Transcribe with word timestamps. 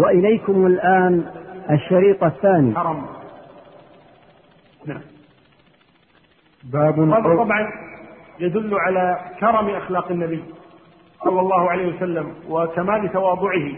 وإليكم 0.00 0.66
الآن 0.66 1.24
الشريط 1.70 2.24
الثاني. 2.24 2.74
حرم. 2.74 3.06
نعم. 4.86 5.00
باب 6.64 7.00
هذا 7.00 7.36
طبعا 7.36 7.72
يدل 8.40 8.74
على 8.74 9.20
كرم 9.40 9.68
أخلاق 9.68 10.10
النبي 10.10 10.44
صلى 11.24 11.40
الله 11.40 11.70
عليه 11.70 11.96
وسلم 11.96 12.34
وكمال 12.48 13.12
تواضعه 13.12 13.72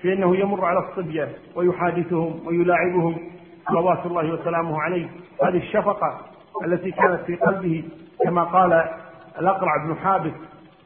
في 0.00 0.12
أنه 0.12 0.36
يمر 0.36 0.64
على 0.64 0.78
الصبية 0.78 1.28
ويحادثهم 1.54 2.40
ويلاعبهم 2.46 3.16
صلوات 3.68 4.06
الله 4.06 4.32
وسلامه 4.32 4.82
عليه. 4.82 5.06
هذه 5.42 5.56
الشفقة 5.56 6.20
التي 6.64 6.90
كانت 6.90 7.20
في 7.26 7.36
قلبه 7.36 7.84
كما 8.24 8.44
قال 8.44 8.84
الأقرع 9.40 9.86
بن 9.86 9.94
حابس 9.94 10.32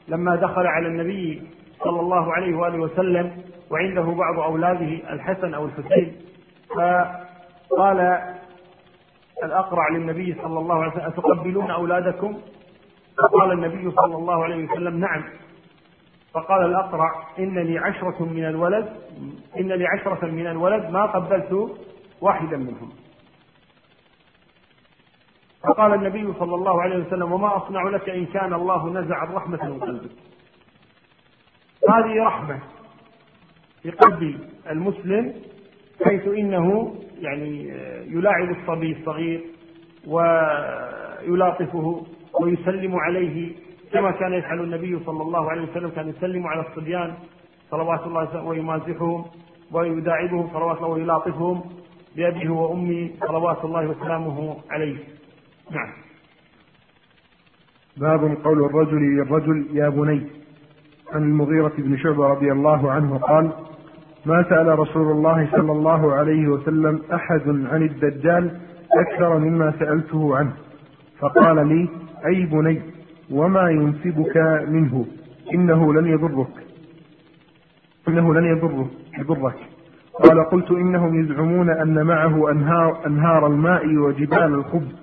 لما 0.09 0.37
دخل 0.37 0.67
على 0.67 0.87
النبي 0.89 1.43
صلى 1.85 2.01
الله 2.01 2.33
عليه 2.33 2.57
وآله 2.57 2.79
وسلم 2.79 3.43
وعنده 3.71 4.03
بعض 4.03 4.39
أولاده 4.39 5.13
الحسن 5.13 5.55
أو 5.55 5.65
الحسين. 5.65 6.17
فقال 6.77 8.01
الأقرع 9.45 9.89
للنبي 9.89 10.35
صلى 10.43 10.59
الله 10.59 10.83
عليه 10.83 10.93
وسلم 10.93 11.07
أتقبلون 11.07 11.71
أولادكم؟ 11.71 12.39
فقال 13.19 13.53
النبي 13.53 13.91
صلى 13.91 14.17
الله 14.17 14.45
عليه 14.45 14.65
وسلم 14.69 15.01
نعم. 15.01 15.25
فقال 16.35 16.65
الأقرع 16.65 17.11
إن 17.39 17.59
لي 17.59 17.79
عشرة 17.79 18.23
من 18.25 18.45
الولد 18.45 18.89
إن 19.61 19.73
لي 19.73 19.87
عشرة 19.87 20.27
من 20.27 20.47
الولد 20.47 20.91
ما 20.91 21.07
قبلت 21.07 21.77
واحدا 22.21 22.57
منهم. 22.57 22.91
فقال 25.69 25.95
النبي 25.95 26.33
صلى 26.39 26.55
الله 26.55 26.83
عليه 26.83 27.07
وسلم 27.07 27.33
وما 27.33 27.57
أصنع 27.57 27.83
لك 27.83 28.09
إن 28.09 28.27
كان 28.27 28.55
الله 28.55 28.89
نزع 28.89 29.25
الرحمة 29.25 29.65
من 29.69 29.81
قلبك. 29.81 30.11
هذه 31.89 32.25
رحمة 32.25 32.59
في 33.83 33.91
قلب 33.91 34.41
المسلم 34.71 35.35
حيث 36.05 36.29
إنه 36.29 36.95
يعني 37.19 37.69
يلاعب 38.07 38.51
الصبي 38.51 38.93
الصغير 38.93 39.41
ويلاطفه 40.07 42.07
ويسلم 42.41 42.97
عليه 42.97 43.53
كما 43.93 44.11
كان 44.11 44.33
يفعل 44.33 44.61
النبي 44.61 44.99
صلى 45.07 45.23
الله 45.23 45.51
عليه 45.51 45.63
وسلم 45.63 45.89
كان 45.89 46.09
يسلم 46.09 46.47
على 46.47 46.67
الصبيان 46.69 47.15
صلوات 47.71 48.07
الله 48.07 48.29
وسلامه 48.29 48.49
ويمازحهم 48.49 49.25
ويداعبهم 49.73 50.49
صلوات 50.53 50.77
الله 50.77 50.89
ويلاطفهم 50.89 51.63
بأبيه 52.17 52.51
وأمي 52.51 53.15
صلوات 53.21 53.65
الله 53.65 53.89
وسلامه 53.89 54.57
عليه. 54.71 54.97
نعم. 55.71 55.93
باب 57.97 58.37
قول 58.45 58.65
الرجل 58.65 59.17
للرجل 59.17 59.67
يا 59.73 59.89
بني. 59.89 60.40
عن 61.15 61.23
المغيرة 61.23 61.73
بن 61.79 61.97
شعبة 61.97 62.27
رضي 62.27 62.53
الله 62.53 62.93
عنه 62.93 63.19
قال 63.19 63.51
ما 64.27 64.43
سأل 64.43 64.79
رسول 64.79 65.13
الله 65.13 65.49
صلى 65.53 65.73
الله 65.73 66.15
عليه 66.15 66.49
وسلم 66.49 67.03
أحد 67.15 67.43
عن 67.47 67.83
الدجال 67.83 68.51
أكثر 68.93 69.39
مما 69.39 69.73
سألته 69.79 70.37
عنه. 70.37 70.53
فقال 71.19 71.69
لي 71.69 71.89
أي 72.27 72.45
بني 72.47 72.83
وما 73.31 73.71
ينسبك 73.71 74.37
منه؟ 74.69 75.07
إنه 75.55 75.95
لن 75.95 76.07
يضرك. 76.07 76.67
إنه 78.09 78.35
لن 78.35 78.45
يضرك 78.45 78.87
يضرك. 79.19 79.57
قال 80.13 80.45
قلت 80.45 80.71
إنهم 80.71 81.21
يزعمون 81.21 81.71
أن 81.71 82.07
معه 82.07 82.51
أنهار, 82.51 83.07
أنهار 83.07 83.47
الماء 83.47 83.97
وجبال 83.97 84.55
الخبز. 84.55 84.97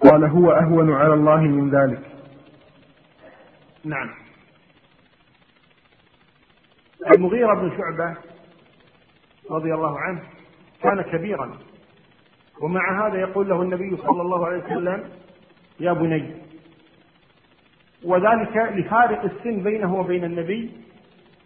قال 0.00 0.24
هو 0.24 0.50
أهون 0.50 0.92
على 0.92 1.14
الله 1.14 1.40
من 1.40 1.70
ذلك. 1.70 2.00
نعم. 3.84 4.23
المغيرة 7.12 7.54
بن 7.54 7.76
شعبة 7.76 8.16
رضي 9.50 9.74
الله 9.74 10.00
عنه 10.00 10.22
كان 10.82 11.02
كبيرا. 11.02 11.58
ومع 12.60 13.06
هذا 13.06 13.20
يقول 13.20 13.48
له 13.48 13.62
النبي 13.62 13.96
صلى 13.96 14.22
الله 14.22 14.46
عليه 14.46 14.64
وسلم 14.64 15.10
يا 15.80 15.92
بني. 15.92 16.36
وذلك 18.04 18.56
لفارق 18.56 19.22
السن 19.24 19.62
بينه 19.62 19.94
وبين 19.94 20.24
النبي 20.24 20.70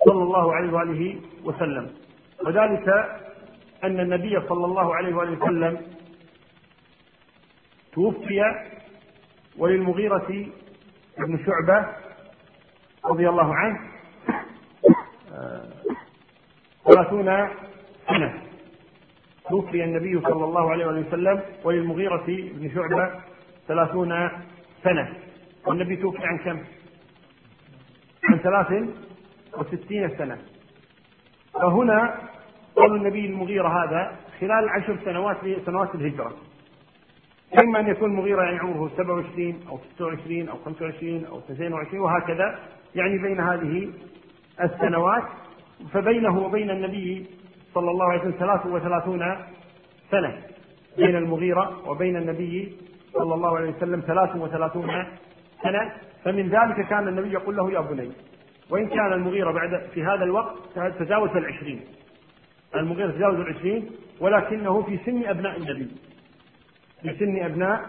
صلى 0.07 0.23
الله 0.23 0.55
عليه 0.55 0.73
وآله 0.73 1.21
وسلم. 1.45 1.91
وذلك 2.47 2.89
أن 3.85 4.01
النبي 4.01 4.41
صلى 4.49 4.65
الله 4.65 4.95
عليه 4.95 5.15
وآله 5.15 5.45
وسلم 5.45 5.83
توفي 7.93 8.43
وللمغيرة 9.59 10.47
بن 11.19 11.39
شعبة 11.47 11.87
رضي 13.05 13.29
الله 13.29 13.55
عنه. 13.55 13.81
ثلاثون 16.85 17.49
سنة. 18.09 18.43
توفي 19.49 19.85
النبي 19.85 20.21
صلى 20.21 20.45
الله 20.45 20.71
عليه 20.71 20.87
وسلم 20.87 21.43
وللمغيرة 21.65 22.25
بن 22.27 22.71
شعبة 22.75 23.21
ثلاثون 23.69 24.31
سنة. 24.85 25.15
والنبي 25.67 25.97
توفي 25.97 26.25
عن 26.25 26.39
كم؟ 26.39 26.59
عن 28.25 28.39
ثلاث 28.39 28.89
وستين 29.59 30.19
سنة. 30.19 30.39
فهنا 31.55 32.29
قول 32.77 32.97
النبي 32.97 33.27
المغيرة 33.27 33.69
هذا 33.69 34.17
خلال 34.41 34.69
عشر 34.69 34.99
سنوات 35.05 35.37
سنوات 35.67 35.95
الهجرة. 35.95 36.33
إما 37.63 37.81
أن 37.81 37.89
يكون 37.89 38.11
المغيرة 38.11 38.43
يعني 38.43 38.59
عمره 38.59 38.91
27 38.97 39.61
أو 39.69 39.79
26 39.95 40.49
أو 40.49 40.57
25 40.65 41.25
أو 41.25 41.39
22 41.39 42.01
وهكذا 42.01 42.59
يعني 42.95 43.19
بين 43.19 43.41
هذه 43.41 43.93
السنوات 44.63 45.25
فبينه 45.93 46.39
وبين 46.39 46.71
النبي 46.71 47.27
صلى 47.75 47.91
الله 47.91 48.07
عليه 48.11 48.21
وسلم 48.21 48.33
33 48.39 49.37
سنة. 50.11 50.43
بين 50.97 51.17
المغيرة 51.17 51.89
وبين 51.89 52.17
النبي 52.17 52.77
صلى 53.13 53.35
الله 53.35 53.57
عليه 53.57 53.71
وسلم 53.71 54.01
33 54.01 55.07
سنة. 55.63 55.93
فمن 56.25 56.49
ذلك 56.49 56.89
كان 56.89 57.09
النبي 57.09 57.33
يقول 57.33 57.57
له 57.57 57.73
يا 57.73 57.81
بني 57.81 58.11
وإن 58.71 58.89
كان 58.89 59.13
المغيرة 59.13 59.53
بعد 59.53 59.89
في 59.95 60.05
هذا 60.05 60.25
الوقت 60.25 60.57
تجاوز 60.99 61.31
العشرين. 61.31 61.81
المغيرة 62.75 63.11
تجاوز 63.11 63.35
العشرين 63.35 63.91
ولكنه 64.21 64.83
في 64.83 64.99
سن 65.07 65.25
أبناء 65.25 65.57
النبي. 65.57 65.89
في 67.03 67.15
سن 67.19 67.45
أبناء 67.45 67.81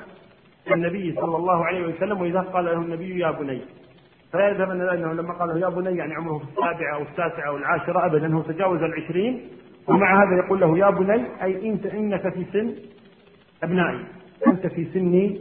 النبي 0.71 1.15
صلى 1.15 1.37
الله 1.37 1.65
عليه 1.65 1.87
وسلم 1.87 2.21
وإذا 2.21 2.39
قال 2.39 2.65
له 2.65 2.73
النبي 2.73 3.19
يا 3.19 3.31
بني 3.31 3.61
فيذهب 4.31 4.71
أن 4.71 4.81
أنه 4.81 5.13
لما 5.13 5.33
قال 5.33 5.61
يا 5.61 5.69
بني 5.69 5.97
يعني 5.97 6.15
عمره 6.15 6.37
في 6.37 6.43
السابعة 6.43 6.95
أو 6.95 7.01
التاسعة 7.01 7.47
أو 7.47 7.57
العاشرة 7.57 8.05
أبدا 8.05 8.33
هو 8.33 8.41
تجاوز 8.41 8.83
العشرين 8.83 9.49
ومع 9.87 10.23
هذا 10.23 10.45
يقول 10.45 10.59
له 10.59 10.77
يا 10.77 10.89
بني 10.89 11.43
أي 11.43 11.69
أنت 11.69 11.85
إنك 11.85 12.33
في 12.33 12.45
سن 12.53 12.75
أبنائي. 13.63 13.99
أنت 14.47 14.67
في 14.67 14.85
سن 14.93 15.37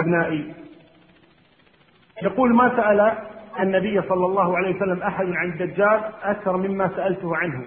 أبنائي. 0.00 0.54
يقول 2.22 2.54
ما 2.54 2.76
سأل 2.76 3.12
النبي 3.60 4.02
صلى 4.02 4.26
الله 4.26 4.56
عليه 4.56 4.76
وسلم 4.76 5.02
أحد 5.02 5.26
عن 5.26 5.48
الدجال 5.48 6.00
أكثر 6.22 6.56
مما 6.56 6.90
سألته 6.96 7.36
عنه. 7.36 7.64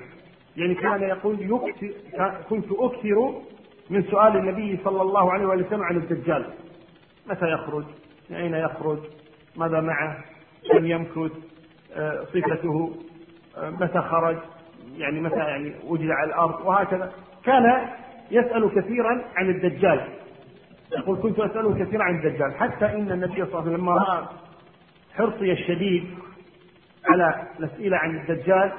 يعني 0.57 0.75
كان 0.75 1.01
يقول 1.01 1.37
يكثر 1.41 1.91
كنت 2.49 2.71
أكثر 2.71 3.41
من 3.89 4.03
سؤال 4.03 4.37
النبي 4.37 4.79
صلى 4.83 5.01
الله 5.01 5.31
عليه 5.31 5.45
وسلم 5.45 5.83
عن 5.83 5.95
الدجال. 5.95 6.45
متى 7.29 7.51
يخرج؟ 7.51 7.83
من 8.29 8.35
أين 8.35 8.53
يخرج؟ 8.53 8.99
ماذا 9.57 9.81
معه؟ 9.81 10.17
كم 10.69 10.85
يمكث 10.85 11.31
آه، 11.95 12.23
صفته 12.23 12.95
آه، 13.57 13.69
متى 13.69 14.01
خرج 14.01 14.37
يعني 14.97 15.19
متى 15.19 15.35
يعني 15.35 15.73
وجد 15.87 16.09
على 16.09 16.29
الأرض 16.29 16.65
وهكذا. 16.65 17.11
كان 17.43 17.89
يسأل 18.31 18.71
كثيرا 18.75 19.21
عن 19.35 19.49
الدجال. 19.49 20.07
يقول 20.97 21.17
كنت 21.21 21.39
أسأله 21.39 21.85
كثيرا 21.85 22.03
عن 22.03 22.15
الدجال. 22.15 22.53
حتى 22.55 22.85
إن 22.85 23.11
النبي 23.11 23.35
صلى 23.35 23.43
الله 23.43 23.59
عليه 23.61 23.71
وسلم 23.71 23.75
لما 23.75 23.91
رأى 23.93 24.25
حرصي 25.13 25.51
الشديد 25.51 26.03
على 27.09 27.47
الأسئلة 27.59 27.97
عن 27.97 28.15
الدجال 28.15 28.71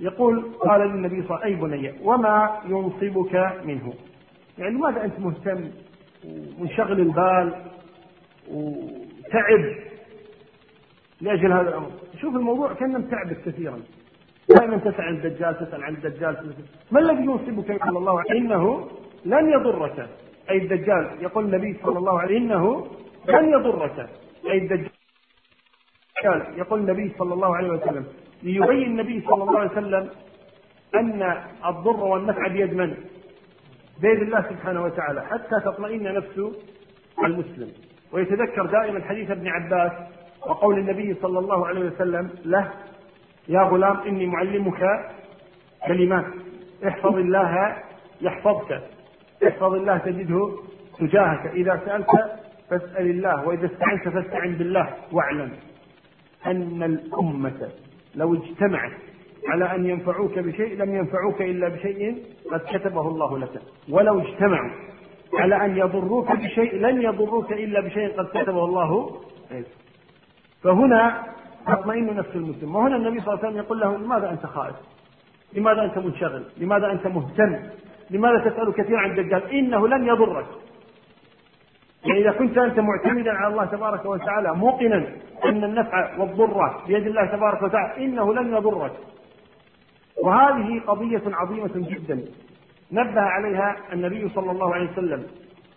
يقول 0.00 0.52
قال 0.60 0.80
للنبي 0.80 1.22
صلى 1.22 1.30
الله 1.30 1.40
عليه 1.40 1.56
وسلم 1.56 1.72
أي 1.72 1.78
بني 1.78 1.94
وما 2.02 2.60
ينصبك 2.64 3.34
منه؟ 3.64 3.94
يعني 4.58 4.74
لماذا 4.74 5.04
أنت 5.04 5.18
مهتم 5.20 5.70
ومنشغل 6.24 7.00
البال 7.00 7.54
وتعب 8.50 9.74
لأجل 11.22 11.52
هذا 11.52 11.68
الأمر. 11.68 11.90
شوف 12.20 12.36
الموضوع 12.36 12.72
كان 12.72 12.92
متعبك 12.92 13.42
كثيرا. 13.46 13.80
دائما 14.48 14.76
تسأل 14.76 15.00
عن 15.00 15.14
الدجال 15.14 15.58
تسأل 15.58 15.84
عن 15.84 15.94
الدجال. 15.94 16.54
ما 16.90 17.00
الذي 17.00 17.22
ينصبك 17.22 17.84
صلى 17.84 17.98
الله؟ 17.98 18.20
عليه 18.20 18.40
إنه 18.40 18.88
لن 19.24 19.52
يضرك. 19.52 20.08
أي 20.50 20.56
الدجال 20.56 21.10
يقول 21.20 21.44
النبي 21.44 21.76
صلى 21.82 21.98
الله 21.98 22.20
عليه 22.20 22.38
إنه 22.38 22.86
لن 23.28 23.52
يضرك. 23.52 24.08
أي 24.50 24.58
الدجال 24.58 24.90
يقول 26.56 26.80
النبي 26.80 27.12
صلى 27.18 27.34
الله 27.34 27.56
عليه 27.56 27.70
وسلم. 27.70 28.06
ليبين 28.42 28.82
النبي 28.82 29.20
صلى 29.28 29.42
الله 29.42 29.58
عليه 29.58 29.70
وسلم 29.70 30.10
أن 30.94 31.36
الضر 31.66 32.04
والنفع 32.04 32.46
بيد 32.48 32.74
من؟ 32.74 32.94
بيد 34.00 34.22
الله 34.22 34.42
سبحانه 34.50 34.84
وتعالى. 34.84 35.26
حتى 35.26 35.60
تطمئن 35.64 36.14
نفس 36.14 36.40
المسلم. 37.24 37.72
ويتذكر 38.12 38.66
دائما 38.66 39.00
حديث 39.04 39.30
ابن 39.30 39.48
عباس 39.48 39.92
وقول 40.46 40.78
النبي 40.78 41.14
صلى 41.22 41.38
الله 41.38 41.66
عليه 41.66 41.80
وسلم 41.80 42.30
له 42.44 42.72
يا 43.48 43.60
غلام 43.62 43.96
إني 44.00 44.26
معلمك 44.26 44.82
كلمات. 45.86 46.24
احفظ 46.86 47.16
الله 47.16 47.76
يحفظك. 48.20 48.82
احفظ 49.46 49.74
الله 49.74 49.98
تجده 49.98 50.50
تجاهك. 50.98 51.46
إذا 51.46 51.80
سألت 51.84 52.06
فاسأل 52.70 53.10
الله 53.10 53.48
وإذا 53.48 53.66
استعنت 53.66 54.08
فاستعن 54.08 54.54
بالله 54.54 54.88
واعلم 55.12 55.52
أن 56.46 56.82
الأمة 56.82 57.68
لو 58.14 58.34
اجتمعت 58.34 58.92
على 59.48 59.74
أن 59.74 59.86
ينفعوك 59.86 60.38
بشيء 60.38 60.76
لم 60.76 60.94
ينفعوك 60.94 61.42
إلا 61.42 61.68
بشيء 61.68 62.22
قد 62.50 62.60
كتبه 62.60 63.08
الله 63.08 63.38
لك. 63.38 63.62
ولو 63.90 64.20
اجتمعوا 64.20 64.70
على 65.34 65.64
أن 65.64 65.76
يضروك 65.76 66.32
بشيء 66.32 66.74
لن 66.74 67.02
يضروك 67.02 67.52
إلا 67.52 67.80
بشيء 67.80 68.08
قد 68.18 68.26
كتبه 68.26 68.64
الله 68.64 69.20
فهنا 70.64 71.22
تطمئن 71.66 72.16
نفس 72.16 72.30
المسلم. 72.34 72.76
وهنا 72.76 72.96
النبي 72.96 73.20
صلى 73.20 73.28
الله 73.28 73.38
عليه 73.38 73.48
وسلم 73.48 73.56
يقول 73.64 73.80
له 73.80 73.96
لماذا 73.96 74.30
أنت 74.30 74.46
خائف؟ 74.46 74.74
لماذا 75.52 75.84
أنت 75.84 75.98
منشغل؟ 75.98 76.44
لماذا 76.56 76.92
أنت 76.92 77.06
مهتم؟ 77.06 77.56
لماذا 78.10 78.50
تسأل 78.50 78.72
كثيرا 78.72 79.00
عن 79.00 79.10
الدجال؟ 79.10 79.50
إنه 79.50 79.88
لن 79.88 80.06
يضرك. 80.06 80.46
يعني 82.04 82.20
إذا 82.20 82.30
كنت 82.30 82.58
أنت 82.58 82.80
معتمدا 82.80 83.32
على 83.32 83.52
الله 83.52 83.64
تبارك 83.64 84.04
وتعالى 84.04 84.54
موقنا 84.54 85.06
أن 85.44 85.64
النفع 85.64 86.18
والضر 86.18 86.82
بيد 86.86 87.06
الله 87.06 87.26
تبارك 87.26 87.62
وتعالى 87.62 88.04
إنه 88.04 88.34
لن 88.34 88.54
يضرك. 88.54 88.92
وهذه 90.22 90.80
قضية 90.86 91.22
عظيمة 91.26 91.70
جدا. 91.74 92.24
نبه 92.92 93.20
عليها 93.20 93.76
النبي 93.92 94.28
صلى 94.28 94.50
الله 94.50 94.74
عليه 94.74 94.90
وسلم. 94.90 95.26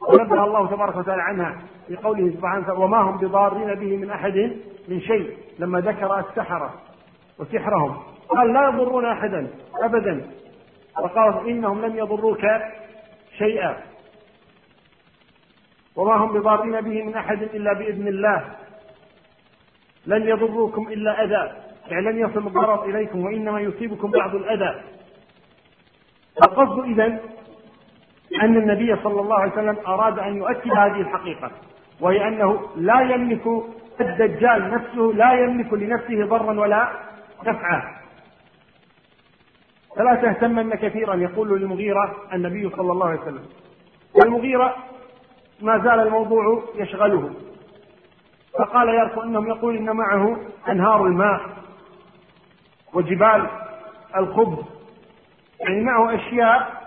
ونبه 0.10 0.44
الله 0.44 0.68
تبارك 0.68 0.96
وتعالى 0.96 1.22
عنها 1.22 1.58
في 1.88 1.96
قوله 1.96 2.32
سبحانه 2.32 2.74
وما 2.74 2.98
هم 2.98 3.18
بضارين 3.18 3.74
به 3.74 3.98
من 3.98 4.10
أحد 4.10 4.58
من 4.88 5.02
شيء 5.02 5.38
لما 5.60 5.80
ذكر 5.80 6.20
السحرة 6.20 6.74
وسحرهم. 7.40 7.98
قال 8.30 8.54
لا 8.54 8.70
يضرون 8.70 9.06
أحدا 9.06 9.48
أبدا. 9.82 10.32
وقال 11.04 11.50
إنهم 11.50 11.86
لن 11.86 11.98
يضروك 11.98 12.42
شيئا. 13.38 13.78
وما 15.96 16.16
هم 16.16 16.34
بضارين 16.34 16.82
به 16.82 17.04
من 17.04 17.16
أحد 17.16 17.42
إلا 17.42 17.74
بإذن 17.74 18.08
الله. 18.08 18.46
لن 20.06 20.28
يضروكم 20.28 20.88
إلا 20.88 21.24
أذى. 21.24 21.52
يعني 21.88 22.12
لن 22.12 22.18
يصل 22.18 22.48
الضرر 22.48 22.86
إليكم 22.86 23.26
وإنما 23.26 23.62
يصيبكم 23.62 24.12
بعض 24.12 24.36
الأذى. 24.36 24.82
القصد 26.44 26.80
إذا 26.80 27.20
أن 28.42 28.58
النبي 28.58 28.96
صلى 29.04 29.22
الله 29.22 29.40
عليه 29.40 29.52
وسلم 29.52 29.78
أراد 29.88 30.20
أن 30.20 30.38
يؤكد 30.38 30.72
هذه 30.72 31.02
الحقيقة 31.02 31.52
وهي 32.02 32.28
أنه 32.28 32.68
لا 32.76 33.02
يملك 33.02 33.48
الدجال 34.02 34.72
نفسه 34.72 35.14
لا 35.16 35.34
يملك 35.34 35.74
لنفسه 35.74 36.26
ضرا 36.26 36.60
ولا 36.60 36.90
نفعا. 37.46 37.96
فلا 39.98 40.16
تهتمن 40.16 40.76
كثيرا 40.76 41.16
يقول 41.16 41.60
للمغيرة 41.60 42.16
النبي 42.34 42.70
صلى 42.70 42.92
الله 42.92 43.08
عليه 43.08 43.22
وسلم. 43.22 43.46
والمغيرة 44.16 44.76
ما 45.62 45.78
زال 45.78 46.00
الموضوع 46.00 46.64
يشغله. 46.76 47.34
فقال 48.60 48.90
يرفع 48.90 49.24
أنهم 49.24 49.48
يقول 49.48 49.78
إن 49.78 49.96
معه 49.96 50.38
أنهار 50.70 51.06
الماء 51.06 51.42
وجبال 52.94 53.48
الخبز. 54.18 54.66
يعني 55.60 55.82
معه 55.82 56.16
أشياء 56.16 56.85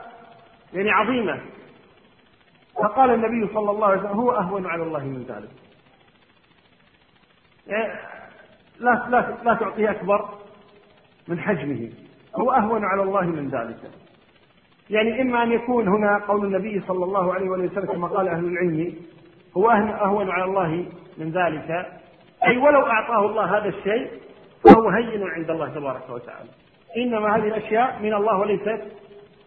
يعني 0.73 0.91
عظيمة. 0.91 1.41
فقال 2.75 3.11
النبي 3.11 3.55
صلى 3.55 3.71
الله 3.71 3.87
عليه 3.87 4.01
وسلم 4.01 4.21
هو 4.21 4.31
أهون 4.31 4.67
على 4.67 4.83
الله 4.83 5.05
من 5.05 5.25
ذلك. 5.29 5.51
يعني 7.67 7.95
لا 8.81 9.07
لا 9.11 9.37
لا 9.45 9.55
تعطيه 9.55 9.91
أكبر 9.91 10.29
من 11.29 11.41
حجمه. 11.41 11.91
هو 12.37 12.53
أهون 12.53 12.85
على 12.85 13.03
الله 13.03 13.23
من 13.23 13.49
ذلك. 13.49 13.91
يعني 14.91 15.23
إما 15.23 15.43
أن 15.43 15.53
يكون 15.53 15.89
هنا 15.89 16.25
قول 16.29 16.45
النبي 16.45 16.83
صلى 16.89 17.05
الله 17.05 17.35
عليه 17.35 17.49
وسلم 17.49 17.87
كما 17.87 18.09
قال 18.09 18.29
أهل 18.29 18.45
العلم 18.45 18.95
هو 19.57 19.71
أهون 19.71 20.31
على 20.31 20.45
الله 20.45 20.87
من 21.19 21.31
ذلك. 21.31 21.71
أي 22.45 22.57
ولو 22.57 22.87
أعطاه 22.87 23.27
الله 23.27 23.59
هذا 23.59 23.69
الشيء 23.69 24.11
فهو 24.65 24.89
هين 24.89 25.23
عند 25.23 25.51
الله 25.51 25.69
تبارك 25.69 26.11
وتعالى. 26.11 26.51
إنما 26.97 27.37
هذه 27.37 27.49
الأشياء 27.49 28.03
من 28.03 28.15
الله 28.15 28.39
وليست 28.39 28.83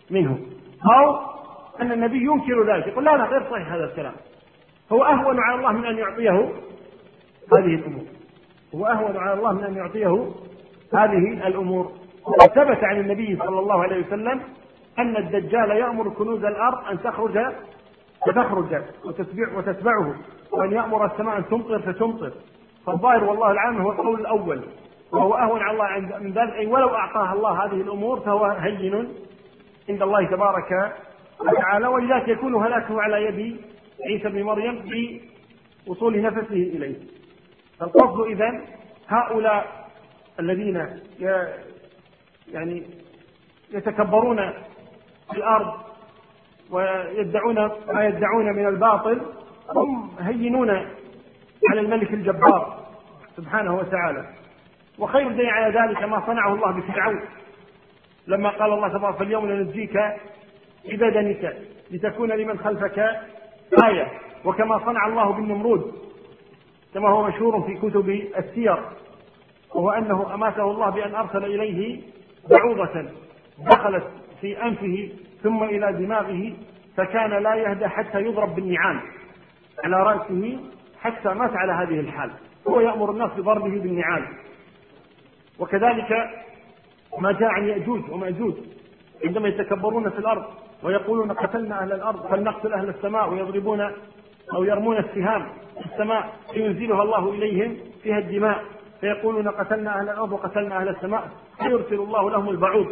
منه. 0.09 0.39
أو 0.85 1.19
أن 1.81 1.91
النبي 1.91 2.17
ينكر 2.17 2.73
ذلك. 2.73 2.87
يقول 2.87 3.05
لا 3.05 3.17
لا 3.17 3.25
غير 3.25 3.43
صحيح 3.51 3.71
هذا 3.71 3.83
الكلام. 3.83 4.13
هو 4.91 5.03
أهون 5.03 5.39
على 5.39 5.55
الله 5.55 5.71
من 5.71 5.85
أن 5.85 5.97
يعطيه 5.97 6.49
هذه 7.53 7.75
الأمور. 7.75 8.03
هو 8.75 8.85
أهون 8.85 9.17
على 9.17 9.33
الله 9.33 9.51
من 9.53 9.63
أن 9.63 9.75
يعطيه 9.75 10.31
هذه 10.93 11.47
الأمور. 11.47 11.91
وثبت 12.27 12.83
عن 12.83 12.99
النبي 12.99 13.37
صلى 13.37 13.59
الله 13.59 13.83
عليه 13.83 14.07
وسلم 14.07 14.41
أن 14.99 15.17
الدجال 15.17 15.71
يأمر 15.71 16.09
كنوز 16.09 16.45
الأرض 16.45 16.87
أن 16.91 17.01
تخرج 17.01 17.39
فتخرج 18.27 18.81
وتتبع 19.05 19.57
وتتبعه 19.57 20.15
وأن 20.51 20.71
يأمر 20.71 21.05
السماء 21.05 21.37
أن 21.37 21.45
تمطر 21.45 21.79
فتمطر. 21.79 22.31
فالظاهر 22.85 23.23
والله 23.23 23.51
العالم 23.51 23.81
هو 23.81 23.91
القول 23.91 24.19
الأول. 24.19 24.61
وهو 25.11 25.33
أهون 25.33 25.61
على 25.61 25.71
الله 25.71 26.19
من 26.19 26.31
ذلك 26.31 26.53
أي 26.53 26.67
ولو 26.67 26.89
أعطاها 26.89 27.33
الله 27.33 27.65
هذه 27.65 27.81
الأمور 27.81 28.19
فهو 28.19 28.45
هين 28.45 29.07
عند 29.89 30.01
الله 30.01 30.25
تبارك 30.25 30.95
وتعالى 31.39 31.87
ولذلك 31.87 32.27
يكون 32.27 32.55
هلاكه 32.55 33.01
على 33.01 33.25
يد 33.25 33.61
عيسى 34.09 34.29
بن 34.29 34.43
مريم 34.43 34.85
بوصول 35.87 36.21
نفسه 36.21 36.53
إليه. 36.53 36.95
فالقصد 37.79 38.19
إذا 38.19 38.61
هؤلاء 39.07 39.87
الذين 40.39 40.87
يعني 42.51 42.83
يتكبرون 43.73 44.51
في 45.31 45.37
الأرض 45.37 45.73
ويدعون 46.71 47.55
ما 47.93 48.05
يدعون 48.05 48.45
من 48.55 48.67
الباطل 48.67 49.21
هم 49.75 50.11
هينون 50.19 50.69
على 51.69 51.79
الملك 51.79 52.13
الجبار 52.13 52.85
سبحانه 53.37 53.75
وتعالى. 53.75 54.25
وخير 54.99 55.31
دليل 55.31 55.49
على 55.49 55.79
ذلك 55.79 56.03
ما 56.03 56.25
صنعه 56.25 56.53
الله 56.53 56.71
بفرعون. 56.71 57.21
لما 58.31 58.49
قال 58.49 58.73
الله 58.73 58.87
تبارك 58.87 59.15
فاليوم 59.15 59.45
ننجيك 59.45 59.99
ببدنك 60.85 61.57
لتكون 61.91 62.31
لمن 62.31 62.59
خلفك 62.59 62.99
آية. 63.87 64.07
وكما 64.45 64.79
صنع 64.85 65.07
الله 65.07 65.33
بالنمرود 65.33 65.93
كما 66.93 67.09
هو 67.09 67.27
مشهور 67.27 67.61
في 67.61 67.75
كتب 67.75 68.09
السير 68.37 68.79
وهو 69.75 69.89
أنه 69.89 70.33
أماته 70.33 70.71
الله 70.71 70.89
بأن 70.89 71.15
أرسل 71.15 71.45
إليه 71.45 72.01
بعوضة 72.49 73.05
دخلت 73.59 74.03
في 74.41 74.63
أنفه 74.63 75.09
ثم 75.43 75.63
إلى 75.63 75.93
دماغه 75.93 76.53
فكان 76.97 77.43
لا 77.43 77.55
يهدى 77.55 77.87
حتى 77.87 78.19
يضرب 78.19 78.55
بالنعال 78.55 78.99
على 79.83 80.03
رأسه 80.03 80.59
حتى 81.01 81.29
مات 81.29 81.51
على 81.55 81.73
هذه 81.73 81.99
الحال. 81.99 82.31
هو 82.67 82.79
يأمر 82.79 83.11
الناس 83.11 83.31
بضربه 83.31 83.79
بالنعال 83.79 84.23
وكذلك 85.59 86.29
ما 87.19 87.31
جاء 87.31 87.49
عن 87.49 87.67
يأجوج 87.67 88.09
ومأجوج. 88.11 88.53
عندما 89.25 89.47
يتكبرون 89.47 90.09
في 90.09 90.19
الأرض 90.19 90.45
ويقولون 90.83 91.31
قتلنا 91.31 91.81
أهل 91.81 91.91
الأرض 91.93 92.27
فلنقتل 92.27 92.73
أهل 92.73 92.89
السماء 92.89 93.29
ويضربون 93.29 93.81
أو 94.53 94.63
يرمون 94.63 94.97
السهام 94.97 95.49
في 95.79 95.85
السماء 95.93 96.33
فينزلها 96.53 97.03
الله 97.03 97.29
إليهم 97.31 97.77
فيها 98.03 98.17
الدماء 98.17 98.63
فيقولون 99.01 99.47
قتلنا 99.47 99.99
أهل 99.99 100.09
الأرض 100.09 100.31
وقتلنا 100.31 100.77
أهل 100.77 100.89
السماء 100.89 101.29
فيرسل 101.57 101.95
الله 101.95 102.29
لهم 102.29 102.49
البعوض 102.49 102.87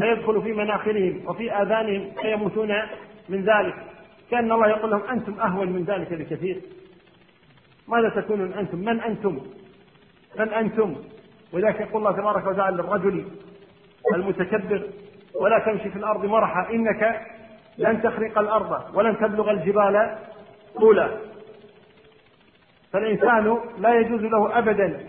فيدخل 0.00 0.42
في 0.42 0.52
مناخرهم 0.52 1.22
وفي 1.26 1.52
آذانهم 1.52 2.10
فيموتون 2.22 2.72
من 3.28 3.44
ذلك. 3.44 3.74
كأن 4.30 4.52
الله 4.52 4.68
يقول 4.68 4.90
لهم 4.90 5.02
أنتم 5.02 5.40
أهون 5.40 5.68
من 5.72 5.84
ذلك 5.84 6.12
بكثير. 6.12 6.60
ماذا 7.88 8.08
تكونون 8.08 8.52
أنتم؟ 8.52 8.78
من 8.78 9.00
أنتم؟ 9.00 9.40
من 10.38 10.48
أنتم؟ 10.48 10.96
ولذلك 11.52 11.80
يقول 11.80 11.96
الله 11.96 12.12
تبارك 12.12 12.46
وتعالى 12.46 12.76
للرجل 12.76 13.24
المتكبر 14.14 14.82
ولا 15.40 15.58
تمشي 15.58 15.90
في 15.90 15.96
الأرض 15.96 16.24
مرحا 16.24 16.70
إنك 16.70 17.20
لن 17.78 18.02
تخرق 18.02 18.38
الأرض 18.38 18.94
ولن 18.94 19.18
تبلغ 19.18 19.50
الجبال 19.50 20.18
طولا. 20.80 21.08
فالإنسان 22.92 23.58
لا 23.78 23.94
يجوز 23.94 24.20
له 24.20 24.58
أبدا 24.58 25.00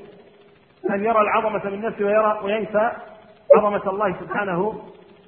أن 0.90 1.04
يرى 1.04 1.22
العظمة 1.22 1.70
من 1.70 1.82
نفسه 1.82 2.06
ويرى 2.06 2.40
وينسى 2.44 2.92
عظمة 3.56 3.90
الله 3.90 4.16
سبحانه 4.20 4.82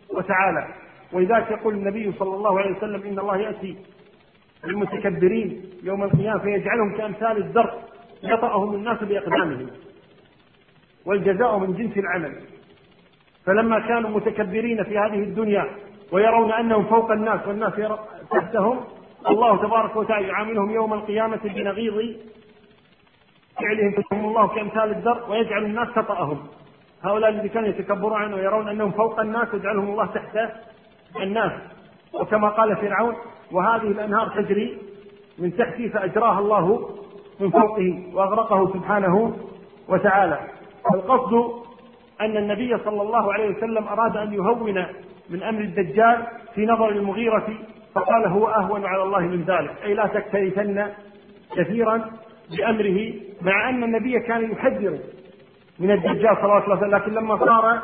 وتعالى. 0.09 0.67
ولذلك 1.13 1.51
يقول 1.51 1.73
النبي 1.73 2.11
صلى 2.19 2.35
الله 2.35 2.59
عليه 2.59 2.77
وسلم 2.77 3.03
إن 3.03 3.19
الله 3.19 3.37
يأتي 3.37 3.77
للمتكبرين 4.63 5.63
يوم 5.83 6.03
القيامة 6.03 6.39
فيجعلهم 6.39 6.97
كأمثال 6.97 7.37
الزرق 7.37 7.89
يطأهم 8.23 8.75
الناس 8.75 9.03
بأقدامهم. 9.03 9.69
والجزاء 11.05 11.57
من 11.57 11.73
جنس 11.73 11.97
العمل. 11.97 12.35
فلما 13.45 13.79
كانوا 13.79 14.09
متكبرين 14.09 14.83
في 14.83 14.97
هذه 14.97 15.23
الدنيا 15.23 15.65
ويرون 16.11 16.51
أنهم 16.51 16.85
فوق 16.85 17.11
الناس 17.11 17.47
والناس 17.47 17.73
تحتهم 18.31 18.79
الله 19.29 19.57
تبارك 19.57 19.95
وتعالى 19.95 20.27
يعاملهم 20.27 20.71
يوم 20.71 20.93
القيامة 20.93 21.39
بنغيض 21.43 22.15
فعلهم. 23.61 23.91
فيهم 24.09 24.25
الله 24.25 24.47
كأمثال 24.47 24.91
الذر 24.91 25.31
ويجعل 25.31 25.65
الناس 25.65 25.87
تطأهم 25.95 26.47
هؤلاء 27.03 27.29
الذين 27.29 27.49
كانوا 27.49 27.69
يتكبرون 27.69 28.13
عنه 28.13 28.35
ويرون 28.35 28.67
أنهم 28.67 28.91
فوق 28.91 29.19
الناس 29.19 29.47
يجعلهم 29.53 29.89
الله 29.89 30.05
تحت 30.05 30.39
الناس. 31.21 31.51
وكما 32.13 32.49
قال 32.49 32.77
فرعون 32.77 33.15
وهذه 33.51 33.87
الأنهار 33.87 34.29
تجري 34.29 34.77
من 35.39 35.57
تحتي 35.57 35.89
فأجراها 35.89 36.39
الله 36.39 36.89
من 37.39 37.49
فوقه 37.49 38.03
وأغرقه 38.13 38.73
سبحانه 38.73 39.37
وتعالى. 39.89 40.39
القصد 40.93 41.33
أن 42.21 42.37
النبي 42.37 42.77
صلى 42.77 43.01
الله 43.01 43.33
عليه 43.33 43.49
وسلم 43.57 43.87
أراد 43.87 44.17
أن 44.17 44.33
يهون 44.33 44.85
من 45.29 45.43
أمر 45.43 45.61
الدجال 45.61 46.17
في 46.55 46.65
نظر 46.65 46.89
المغيرة 46.89 47.47
فقال 47.95 48.25
هو 48.25 48.47
أهون 48.47 48.85
على 48.85 49.03
الله 49.03 49.19
من 49.19 49.43
ذلك. 49.43 49.71
أي 49.83 49.93
لا 49.93 50.07
تكترثن 50.07 50.87
كثيرا 51.55 52.05
بأمره 52.57 53.13
مع 53.41 53.69
أن 53.69 53.83
النبي 53.83 54.19
كان 54.19 54.51
يحذر 54.51 54.97
من 55.79 55.91
الدجال 55.91 56.35
صلى 56.35 56.43
الله 56.43 56.53
عليه 56.53 56.77
وسلم. 56.77 56.95
لكن 56.95 57.13
لما 57.13 57.37
صار 57.37 57.79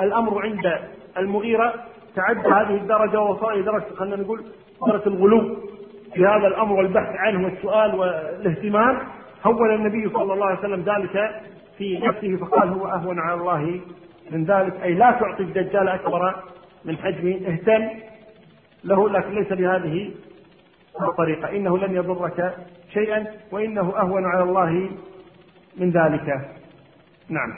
الأمر 0.00 0.42
عند 0.42 0.78
المغيرة 1.18 1.74
تعدى 2.16 2.48
هذه 2.48 2.76
الدرجة 2.76 3.20
ووصل 3.20 3.52
إلى 3.52 3.62
درجة 3.62 3.94
خلينا 3.96 4.16
نقول 4.16 4.44
درجة 4.86 5.06
الغلو 5.06 5.56
في 6.14 6.26
هذا 6.26 6.46
الأمر 6.46 6.76
والبحث 6.76 7.16
عنه 7.16 7.44
والسؤال 7.44 7.94
والاهتمام. 7.94 8.98
هون 9.44 9.74
النبي 9.74 10.08
صلى 10.08 10.32
الله 10.32 10.46
عليه 10.46 10.58
وسلم 10.58 10.80
ذلك 10.80 11.40
في 11.80 11.98
نفسه 11.98 12.36
فقال 12.36 12.68
هو 12.68 12.86
أهون 12.86 13.18
على 13.18 13.40
الله 13.40 13.80
من 14.30 14.44
ذلك 14.44 14.82
أي 14.82 14.94
لا 14.94 15.10
تعطي 15.10 15.42
الدجال 15.42 15.88
أكبر 15.88 16.42
من 16.84 16.96
حجمه 16.96 17.40
اهتم 17.48 17.88
له 18.84 19.08
لكن 19.08 19.34
ليس 19.34 19.52
بهذه 19.52 20.10
الطريقة. 21.02 21.56
إنه 21.56 21.78
لن 21.78 21.94
يضرك 21.94 22.54
شيئا 22.92 23.26
وإنه 23.52 23.92
أهون 23.96 24.24
على 24.24 24.42
الله 24.42 24.90
من 25.76 25.90
ذلك. 25.90 26.48
نعم. 27.28 27.54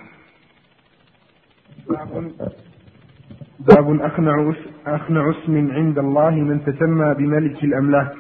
باب 3.61 4.01
أخنع 4.01 4.53
أخنع 4.87 5.31
اسم 5.31 5.73
عند 5.73 5.99
الله 5.99 6.31
من 6.31 6.65
تسمى 6.65 7.15
بملك 7.15 7.65
الأملاك. 7.65 8.13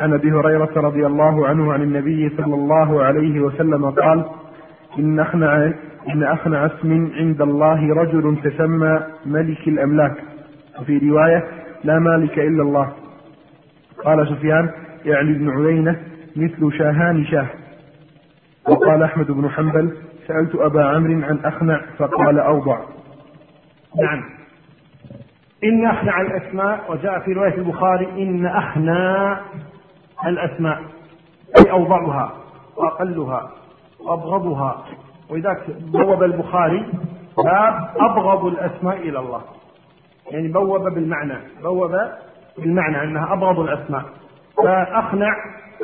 عن 0.00 0.12
أبي 0.12 0.32
هريرة 0.32 0.72
رضي 0.76 1.06
الله 1.06 1.46
عنه 1.46 1.72
عن 1.72 1.82
النبي 1.82 2.36
صلى 2.36 2.54
الله 2.54 3.02
عليه 3.02 3.40
وسلم 3.40 3.90
قال 3.90 4.24
إن 4.98 5.20
أخنع 5.20 5.72
إن 6.08 6.22
أخنع 6.22 6.66
اسم 6.66 7.12
عند 7.16 7.42
الله 7.42 7.94
رجل 7.94 8.36
تسمى 8.44 9.00
ملك 9.26 9.68
الأملاك. 9.68 10.16
وفي 10.80 10.98
رواية 10.98 11.44
لا 11.84 11.98
مالك 11.98 12.38
إلا 12.38 12.62
الله. 12.62 12.92
قال 14.04 14.28
سفيان 14.28 14.70
يعني 15.04 15.30
ابن 15.30 15.50
عيينة 15.50 16.02
مثل 16.36 16.78
شاهان 16.78 17.24
شاه. 17.24 17.46
وقال 18.68 19.02
أحمد 19.02 19.30
بن 19.30 19.50
حنبل 19.50 19.96
سألت 20.26 20.54
أبا 20.54 20.84
عمرو 20.84 21.22
عن 21.22 21.38
أخنع 21.44 21.80
فقال 21.98 22.38
أوضع. 22.38 22.78
نعم. 24.02 24.24
إن 25.64 25.86
أخنع 25.86 26.20
الأسماء 26.20 26.92
وجاء 26.92 27.20
في 27.20 27.32
رواية 27.32 27.54
البخاري 27.54 28.08
إن 28.22 28.46
أخنى 28.46 29.36
الأسماء. 30.26 30.82
أي 31.58 31.70
أوضعها 31.70 32.32
وأقلها. 32.76 33.50
وأبغضها 34.04 34.84
ولذلك 35.30 35.76
بوب 35.80 36.22
البخاري 36.22 36.92
باب 37.36 37.90
أبغض 37.96 38.44
الأسماء 38.44 38.96
إلى 38.96 39.18
الله. 39.18 39.42
يعني 40.30 40.48
بوب 40.48 40.82
بالمعنى 40.82 41.38
بوب 41.62 41.96
بالمعنى 42.58 43.02
أنها 43.02 43.32
أبغض 43.32 43.60
الأسماء. 43.60 44.04
فأخنع 44.56 45.34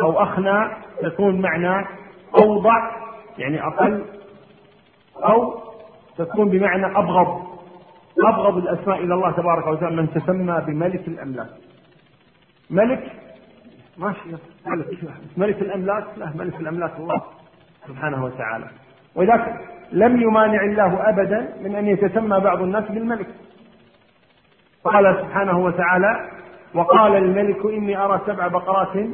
أو 0.03 0.23
أخنى 0.23 0.71
تكون 1.03 1.41
معنى 1.41 1.87
أوضع 2.39 2.91
يعني 3.39 3.67
أقل 3.67 4.05
أو 5.17 5.55
تكون 6.19 6.49
بمعنى 6.49 6.87
أبغض. 6.87 7.50
أبغض 8.19 8.57
الأسماء 8.57 8.99
إلى 8.99 9.15
الله 9.15 9.31
تبارك 9.31 9.67
وتعالى 9.67 9.97
من 9.97 10.11
تسمى 10.11 10.62
بملك 10.67 11.09
الأملاك. 11.09 11.50
ملك؟ 12.71 13.12
ماشي 13.99 14.21
ملك. 14.67 14.87
ملك 15.37 15.62
الأملاك؟ 15.62 16.05
لا 16.17 16.33
ملك 16.35 16.61
الأملاك 16.61 16.97
الله. 16.99 17.23
سبحانه 17.89 18.25
وتعالى. 18.25 18.67
ولذلك 19.15 19.55
لم 19.93 20.23
يمانع 20.23 20.65
الله 20.65 21.09
أبدا 21.09 21.49
من 21.63 21.77
أن 21.77 21.87
يتسمى 21.87 22.41
بعض 22.41 22.63
الناس 22.63 22.85
بالملك. 22.85 23.27
قال 24.85 25.17
سبحانه 25.21 25.59
وتعالى 25.59 26.31
وقال 26.75 27.17
الملك 27.17 27.67
إني 27.67 27.97
أرى 27.97 28.21
سبع 28.27 28.47
بقرات 28.47 29.07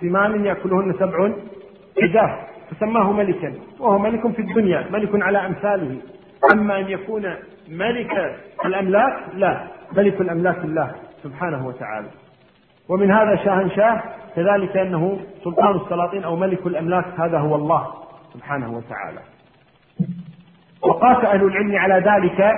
ثمان 0.00 0.44
يأكلهن 0.44 0.92
سبع 0.92 1.32
عجاف 2.02 2.30
فسماه 2.70 3.12
ملكا 3.12 3.54
وهو 3.80 3.98
ملك 3.98 4.28
في 4.28 4.42
الدنيا 4.42 4.86
ملك 4.90 5.22
على 5.22 5.46
أمثاله. 5.46 5.96
أما 6.52 6.78
أن 6.78 6.88
يكون 6.88 7.34
ملك 7.68 8.36
الأملاك 8.64 9.18
لا 9.34 9.60
ملك 9.96 10.20
الأملاك 10.20 10.64
الله 10.64 10.94
سبحانه 11.22 11.66
وتعالى. 11.66 12.08
ومن 12.88 13.10
هذا 13.10 13.36
شاهنشاه 13.36 14.02
كذلك 14.38 14.76
أنه 14.76 15.18
سلطان 15.44 15.76
السلاطين 15.76 16.24
أو 16.24 16.36
ملك 16.36 16.66
الأملاك 16.66 17.04
هذا 17.20 17.38
هو 17.38 17.54
الله 17.54 17.86
سبحانه 18.34 18.76
وتعالى. 18.76 19.20
وقاس 20.82 21.24
أهل 21.24 21.44
العلم 21.44 21.76
على 21.76 21.94
ذلك 21.94 22.54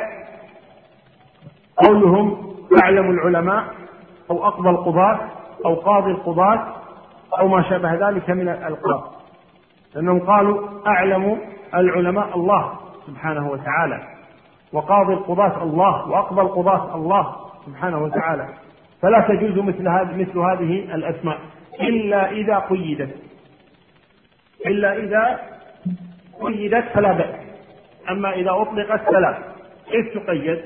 قولهم 1.77 2.55
أعلم 2.83 3.11
العلماء 3.11 3.65
أو 4.31 4.47
أقضى 4.47 4.71
القضاة 4.71 5.19
أو 5.67 5.75
قاضي 5.75 6.11
القضاة 6.11 6.67
أو 7.39 7.49
ما 7.49 7.63
شابه 7.63 8.09
ذلك 8.09 8.31
من 8.31 8.49
الألقاب. 8.49 9.03
لأنهم 9.95 10.21
قالوا 10.21 10.69
أعلم 10.87 11.39
العلماء 11.75 12.37
الله 12.37 12.73
سبحانه 13.07 13.51
وتعالى 13.51 14.03
وقاضي 14.73 15.13
القضاة 15.13 15.63
الله 15.63 16.09
وأقضى 16.09 16.41
القضاة 16.41 16.95
الله 16.95 17.37
سبحانه 17.67 18.03
وتعالى. 18.03 18.49
فلا 19.03 19.21
تجوز 19.21 19.59
مثل 19.59 19.89
هذه 19.89 20.17
مثل 20.21 20.39
هذه 20.39 20.95
الأسماء. 20.95 21.39
إلا 21.81 22.31
إذا 22.31 22.59
قيدت. 22.59 23.17
إلا 24.67 24.97
إذا 24.97 25.41
قيدت 26.41 26.85
فلا 26.95 27.13
بأس. 27.13 27.35
أما 28.11 28.33
إذا 28.33 28.51
أطلقت 28.51 29.11
فلا. 29.11 29.39
كيف 29.91 30.19
تقيد؟ 30.19 30.65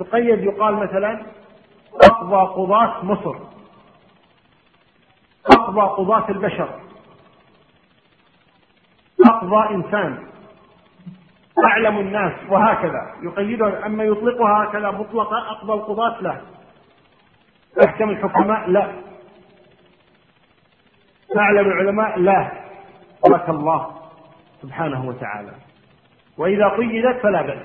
تقيد 0.00 0.44
يقال 0.44 0.74
مثلا 0.74 1.22
أقضى 1.94 2.52
قضاة 2.54 3.04
مصر. 3.04 3.36
أقضى 5.50 5.80
قضاة 5.80 6.28
البشر. 6.30 6.68
أقضى 9.26 9.74
إنسان. 9.74 10.28
أعلم 11.64 11.98
الناس 11.98 12.32
وهكذا. 12.48 13.14
يقيدها 13.22 13.86
أما 13.86 14.04
يطلقها 14.04 14.64
هكذا 14.64 14.90
مطلقة 14.90 15.50
أقضى 15.50 15.72
القضاة 15.72 16.20
لا. 16.20 16.40
أحكم 17.84 18.10
الحكماء 18.10 18.70
لا. 18.70 19.07
أعلم 21.36 21.66
العلماء 21.66 22.18
لا. 22.18 22.52
لك 23.30 23.48
الله 23.48 23.96
سبحانه 24.62 25.08
وتعالى. 25.08 25.52
وإذا 26.38 26.68
قيدت 26.68 27.22
فلا 27.22 27.42
بأس. 27.42 27.62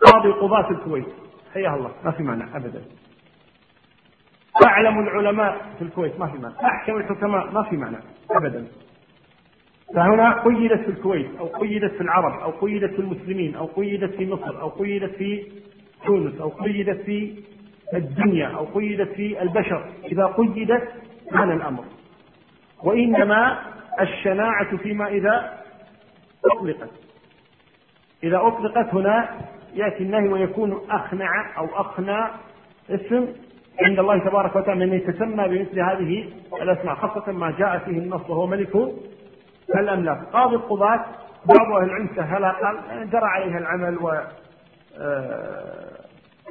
قاضي 0.00 0.28
قضاة 0.28 0.70
الكويت. 0.70 1.06
حياه 1.54 1.74
الله. 1.74 1.90
ما 2.04 2.10
في 2.10 2.22
معنى 2.22 2.56
أبدا. 2.56 2.82
أعلم 4.66 5.00
العلماء 5.00 5.66
في 5.78 5.84
الكويت. 5.84 6.20
ما 6.20 6.26
في 6.26 6.38
معنى 6.38 6.54
أحكم 6.64 6.96
الحكماء. 6.96 7.50
ما 7.52 7.62
في 7.62 7.76
معنى 7.76 7.96
أبدا. 8.30 8.66
فهنا 9.94 10.42
قيدت 10.42 10.80
في 10.80 10.88
الكويت 10.88 11.36
أو 11.40 11.46
قيدت 11.46 11.92
في 11.92 12.00
العرب 12.00 12.40
أو 12.40 12.50
قيدت 12.50 12.94
في 12.94 12.98
المسلمين 12.98 13.54
أو 13.54 13.66
قيدت 13.66 14.14
في 14.14 14.26
مصر 14.26 14.60
أو 14.60 14.68
قيدت 14.68 15.14
في 15.14 15.46
تونس 16.06 16.40
أو 16.40 16.48
قيدت 16.48 17.00
في 17.00 17.44
الدنيا 17.94 18.46
أو 18.46 18.64
قيدت 18.64 19.12
في 19.12 19.42
البشر. 19.42 19.90
إذا 20.04 20.26
قيدت 20.26 20.88
كان 21.30 21.50
الأمر. 21.50 21.84
وإنما 22.82 23.58
الشناعة 24.00 24.76
فيما 24.76 25.08
إذا 25.08 25.52
أطلقت. 26.44 26.90
إذا 28.24 28.40
أطلقت 28.42 28.94
هنا 28.94 29.28
يأتي 29.74 30.02
النهي 30.02 30.28
ويكون 30.28 30.80
أخنع 30.90 31.58
أو 31.58 31.80
أخنع 31.80 32.30
اسم 32.90 33.28
عند 33.80 33.98
الله 33.98 34.18
تبارك 34.18 34.56
وتعالى 34.56 34.86
من 34.86 34.92
يتسمى 34.92 35.48
بمثل 35.48 35.80
هذه 35.80 36.28
الأسماء 36.62 36.94
خاصة 36.94 37.32
ما 37.32 37.50
جاء 37.58 37.78
فيه 37.78 37.98
النص 37.98 38.30
وهو 38.30 38.46
ملك 38.46 38.76
الأملاك. 39.74 40.18
قاضي 40.32 40.56
القضاة 40.56 41.04
بعض 41.44 41.72
أهل 41.72 41.84
العلم 41.84 42.08
سهلها 42.16 42.52
قال 42.52 43.10
جرى 43.10 43.24
عليها 43.24 43.58
العمل 43.58 43.98
و 43.98 44.20
آه، 44.98 46.00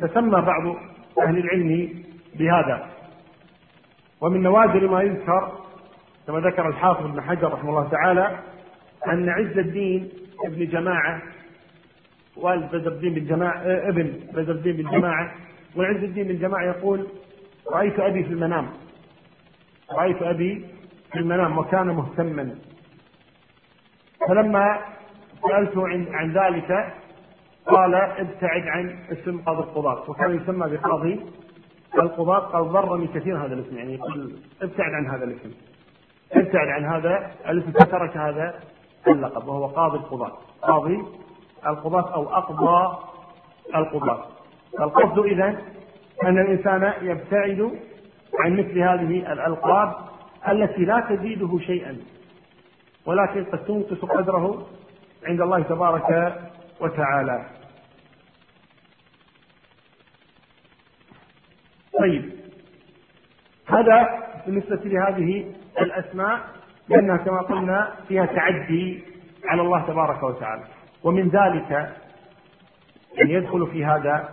تسمى 0.01 0.41
بعض 0.41 0.75
أهل 1.21 1.37
العلم 1.37 1.89
بهذا. 2.35 2.87
ومن 4.21 4.43
نوادر 4.43 4.87
ما 4.87 5.01
يذكر 5.01 5.64
كما 6.27 6.39
ذكر 6.39 6.67
الحافظ 6.67 7.05
ابن 7.05 7.21
حجر 7.21 7.53
رحمه 7.53 7.69
الله 7.69 7.89
تعالى 7.89 8.39
أن 9.07 9.29
عز 9.29 9.57
الدين 9.57 10.09
ابن 10.45 10.67
جماعة 10.67 11.21
والد 12.37 12.75
بدر 12.75 12.91
الدين 12.91 13.13
بالجماعة 13.13 13.57
آه، 13.57 13.89
ابن 13.89 14.13
بدر 14.33 14.51
الدين 14.51 14.75
بالجماعة 14.75 15.31
وعز 15.75 16.03
الدين 16.03 16.27
بالجماعة 16.27 16.63
يقول 16.63 17.07
رأيت 17.71 17.99
أبي 17.99 18.23
في 18.23 18.29
المنام. 18.29 18.69
رأيت 19.91 20.21
أبي 20.21 20.65
في 21.11 21.19
المنام 21.19 21.57
وكان 21.57 21.87
مهتما. 21.87 22.55
فلما 24.27 24.79
سألته 25.49 25.87
عن, 25.87 26.07
عن 26.11 26.33
ذلك 26.33 26.93
قال 27.65 27.95
ابتعد 27.95 28.67
عن 28.67 28.99
اسم 29.11 29.41
قاضي 29.41 29.59
القضاة. 29.59 30.09
وكان 30.09 30.35
يسمى 30.35 30.77
بقاضي 30.77 31.19
القضاة 31.99 32.39
قال 32.39 32.63
ضرني 32.71 33.07
كثير 33.07 33.45
هذا 33.45 33.53
الاسم. 33.53 33.77
يعني 33.77 33.93
يقول 33.93 34.35
ابتعد 34.61 34.93
عن 34.93 35.07
هذا 35.07 35.23
الاسم. 35.23 35.51
ابتعد 36.33 36.67
عن 36.67 36.85
هذا 36.85 37.31
الاسم 37.49 37.71
فترك 37.71 38.17
هذا 38.17 38.59
اللقب 39.07 39.47
وهو 39.47 39.65
قاضي 39.65 39.97
القضاة. 39.97 40.37
قاضي 40.61 41.03
القضاة 41.67 42.13
أو 42.13 42.29
أقضى 42.29 42.97
القضاة. 43.75 44.25
القصد 44.79 45.19
إذا 45.19 45.61
أن 46.23 46.39
الإنسان 46.39 46.93
يبتعد 47.01 47.79
عن 48.39 48.53
مثل 48.53 48.79
هذه 48.79 49.33
الألقاب 49.33 49.95
التي 50.49 50.85
لا 50.85 50.99
تزيده 51.09 51.59
شيئا 51.59 51.97
ولكن 53.05 53.43
قد 53.43 53.65
تنقص 53.65 54.05
قدره 54.05 54.67
عند 55.25 55.41
الله 55.41 55.61
تبارك 55.61 56.39
وتعالى. 56.81 57.45
طيب 61.99 62.31
هذا 63.67 64.25
بالنسبة 64.45 64.75
لهذه 64.83 65.53
الأسماء 65.81 66.39
لأنها 66.89 67.17
كما 67.17 67.41
قلنا 67.41 67.93
فيها 68.07 68.25
تعدي 68.25 69.03
على 69.45 69.61
الله 69.61 69.81
تبارك 69.87 70.23
وتعالى. 70.23 70.63
ومن 71.03 71.29
ذلك 71.29 71.71
يعني 73.13 73.33
يدخل 73.33 73.67
في 73.67 73.85
هذا 73.85 74.29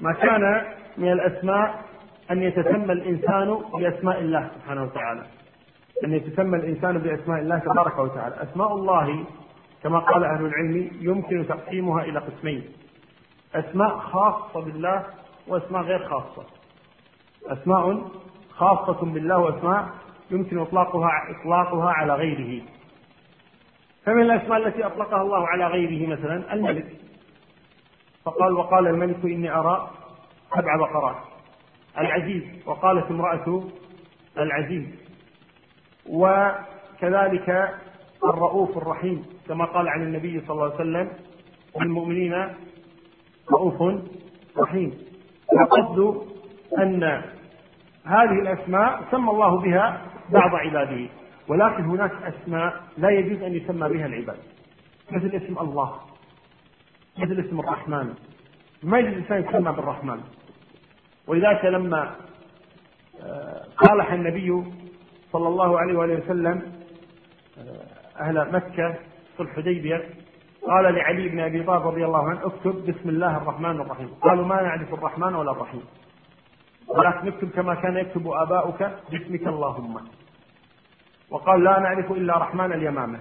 ما 0.00 0.12
كان 0.12 0.62
من 0.96 1.12
الأسماء 1.12 1.84
أن 2.30 2.42
يتسمى 2.42 2.92
الإنسان 2.92 3.58
بأسماء 3.74 4.20
الله 4.20 4.50
سبحانه 4.54 4.82
وتعالى. 4.82 5.22
أن 6.04 6.12
يتسمى 6.12 6.56
الإنسان 6.56 6.98
بأسماء 6.98 7.40
الله 7.40 7.58
تبارك 7.58 7.98
وتعالى. 7.98 8.42
أسماء 8.42 8.74
الله 8.74 9.24
كما 9.82 9.98
قال 9.98 10.24
أهل 10.24 10.46
العلم 10.46 10.90
يمكن 11.00 11.46
تقسيمها 11.48 12.04
إلى 12.04 12.18
قسمين. 12.18 12.64
أسماء 13.54 13.98
خاصة 13.98 14.60
بالله 14.60 15.04
وأسماء 15.48 15.82
غير 15.82 16.08
خاصة. 16.08 16.44
أسماء 17.46 18.00
خاصة 18.50 19.06
بالله 19.06 19.38
وأسماء 19.38 19.88
يمكن 20.34 20.58
إطلاقها 20.58 21.10
إطلاقها 21.30 21.90
على 21.90 22.14
غيره. 22.14 22.62
فمن 24.04 24.22
الأسماء 24.22 24.66
التي 24.66 24.86
أطلقها 24.86 25.22
الله 25.22 25.48
على 25.48 25.66
غيره 25.66 26.08
مثلا؟ 26.08 26.54
الملك. 26.54 26.86
فقال 28.24 28.52
وقال 28.52 28.86
الملك 28.86 29.24
إني 29.24 29.50
أرى 29.50 29.90
سبع 30.56 30.76
بقرات. 30.76 31.16
العزيز. 31.98 32.42
وقالت 32.66 33.10
امرأة 33.10 33.62
العزيز. 34.38 34.84
وكذلك 36.06 37.74
الرؤوف 38.24 38.78
الرحيم 38.78 39.26
كما 39.48 39.64
قال 39.64 39.88
عن 39.88 40.02
النبي 40.02 40.40
صلى 40.40 40.50
الله 40.50 40.64
عليه 40.64 40.74
وسلم 40.74 41.10
المؤمنين 41.80 42.48
رؤوف 43.52 44.02
رحيم. 44.58 44.98
القصد 45.52 46.26
أن 46.78 47.22
هذه 48.04 48.38
الأسماء 48.42 49.04
سمى 49.10 49.30
الله 49.30 49.60
بها 49.60 50.02
بعض 50.30 50.54
عباده. 50.54 51.08
ولكن 51.48 51.84
هناك 51.84 52.12
أسماء 52.22 52.82
لا 52.98 53.10
يجوز 53.10 53.42
أن 53.42 53.54
يسمى 53.54 53.88
بها 53.88 54.06
العباد. 54.06 54.38
مثل 55.10 55.26
اسم 55.26 55.58
الله 55.58 56.00
مثل 57.18 57.40
اسم 57.40 57.60
الرحمن. 57.60 58.14
ما 58.82 58.98
يجوز 58.98 59.12
الإنسان 59.12 59.44
يسمى 59.44 59.72
بالرحمن. 59.72 60.20
ولذلك 61.26 61.64
لما 61.64 62.14
آه، 63.22 63.64
قالح 63.76 64.12
النبي 64.12 64.64
صلى 65.32 65.48
الله 65.48 65.80
عليه 65.80 65.98
وآله 65.98 66.24
وسلم 66.24 66.62
آه، 67.58 68.20
أهل 68.20 68.52
مكة 68.52 68.94
صلح 69.38 69.56
حديبية 69.56 70.04
قال 70.68 70.94
لعلي 70.94 71.28
بن 71.28 71.40
أبي 71.40 71.62
طالب 71.62 71.86
رضي 71.86 72.04
الله 72.04 72.28
عنه 72.28 72.46
اكتب 72.46 72.86
بسم 72.86 73.08
الله 73.08 73.36
الرحمن 73.36 73.80
الرحيم. 73.80 74.08
قالوا 74.22 74.46
ما 74.46 74.62
نعرف 74.62 74.94
الرحمن 74.94 75.34
ولا 75.34 75.50
الرحيم. 75.50 75.82
ولكن 76.88 77.28
اكتب 77.28 77.50
كما 77.50 77.74
كان 77.74 77.96
يكتب 77.96 78.28
آباؤك. 78.28 78.82
باسمك 79.10 79.46
اللهم. 79.46 80.00
وقال 81.30 81.64
لا 81.64 81.80
نعرف 81.80 82.12
إلا 82.12 82.38
رحمن 82.38 82.72
اليمامة. 82.72 83.20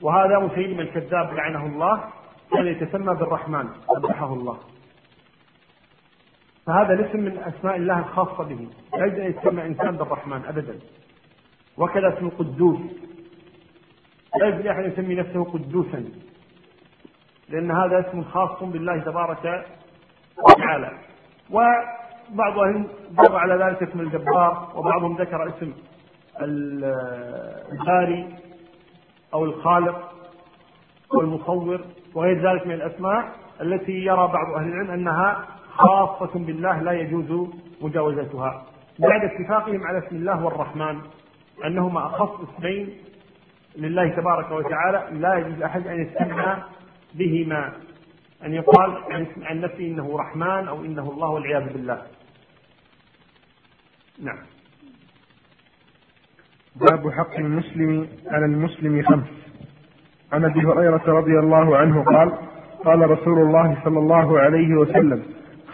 وهذا 0.00 0.38
مسيلم 0.38 0.80
الكذاب 0.80 1.34
لعنه 1.34 1.66
الله 1.66 2.04
كان 2.52 2.66
يتسمى 2.66 3.14
بالرحمن 3.14 3.68
قبحه 3.68 4.32
الله. 4.32 4.58
فهذا 6.66 6.92
الاسم 6.92 7.20
من 7.20 7.38
أسماء 7.38 7.76
الله 7.76 7.98
الخاصة 7.98 8.44
به. 8.44 8.68
لا 8.94 9.06
يجوز 9.06 9.20
أن 9.20 9.30
يسمى 9.30 9.66
إنسان 9.66 9.96
بالرحمن 9.96 10.44
ابدا. 10.44 10.78
وكذا 11.76 12.18
اسم 12.18 12.26
القدوس 12.26 12.80
لا 14.40 14.48
يجوز 14.48 14.60
لأحد 14.60 14.84
يسمي 14.84 15.14
نفسه 15.14 15.44
قدوسا. 15.44 16.04
لأن 17.48 17.70
هذا 17.70 18.08
اسم 18.08 18.24
خاص 18.24 18.62
بالله 18.62 19.00
تبارك 19.00 19.66
وتعالى. 20.38 20.90
وبعض 21.50 22.58
أهل 22.58 22.84
ضرب 23.12 23.36
على 23.36 23.64
ذلك 23.64 23.82
اسم 23.82 24.00
الجبار 24.00 24.72
وبعضهم 24.74 25.16
ذكر 25.16 25.48
اسم 25.48 25.72
الباري 27.72 28.36
أو 29.34 29.44
الخالق 29.44 30.12
والمصور 31.14 31.80
وغير 32.14 32.50
ذلك 32.50 32.66
من 32.66 32.72
الأسماء 32.72 33.28
التي 33.60 33.92
يرى 33.92 34.26
بعض 34.32 34.54
أهل 34.56 34.68
العلم 34.68 34.90
أنها 34.90 35.46
خاصة 35.70 36.38
بالله 36.38 36.80
لا 36.80 36.92
يجوز 36.92 37.48
مجاوزتها. 37.80 38.66
بعد 38.98 39.24
اتفاقهم 39.24 39.86
على 39.86 39.98
اسم 39.98 40.16
الله 40.16 40.44
والرحمن 40.44 40.98
أنهما 41.64 42.06
أخص 42.06 42.30
اسمين 42.40 42.90
لله 43.76 44.08
تبارك 44.08 44.50
وتعالى 44.50 45.20
لا 45.20 45.34
يجوز 45.34 45.62
أحد 45.62 45.86
أن 45.86 46.02
يستمع 46.02 46.58
بهما. 47.14 47.72
أن 48.44 48.54
يقال 48.54 48.96
عن 49.42 49.60
نفسه 49.60 49.86
إنه 49.86 50.18
رحمن 50.18 50.68
أو 50.68 50.84
إنه 50.84 51.10
الله 51.10 51.28
والعياذ 51.28 51.72
بالله. 51.72 52.02
نعم. 54.22 54.38
باب 56.76 57.10
حق 57.10 57.34
المسلم 57.38 58.08
على 58.26 58.44
المسلم 58.44 59.02
خمس. 59.02 59.26
عن 60.32 60.44
أبي 60.44 60.60
هريرة 60.60 61.02
رضي 61.06 61.38
الله 61.38 61.76
عنه 61.76 62.04
قال 62.04 62.32
قال 62.84 63.10
رسول 63.10 63.38
الله 63.38 63.78
صلى 63.84 63.98
الله 63.98 64.38
عليه 64.40 64.74
وسلم 64.74 65.22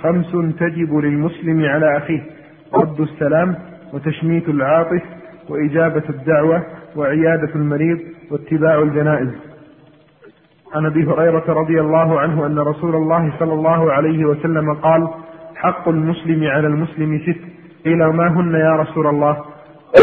خمس 0.00 0.32
تجب 0.58 0.94
للمسلم 0.94 1.64
على 1.64 1.96
أخيه 1.96 2.22
رد 2.74 3.00
السلام 3.00 3.56
وتشميت 3.92 4.48
العاطف 4.48 5.02
وإجابة 5.48 6.02
الدعوة 6.08 6.66
وعيادة 6.96 7.54
المريض 7.54 7.98
واتباع 8.30 8.82
الجنائز. 8.82 9.28
عن 10.74 10.86
أبي 10.86 11.04
هريرة 11.04 11.44
رضي 11.48 11.80
الله 11.80 12.20
عنه 12.20 12.46
أن 12.46 12.58
رسول 12.58 12.94
الله 12.94 13.32
صلى 13.38 13.52
الله 13.52 13.92
عليه 13.92 14.24
وسلم 14.24 14.74
قال 14.74 15.08
حق 15.56 15.88
المسلم 15.88 16.44
على 16.44 16.66
المسلم 16.66 17.18
ست 17.18 17.40
قيل 17.84 17.98
ما 17.98 18.28
هن 18.28 18.54
يا 18.54 18.76
رسول 18.76 19.06
الله؟ 19.06 19.44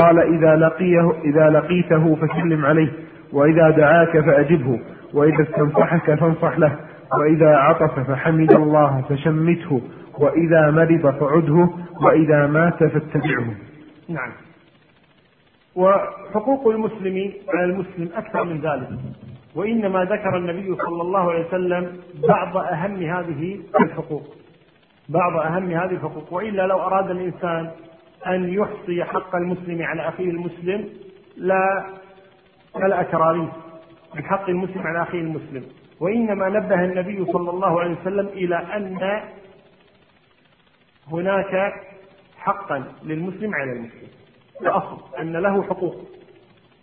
قال 0.02 0.20
إذا 0.20 0.56
لقيه 0.56 1.12
إذا 1.24 1.50
لقيته 1.50 2.16
فسلم 2.16 2.66
عليه 2.66 2.92
وإذا 3.34 3.70
دعاك 3.70 4.20
فأجبه 4.20 4.80
وإذا 5.14 5.44
استنصحك 5.44 6.14
فانصح 6.20 6.60
له 6.60 6.80
وإذا 7.20 7.56
عطس 7.56 8.00
فحمد 8.08 8.52
الله 8.52 9.02
فشمته 9.10 9.82
وإذا 10.20 10.72
مرض 10.72 11.20
فعده 11.20 11.70
وإذا 12.02 12.48
مات 12.48 12.84
فاتبعه. 12.84 13.46
نعم. 14.10 14.32
وحقوق 15.76 16.68
المسلم 16.68 17.32
على 17.54 17.66
المسلم 17.66 18.10
أكثر 18.16 18.44
من 18.44 18.62
ذلك. 18.62 18.90
وإنما 19.56 20.04
ذكر 20.04 20.38
النبي 20.38 20.76
صلى 20.76 21.02
الله 21.02 21.32
عليه 21.32 21.48
وسلم 21.48 22.00
بعض 22.28 22.58
أهم 22.58 23.04
هذه 23.04 23.60
الحقوق. 23.82 24.36
بعض 25.10 25.36
أهم 25.36 25.72
هذه 25.72 25.92
الحقوق. 25.92 26.34
وإلا 26.34 26.68
لو 26.68 26.82
أراد 26.82 27.12
الإنسان 27.12 27.72
أن 28.28 28.54
يحصي 28.54 29.04
حق 29.04 29.36
المسلم 29.36 29.84
على 29.84 30.08
أخيه 30.08 30.30
المسلم 30.30 30.90
لا 31.38 31.86
ملأ 32.76 33.04
كراريس 33.04 33.50
من 34.16 34.24
حق 34.24 34.50
المسلم 34.50 34.82
على 34.82 35.02
أخيه 35.02 35.22
المسلم. 35.22 35.64
وإنما 36.00 36.50
نبه 36.50 36.84
النبي 36.84 37.26
صلى 37.26 37.50
الله 37.50 37.80
عليه 37.80 37.96
وسلم 38.02 38.28
إلى 38.28 38.56
أن 38.56 39.22
هناك 41.12 41.74
حقا 42.38 42.84
للمسلم 43.04 43.56
على 43.56 43.72
المسلم. 43.72 44.08
الأصل 44.62 44.98
أن 45.20 45.34
له 45.34 45.64
حقوق. 45.64 45.96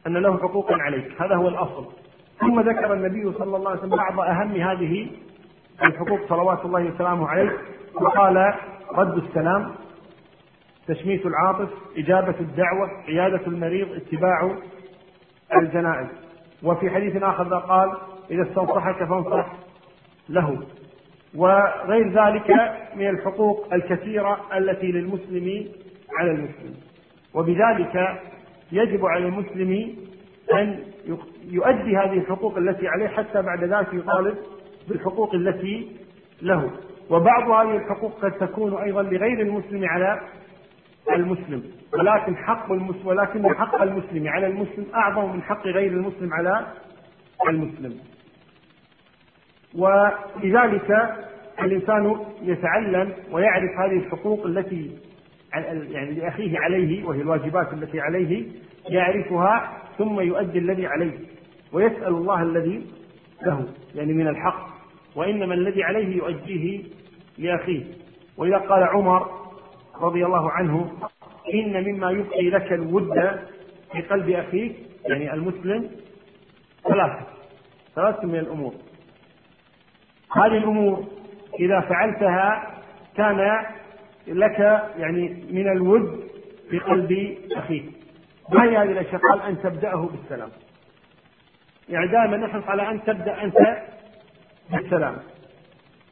أن 0.06 0.16
له 0.16 0.36
حقوقا 0.38 0.74
عليك. 0.74 1.22
هذا 1.22 1.34
هو 1.34 1.48
الأصل. 1.48 1.99
ثم 2.40 2.60
ذكر 2.60 2.92
النبي 2.92 3.32
صلى 3.32 3.56
الله 3.56 3.70
عليه 3.70 3.80
وسلم 3.80 3.96
بعض 3.96 4.20
أهم 4.20 4.52
هذه 4.52 5.10
الحقوق 5.82 6.28
صلوات 6.28 6.64
الله 6.64 6.84
وسلامه 6.94 7.28
عليه 7.28 7.52
وقال 7.94 8.54
رد 8.92 9.16
السلام 9.16 9.74
تشميت 10.86 11.26
العاطف 11.26 11.68
إجابة 11.96 12.34
الدعوة 12.40 12.90
عيادة 13.08 13.46
المريض 13.46 13.88
اتباع 13.92 14.56
الجنائز. 15.56 16.08
وفي 16.62 16.90
حديث 16.90 17.22
آخر 17.22 17.58
قال 17.58 17.92
إذا 18.30 18.42
استنصحك 18.42 19.04
فانصح 19.04 19.52
له. 20.28 20.58
وغير 21.34 22.08
ذلك 22.08 22.50
من 22.96 23.08
الحقوق 23.08 23.74
الكثيرة 23.74 24.40
التي 24.56 24.92
للمسلم 24.92 25.68
على 26.18 26.30
المسلم. 26.30 26.74
وبذلك 27.34 28.20
يجب 28.72 29.06
على 29.06 29.26
المسلم 29.26 29.96
أن 30.54 30.84
يؤدي 31.50 31.96
هذه 31.96 32.12
الحقوق 32.12 32.56
التي 32.58 32.88
عليه 32.88 33.08
حتى 33.08 33.42
بعد 33.42 33.64
ذلك 33.64 33.94
يطالب 33.94 34.38
بالحقوق 34.88 35.34
التي 35.34 35.96
له. 36.42 36.70
وبعض 37.10 37.50
هذه 37.50 37.76
الحقوق 37.76 38.12
قد 38.22 38.32
تكون 38.32 38.74
أيضا 38.74 39.02
لغير 39.02 39.40
المسلم 39.40 39.84
على 39.84 40.20
المسلم. 41.12 41.62
ولكن 41.92 42.36
حق 42.36 42.72
المسلم 42.72 43.06
ولكن 43.06 43.54
حق 43.54 43.82
المسلم 43.82 44.28
على 44.28 44.46
المسلم 44.46 44.86
أعظم 44.94 45.32
من 45.32 45.42
حق 45.42 45.66
غير 45.66 45.92
المسلم 45.92 46.32
على 46.32 46.66
المسلم. 47.48 47.98
ولذلك 49.74 51.16
الإنسان 51.62 52.16
يتعلم 52.42 53.12
ويعرف 53.32 53.70
هذه 53.78 53.96
الحقوق 53.96 54.46
التي 54.46 54.98
يعني 55.90 56.10
لأخيه 56.10 56.58
عليه 56.58 57.04
وهي 57.04 57.20
الواجبات 57.20 57.72
التي 57.72 58.00
عليه 58.00 58.46
يعرفها 58.88 59.79
ثم 60.00 60.20
يؤدي 60.20 60.58
الذي 60.58 60.86
عليه 60.86 61.18
ويسأل 61.72 62.08
الله 62.08 62.42
الذي 62.42 62.86
له 63.46 63.68
يعني 63.94 64.12
من 64.12 64.28
الحق. 64.28 64.68
وإنما 65.16 65.54
الذي 65.54 65.82
عليه 65.82 66.16
يؤديه 66.16 66.82
لأخيه. 67.38 67.84
وإذا 68.36 68.56
قال 68.56 68.82
عمر 68.82 69.30
رضي 70.00 70.26
الله 70.26 70.50
عنه 70.50 70.92
إن 71.54 71.84
مما 71.84 72.10
يبقي 72.10 72.50
لك 72.50 72.72
الود 72.72 73.14
في 73.92 74.00
قلب 74.00 74.30
أخيك 74.30 74.76
يعني 75.04 75.34
المسلم 75.34 75.90
ثلاثة 76.84 77.26
ثلاثة 77.94 78.26
من 78.26 78.38
الأمور. 78.38 78.74
هذه 80.32 80.56
الأمور 80.56 81.04
إذا 81.60 81.80
فعلتها 81.80 82.74
كان 83.16 83.66
لك 84.26 84.58
يعني 84.98 85.44
من 85.50 85.68
الود 85.68 86.20
في 86.70 86.78
قلب 86.78 87.38
أخيك. 87.52 87.99
ما 88.52 88.64
هي 88.64 88.76
هذه 88.76 88.92
الاشياء؟ 88.92 89.20
قال 89.30 89.42
أن 89.42 89.62
تبدأه 89.62 90.08
بالسلام. 90.12 90.50
يعني 91.88 92.06
دائما 92.06 92.36
نحرص 92.36 92.64
على 92.64 92.90
أن 92.90 93.04
تبدأ 93.04 93.42
أنت 93.42 93.56
بالسلام. 94.70 95.16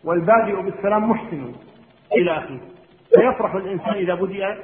والبادئ 0.04 0.62
بالسلام 0.62 1.10
محسن 1.10 1.52
إلى 2.16 2.38
أخيه. 2.38 2.58
فيفرح 3.14 3.54
الإنسان 3.54 3.94
إذا 3.94 4.14
بدأ 4.14 4.58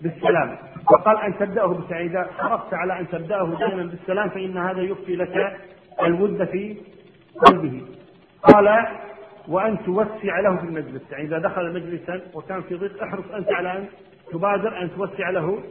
بالسلام. 0.00 0.58
وقال 0.92 1.18
أن 1.18 1.38
تبدأه 1.38 1.66
بالسلام 1.66 2.06
اذا 2.06 2.30
حرصت 2.38 2.74
على 2.74 3.00
أن 3.00 3.08
تبدأه 3.08 3.56
دائما 3.58 3.82
بالسلام 3.82 4.28
فإن 4.28 4.56
هذا 4.56 4.82
يخفي 4.82 5.16
لك 5.16 5.56
الود 6.02 6.44
في 6.44 6.76
قلبه. 7.46 7.82
قال 8.42 8.86
وأن 9.48 9.84
توسع 9.84 10.40
له 10.40 10.56
في 10.56 10.64
المجلس. 10.64 11.02
يعني 11.10 11.24
إذا 11.24 11.38
دخل 11.38 11.72
مجلسا 11.74 12.20
وكان 12.34 12.62
في 12.62 12.74
ضيق 12.74 13.02
أحرص 13.02 13.30
أنت 13.30 13.52
على 13.52 13.78
أن 13.78 13.86
تبادر 14.32 14.82
أن 14.82 14.90
توسع 14.96 15.30
له 15.30 15.62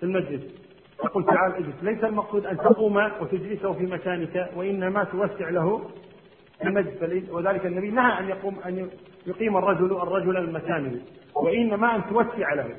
في 0.00 0.02
المجلس. 0.02 0.67
تقول 0.98 1.24
تعال 1.24 1.54
إجلس. 1.54 1.74
ليس 1.82 2.04
المقصود 2.04 2.46
أن 2.46 2.56
تقوم 2.56 2.96
وتجلسه 2.96 3.72
في 3.72 3.86
مكانك 3.86 4.50
وإنما 4.56 5.04
توسع 5.04 5.48
له 5.48 5.90
في 6.58 6.64
المجلس 6.64 7.30
وذلك 7.30 7.66
النبي 7.66 7.90
نهى 7.90 8.18
أن 8.20 8.28
يقوم 8.28 8.58
أن 8.66 8.90
يقيم 9.26 9.56
الرجل 9.56 9.92
الرجل 9.92 10.52
مكانه 10.52 11.00
وإنما 11.34 11.96
أن 11.96 12.02
توسع 12.10 12.54
له. 12.54 12.76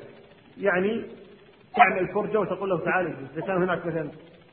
يعني 0.58 1.02
تعمل 1.76 2.08
فرجة 2.08 2.40
وتقول 2.40 2.70
له 2.70 2.78
تعال 2.78 3.06
إجلس. 3.06 3.30
إذا 3.36 3.46
كان 3.46 3.62
هناك 3.62 3.86
مثلا 3.86 4.08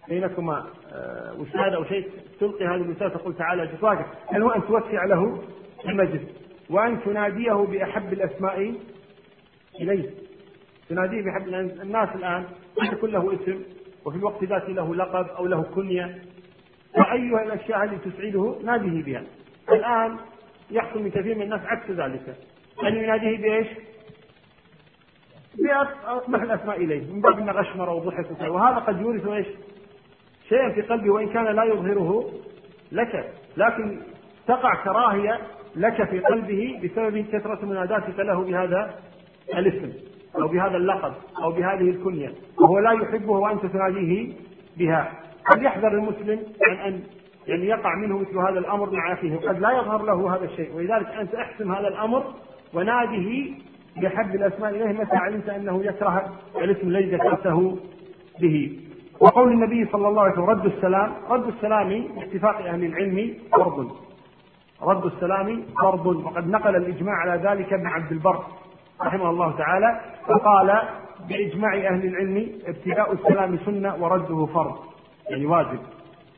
بينكما 0.10 0.65
آه، 0.93 1.34
وسادة 1.39 1.75
أو 1.75 1.84
شيء 1.84 2.10
تلقي 2.39 2.65
هذه 2.65 2.82
الوسادة 2.82 3.10
تقول 3.10 3.36
تعال 3.36 3.60
إجلس. 3.60 3.84
واقف 3.84 4.06
يعني 4.32 4.43
هو 4.43 4.49
أن 4.49 4.62
توسع 4.67 5.06
له 5.06 5.41
المجلس 5.86 6.21
وأن 6.69 7.03
تناديه 7.03 7.53
بأحب 7.53 8.13
الأسماء 8.13 8.75
إليه. 9.82 10.27
تناديه 10.89 11.21
بأحب 11.21 11.47
الناس 11.82 12.10
الآن 12.15 12.45
ليس 12.82 12.93
يكون 12.93 13.12
له 13.12 13.34
اسم 13.34 13.62
وفي 14.06 14.17
الوقت 14.17 14.43
ذاته 14.43 14.73
له 14.73 14.95
لقب 14.95 15.28
أو 15.28 15.47
له 15.47 15.63
كنية. 15.63 16.21
فأيها 16.93 17.43
الأشياء 17.43 17.84
التي 17.84 18.10
تسعده 18.10 18.56
ناديه 18.63 19.04
بها. 19.04 19.23
الآن 19.71 20.17
يحصل 20.71 21.04
من 21.04 21.10
كثير 21.10 21.36
من 21.36 21.41
الناس 21.41 21.62
عكس 21.65 21.91
ذلك. 21.91 22.36
أن 22.84 22.95
يناديه 22.95 23.38
بإيش؟ 23.38 23.67
بأقبح 25.63 26.41
الأسماء 26.41 26.78
إليه. 26.78 27.13
من 27.13 27.21
باب 27.21 27.39
أنه 27.39 27.52
غشمر 27.52 27.89
وضحك 27.89 28.41
وهذا 28.41 28.76
قد 28.76 29.02
يورث 29.02 29.28
إيش؟ 29.28 29.47
شيئا 30.50 30.69
في 30.69 30.82
قلبه 30.82 31.10
وإن 31.10 31.30
كان 31.30 31.45
لا 31.45 31.63
يظهره 31.63 32.32
لك. 32.91 33.34
لكن 33.58 34.00
تقع 34.47 34.84
كراهية 34.84 35.39
لك 35.76 36.04
في 36.10 36.19
قلبه 36.19 36.80
بسبب 36.84 37.26
كثرة 37.32 37.65
مناداتك 37.65 38.19
له 38.19 38.43
بهذا 38.43 39.00
الاسم. 39.50 39.93
أو 40.41 40.47
بهذا 40.47 40.78
اللقب 40.78 41.13
أو 41.43 41.52
بهذه 41.52 41.89
الكنية 41.89 42.32
وهو 42.62 42.80
لا 42.80 42.91
يحبه 42.91 43.32
وأنت 43.32 43.65
تناديه 43.65 44.34
بها. 44.78 45.12
فليحذر 45.52 45.88
المسلم 45.88 46.39
عن 46.67 46.76
أن 46.76 47.02
يعني 47.47 47.65
يقع 47.65 47.95
منه 47.95 48.17
مثل 48.17 48.38
هذا 48.38 48.60
الأمر 48.60 48.89
مع 48.89 49.13
أخيه 49.13 49.36
قد 49.36 49.60
لا 49.60 49.71
يظهر 49.71 50.04
له 50.04 50.36
هذا 50.36 50.45
الشيء. 50.45 50.76
ولذلك 50.76 51.08
أنت 51.08 51.36
احسم 51.36 51.71
هذا 51.71 51.88
الأمر 51.88 52.23
وناده 52.73 53.52
بحب 53.97 54.36
الأسماء 54.36 54.69
إليه 54.69 55.00
متى 55.00 55.15
علمت 55.15 55.50
أنه 55.50 55.84
يكره 55.84 56.34
الاسم 56.56 56.88
الذي 56.88 57.15
ذكرته 57.15 57.78
به. 58.41 58.80
وقول 59.19 59.52
النبي 59.52 59.86
صلى 59.91 60.08
الله 60.08 60.21
عليه 60.21 60.34
وسلم 60.34 60.45
رد 60.45 60.65
السلام 60.65 61.13
رد 61.30 61.47
السلام 61.47 62.04
باتفاق 62.15 62.58
أهل 62.58 62.84
العلم 62.84 63.34
فرض. 63.52 63.91
رد 64.82 65.06
السلام 65.06 65.63
فرض. 65.82 66.06
وقد 66.06 66.47
نقل 66.47 66.76
الإجماع 66.76 67.15
على 67.15 67.50
ذلك 67.50 67.73
ابن 67.73 67.88
عبد 67.88 68.12
البر. 68.12 68.43
رحمه 69.02 69.30
الله 69.30 69.58
تعالى 69.58 70.02
فقال 70.28 70.82
بإجماع 71.30 71.74
أهل 71.74 72.06
العلم 72.06 72.52
ابتداء 72.66 73.14
السلام 73.14 73.60
سنة 73.66 73.96
ورده 74.04 74.46
فرض. 74.46 74.78
يعني 75.30 75.46
واجب. 75.46 75.80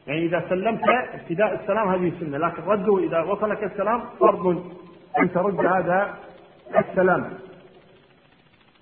يعني 0.07 0.25
إذا 0.25 0.45
سلمت 0.49 0.81
ابتداء 1.13 1.61
السلام 1.61 1.87
هذه 1.89 2.11
سنة 2.19 2.37
لكن 2.37 2.63
رده 2.63 2.97
إذا 2.97 3.21
وصلك 3.21 3.63
السلام 3.63 4.01
فرض. 4.19 4.73
أن 5.19 5.31
ترد 5.31 5.65
هذا 5.65 6.17
السلام. 6.77 7.33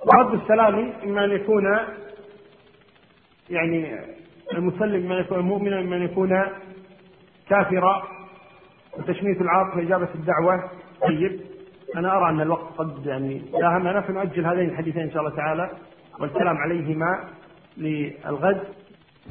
ورد 0.06 0.34
السلام 0.34 0.94
إما 1.04 1.26
أن 1.26 1.32
يكون 1.32 1.78
يعني 3.50 4.00
المسلم 4.54 5.06
إما 5.06 5.16
أن 5.16 5.22
يكون 5.22 5.40
مؤمنا 5.40 5.80
إما 5.80 5.96
أن 5.96 6.04
يكون 6.04 6.44
كافرا. 7.50 8.04
وتشميت 8.98 9.42
العاطفة 9.42 9.82
إجابة 9.82 10.08
الدعوة. 10.16 10.70
طيب. 11.02 11.57
أنا 11.95 12.17
أرى 12.17 12.30
أن 12.30 12.41
الوقت 12.41 12.78
قد 12.78 13.06
يعني 13.06 13.41
لا 13.62 13.78
هم 13.78 13.88
نحن 13.88 14.13
نؤجل 14.13 14.45
هذين 14.45 14.69
الحديثين 14.69 15.02
إن 15.02 15.12
شاء 15.12 15.21
الله 15.21 15.36
تعالى 15.36 15.69
والكلام 16.19 16.58
عليهما 16.58 17.19
للغد. 17.78 18.62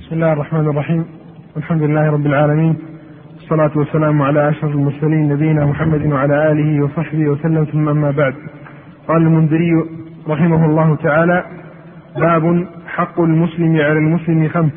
بسم 0.01 0.14
الله 0.14 0.33
الرحمن 0.33 0.61
الرحيم. 0.61 1.07
الحمد 1.57 1.83
لله 1.83 2.11
رب 2.11 2.27
العالمين. 2.27 2.77
والصلاة 3.37 3.71
والسلام 3.77 4.23
على 4.23 4.49
أشرف 4.49 4.71
المرسلين 4.71 5.29
نبينا 5.29 5.66
محمد 5.66 6.07
وعلى 6.07 6.53
آله 6.53 6.85
وصحبه 6.85 7.29
وسلم. 7.29 7.64
ثم 7.64 7.88
أما 7.88 8.11
بعد 8.11 8.35
قال 9.09 9.23
المنذري 9.23 9.73
رحمه 10.29 10.66
الله 10.66 10.97
تعالى 10.97 11.45
باب 12.16 12.66
حق 12.87 13.21
المسلم 13.21 13.77
على 13.77 13.99
المسلم 13.99 14.49
خمس. 14.49 14.73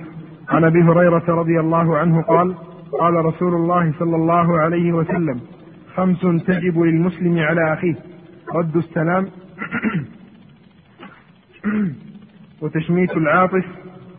عن 0.49 0.63
أبي 0.63 0.81
هريرة 0.83 1.23
رضي 1.27 1.59
الله 1.59 1.97
عنه 1.97 2.21
قال 2.21 2.55
قال 2.99 3.25
رسول 3.25 3.53
الله 3.53 3.93
صلى 3.99 4.15
الله 4.15 4.59
عليه 4.59 4.93
وسلم 4.93 5.39
خمس 5.99 6.21
تجب 6.47 6.79
للمسلم 6.79 7.39
على 7.39 7.73
أخيه. 7.73 7.95
رد 8.55 8.75
السلام. 8.75 9.27
وتشميت 12.61 13.17
العاطف 13.17 13.65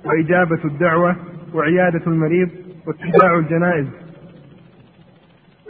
وإجابة 0.04 0.64
الدعوة 0.64 1.16
وعيادة 1.54 2.02
المريض 2.06 2.48
واتباع 2.86 3.38
الجنائز. 3.38 3.86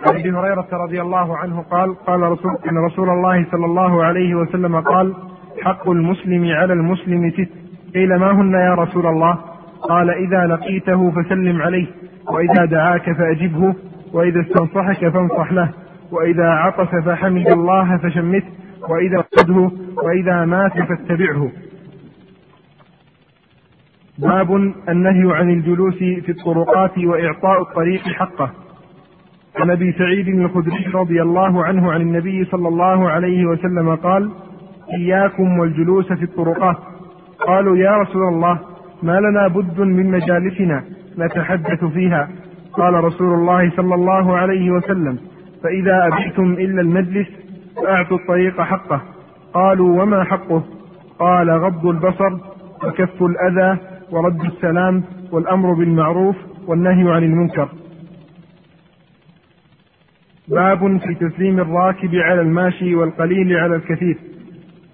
عن 0.06 0.20
أبي 0.20 0.30
هريرة 0.30 0.68
رضي 0.72 1.00
الله 1.00 1.36
عنه 1.36 1.60
قال 1.60 1.94
قال 1.94 2.20
رسول 2.20 2.56
إن 2.70 2.78
رسول 2.78 3.10
الله 3.10 3.46
صلى 3.50 3.66
الله 3.66 4.04
عليه 4.04 4.34
وسلم 4.34 4.80
قال 4.80 5.14
حق 5.62 5.90
المسلم 5.90 6.44
على 6.44 6.72
المسلم 6.72 7.30
ست. 7.30 7.50
قيل 7.94 8.16
ما 8.16 8.30
هن 8.32 8.52
يا 8.52 8.74
رسول 8.74 9.06
الله؟ 9.06 9.38
قال 9.82 10.10
إذا 10.10 10.46
لقيته 10.46 11.10
فسلم 11.10 11.62
عليه 11.62 11.86
وإذا 12.28 12.64
دعاك 12.64 13.12
فأجبه 13.12 13.74
وإذا 14.12 14.40
استنصحك 14.40 15.08
فانصح 15.08 15.52
له. 15.52 15.70
وإذا 16.12 16.48
عطس 16.50 17.04
فحمد 17.04 17.48
الله 17.48 17.96
فشمته 17.96 18.46
وإذا 18.88 19.24
قده 19.36 19.70
وإذا 19.96 20.44
مات 20.44 20.72
فاتبعه. 20.72 21.50
باب 24.18 24.54
النهي 24.88 25.36
عن 25.36 25.50
الجلوس 25.50 25.98
في 25.98 26.28
الطرقات 26.28 26.98
وإعطاء 26.98 27.62
الطريق 27.62 28.02
حقه. 28.02 28.50
عن 29.56 29.70
أبي 29.70 29.92
سعيد 29.92 30.28
الخدري 30.28 30.84
رضي 30.94 31.22
الله 31.22 31.64
عنه 31.64 31.92
عن 31.92 32.00
النبي 32.00 32.44
صلى 32.44 32.68
الله 32.68 33.10
عليه 33.10 33.46
وسلم 33.46 33.94
قال 33.94 34.30
إياكم 34.98 35.58
والجلوس 35.58 36.12
في 36.12 36.22
الطرقات. 36.22 36.76
قالوا 37.46 37.76
يا 37.76 37.96
رسول 37.96 38.22
الله 38.22 38.58
ما 39.02 39.20
لنا 39.20 39.48
بد 39.48 39.80
من 39.80 40.10
مجالسنا 40.10 40.84
نتحدث 41.18 41.84
فيها. 41.84 42.28
قال 42.72 43.04
رسول 43.04 43.34
الله 43.34 43.70
صلى 43.70 43.94
الله 43.94 44.36
عليه 44.36 44.70
وسلم 44.70 45.18
فإذا 45.62 46.06
أبيتم 46.06 46.52
إلا 46.52 46.80
المجلس 46.80 47.28
فأعطوا 47.76 48.16
الطريق 48.16 48.60
حقه. 48.60 49.00
قالوا 49.54 50.02
وما 50.02 50.24
حقه؟ 50.24 50.62
قال 51.18 51.50
غض 51.50 51.86
البصر 51.86 52.32
وكف 52.84 53.22
الأذى 53.22 53.78
ورد 54.10 54.44
السلام 54.44 55.02
والأمر 55.32 55.72
بالمعروف 55.74 56.36
والنهي 56.66 57.12
عن 57.12 57.22
المنكر. 57.24 57.68
باب 60.48 60.96
في 60.98 61.14
تسليم 61.14 61.60
الراكب 61.60 62.14
على 62.14 62.40
الماشي 62.40 62.94
والقليل 62.94 63.56
على 63.56 63.76
الكثير. 63.76 64.18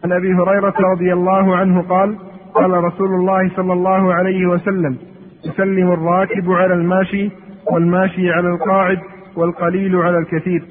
عن 0.04 0.12
أبي 0.12 0.34
هريرة 0.34 0.74
رضي 0.92 1.12
الله 1.12 1.56
عنه 1.56 1.82
قال 1.82 2.16
قال 2.54 2.70
رسول 2.70 3.08
الله 3.08 3.50
صلى 3.56 3.72
الله 3.72 4.14
عليه 4.14 4.46
وسلم 4.46 4.96
يسلم 5.44 5.92
الراكب 5.92 6.50
على 6.50 6.74
الماشي 6.74 7.30
والماشي 7.72 8.30
على 8.30 8.48
القاعد 8.48 8.98
والقليل 9.36 9.96
على 9.96 10.18
الكثير. 10.18 10.64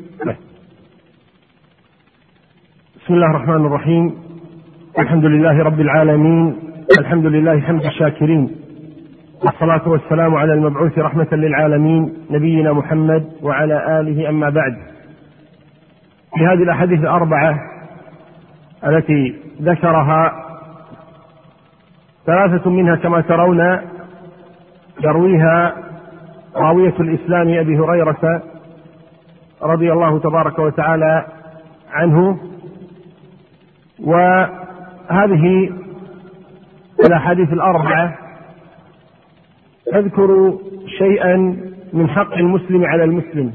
بسم 3.04 3.14
الله 3.14 3.30
الرحمن 3.30 3.66
الرحيم. 3.66 4.16
الحمد 5.00 5.26
لله 5.26 5.64
رب 5.64 5.80
العالمين. 5.80 6.56
الحمد 7.00 7.26
لله 7.26 7.60
حمد 7.60 7.86
الشاكرين. 7.86 8.56
والصلاة 9.44 9.90
والسلام 9.90 10.36
على 10.36 10.54
المبعوث 10.54 11.00
رحمة 11.00 11.28
للعالمين 11.32 12.14
نبينا 12.30 12.74
محمد 12.74 13.32
وعلى 13.42 14.00
آله 14.00 14.30
أما 14.30 14.50
بعد. 14.50 14.78
في 16.38 16.46
هذه 16.46 16.64
الأحاديث 16.64 17.00
الأربعة 17.00 17.60
التي 18.88 19.36
ذكرها 19.62 20.46
ثلاثة 22.26 22.70
منها 22.70 22.96
كما 22.96 23.22
ترون 23.22 23.80
يرويها 25.04 25.76
راوية 26.56 26.94
الإسلام 27.00 27.48
أبي 27.60 27.78
هريرة 27.80 28.44
رضي 29.66 29.92
الله 29.92 30.20
تبارك 30.20 30.60
وتعالى 30.60 31.26
عنه. 31.92 32.38
وهذه 34.00 35.70
الأحاديث 37.06 37.54
الأربعة 37.54 38.18
تذكر 39.92 40.58
شيئا 40.98 41.36
من 41.94 42.10
حق 42.10 42.34
المسلم 42.34 42.86
على 42.86 43.04
المسلم. 43.04 43.54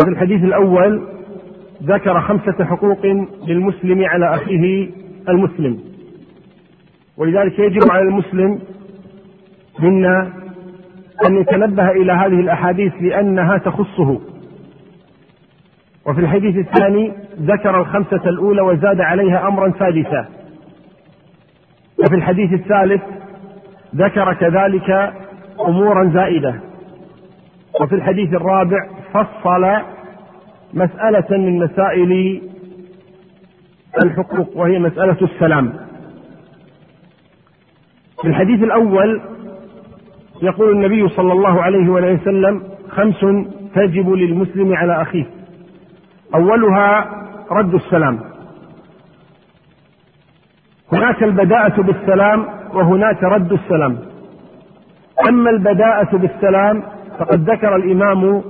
وفي 0.00 0.10
الحديث 0.10 0.44
الأول 0.44 1.08
ذكر 1.82 2.20
خمسة 2.20 2.64
حقوق 2.64 3.06
للمسلم 3.46 4.04
على 4.04 4.34
أخيه 4.34 4.90
المسلم. 5.28 5.78
ولذلك 7.16 7.58
يجب 7.58 7.90
على 7.90 8.02
المسلم 8.02 8.58
منا 9.78 10.32
أن 11.26 11.36
يتنبه 11.36 11.90
إلى 11.90 12.12
هذه 12.12 12.40
الأحاديث 12.40 12.92
لأنها 13.00 13.58
تخصه. 13.58 14.20
وفي 16.08 16.20
الحديث 16.20 16.56
الثاني 16.56 17.12
ذكر 17.40 17.80
الخمسة 17.80 18.28
الأولى 18.28 18.60
وزاد 18.60 19.00
عليها 19.00 19.48
أمرا 19.48 19.72
سادسا 19.78 20.26
وفي 21.98 22.14
الحديث 22.14 22.52
الثالث 22.52 23.02
ذكر 23.94 24.34
كذلك 24.34 25.12
أمورا 25.66 26.10
زائدة. 26.14 26.60
وفي 27.80 27.94
الحديث 27.94 28.34
الرابع 28.34 28.78
فصل 29.12 29.76
مسألة 30.74 31.38
من 31.38 31.58
مسائل 31.58 32.42
الحقوق 34.04 34.56
وهي 34.56 34.78
مسألة 34.78 35.16
السلام. 35.22 35.72
في 38.22 38.28
الحديث 38.28 38.62
الأول 38.62 39.20
يقول 40.42 40.70
النبي 40.70 41.08
صلى 41.08 41.32
الله 41.32 41.62
عليه 41.62 41.88
وسلم 41.88 42.62
خمس 42.88 43.20
تجب 43.74 44.10
للمسلم 44.10 44.74
على 44.74 45.02
أخيه. 45.02 45.37
أولها 46.34 47.06
رد 47.50 47.74
السلام. 47.74 48.20
هناك 50.92 51.22
البداءة 51.22 51.82
بالسلام 51.82 52.46
وهناك 52.74 53.24
رد 53.24 53.52
السلام. 53.52 53.98
أما 55.28 55.50
البداءة 55.50 56.16
بالسلام 56.16 56.82
فقد 57.18 57.50
ذكر 57.50 57.76
الإمام 57.76 58.42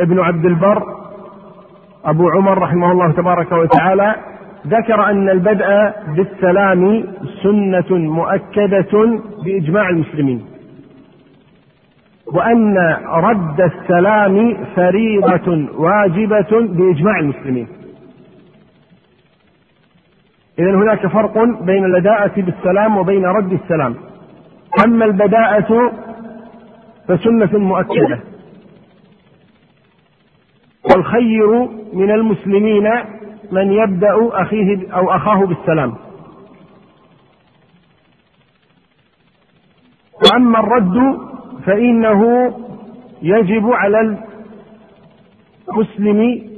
ابن 0.00 0.20
عبد 0.20 0.44
البر 0.44 0.82
أبو 2.04 2.28
عمر 2.30 2.58
رحمه 2.58 2.92
الله 2.92 3.12
تبارك 3.12 3.52
وتعالى 3.52 4.14
ذكر 4.66 5.10
أن 5.10 5.28
البدء 5.28 5.92
بالسلام 6.16 7.04
سنة 7.42 7.98
مؤكدة 7.98 9.20
بإجماع 9.44 9.88
المسلمين. 9.88 10.49
وأن 12.34 12.78
رد 13.06 13.60
السلام 13.60 14.64
فريضة 14.76 15.68
واجبة 15.78 16.50
بإجماع 16.50 17.18
المسلمين. 17.20 17.68
إذا 20.58 20.70
هناك 20.70 21.06
فرق 21.06 21.38
بين 21.62 21.84
البداءة 21.84 22.40
بالسلام 22.40 22.96
وبين 22.96 23.24
رد 23.24 23.52
السلام. 23.52 23.94
أما 24.84 25.04
البداءة 25.04 25.92
فسنة 27.08 27.58
مؤكدة. 27.58 28.20
والخير 30.90 31.68
من 31.92 32.10
المسلمين 32.10 32.90
من 33.52 33.72
يبدأ 33.72 34.14
أخيه 34.42 34.92
أو 34.92 35.10
أخاه 35.10 35.46
بالسلام. 35.46 35.94
وأما 40.24 40.60
الرد 40.60 41.29
فإنه 41.66 42.22
يجب 43.22 43.66
على 43.70 44.18
المسلم 45.68 46.50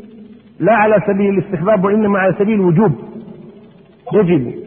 لا 0.60 0.74
على 0.74 0.96
سبيل 1.06 1.38
الاستحباب 1.38 1.84
وإنما 1.84 2.18
على 2.18 2.34
سبيل 2.38 2.54
الوجوب. 2.54 2.92
يجب. 4.12 4.62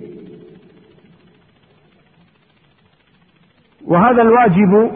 وهذا 3.88 4.22
الواجب 4.22 4.92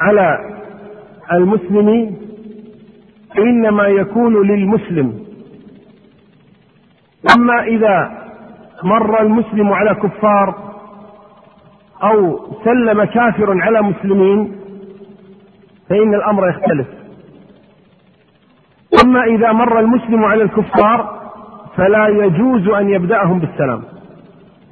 على 0.00 0.38
المسلم 1.32 2.16
إنما 3.38 3.86
يكون 3.86 4.46
للمسلم. 4.46 5.26
أما 7.36 7.62
إذا 7.64 8.26
مر 8.84 9.22
المسلم 9.22 9.72
على 9.72 9.94
كفار 9.94 10.65
أو 12.02 12.40
سلم 12.64 13.04
كافر 13.04 13.60
على 13.62 13.82
مسلمين 13.82 14.56
فإن 15.88 16.14
الأمر 16.14 16.48
يختلف. 16.48 16.86
أما 19.04 19.24
إذا 19.24 19.52
مر 19.52 19.80
المسلم 19.80 20.24
على 20.24 20.42
الكفار 20.42 21.20
فلا 21.76 22.08
يجوز 22.08 22.68
أن 22.68 22.88
يبدأهم 22.88 23.38
بالسلام. 23.38 23.82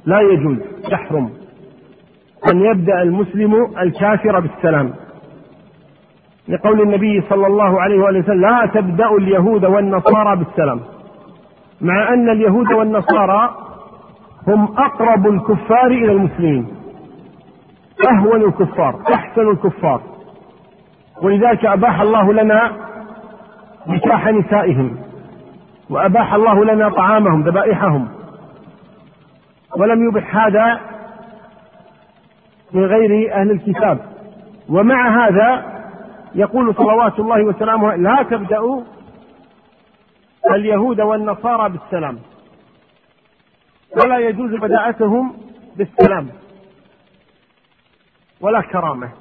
لا 0.05 0.21
يجوز 0.21 0.57
يحرم. 0.91 1.29
أن 2.51 2.61
يبدأ 2.61 3.01
المسلم 3.01 3.53
الكافر 3.79 4.39
بالسلام. 4.39 4.93
لقول 6.47 6.81
النبي 6.81 7.21
صلى 7.21 7.47
الله 7.47 7.81
عليه 7.81 7.99
وآله 7.99 8.19
وسلم 8.19 8.41
لا 8.41 8.65
تبدأ 8.73 9.09
اليهود 9.11 9.65
والنصارى 9.65 10.35
بالسلام. 10.35 10.79
مع 11.81 12.13
أن 12.13 12.29
اليهود 12.29 12.73
والنصارى 12.73 13.55
هم 14.47 14.63
أقرب 14.77 15.27
الكفار 15.27 15.87
إلى 15.87 16.11
المسلمين. 16.11 16.74
أهون 18.11 18.43
الكفار 18.43 19.01
أحسن 19.13 19.49
الكفار. 19.49 20.01
ولذلك 21.21 21.65
أباح 21.65 22.01
الله 22.01 22.33
لنا 22.33 22.71
نكاح 23.87 24.27
نسائهم 24.27 24.97
وأباح 25.89 26.33
الله 26.33 26.65
لنا 26.65 26.89
طعامهم 26.89 27.43
ذبائحهم. 27.43 28.07
ولم 29.77 30.09
يبح 30.09 30.37
هذا 30.37 30.79
من 32.73 32.85
غير 32.85 33.33
أهل 33.33 33.51
الكتاب. 33.51 33.99
ومع 34.69 35.27
هذا 35.27 35.75
يقول 36.35 36.75
صلوات 36.75 37.19
الله 37.19 37.43
وسلامه 37.43 37.95
لا 37.95 38.23
تبدأوا 38.23 38.81
اليهود 40.51 41.01
والنصارى 41.01 41.69
بالسلام 41.69 42.19
ولا 44.03 44.17
يجوز 44.17 44.51
بداءتهم 44.51 45.33
بالسلام. 45.77 46.27
ولا 48.45 48.61
كرامة. 48.61 49.11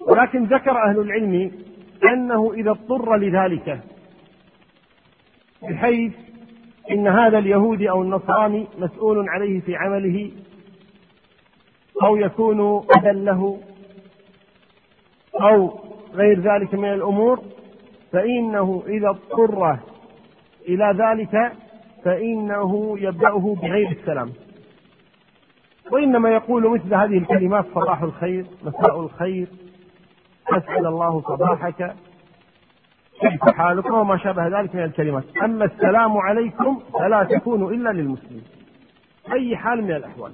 ولكن 0.00 0.44
ذكر 0.44 0.70
أهل 0.70 0.98
العلم 0.98 1.52
أنه 2.12 2.52
إذا 2.54 2.70
اضطر 2.70 3.16
لذلك 3.16 3.80
بحيث 5.62 6.12
إن 6.90 7.08
هذا 7.08 7.38
اليهودي 7.38 7.90
أو 7.90 8.02
النصراني 8.02 8.66
مسؤول 8.78 9.28
عليه 9.28 9.60
في 9.60 9.76
عمله 9.76 10.30
أو 12.02 12.16
يكون 12.16 12.84
أذى 12.96 13.12
له 13.12 13.60
أو 15.40 15.80
غير 16.14 16.40
ذلك 16.40 16.74
من 16.74 16.92
الأمور 16.92 17.40
فإنه 18.12 18.82
إذا 18.86 19.08
اضطر 19.08 19.78
إلى 20.68 20.94
ذلك 20.98 21.52
فإنه 22.04 22.98
يبدأه 22.98 23.56
بغير 23.62 23.90
السلام. 23.90 24.32
وإنما 25.92 26.30
يقول 26.30 26.70
مثل 26.70 26.94
هذه 26.94 27.18
الكلمات 27.18 27.64
صباح 27.74 28.02
الخير 28.02 28.46
مساء 28.64 29.00
الخير 29.00 29.48
أسأل 30.48 30.86
الله 30.86 31.20
صباحك. 31.20 31.94
كيف 33.20 33.42
حالكم 33.42 33.94
وما 33.94 34.16
شابه 34.16 34.60
ذلك 34.60 34.74
من 34.74 34.82
الكلمات. 34.82 35.24
أما 35.44 35.64
السلام 35.64 36.16
عليكم 36.16 36.80
فلا 36.92 37.24
تكون 37.24 37.74
إلا 37.74 37.90
للمسلم 37.90 38.42
أي 39.32 39.56
حال 39.56 39.82
من 39.82 39.90
الأحوال. 39.90 40.32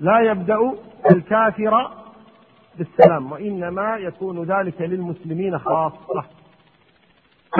لا 0.00 0.20
يبدأ 0.20 0.58
الكافر 1.10 1.90
بالسلام 2.78 3.32
وإنما 3.32 3.96
يكون 3.96 4.42
ذلك 4.42 4.80
للمسلمين 4.80 5.58
خاصة. 5.58 6.24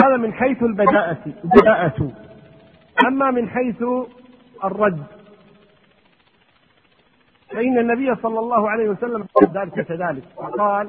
هذا 0.04 0.16
من 0.16 0.32
حيث 0.32 0.62
البداءة 0.62 1.18
البداءة. 1.44 2.12
أما 3.06 3.30
من 3.30 3.48
حيث 3.48 3.82
الرد 4.64 5.19
فإن 7.52 7.78
النبي 7.78 8.14
صلى 8.14 8.38
الله 8.38 8.70
عليه 8.70 8.88
وسلم 8.88 9.26
ذلك 9.54 9.86
كذلك. 9.86 10.22
فقال 10.36 10.88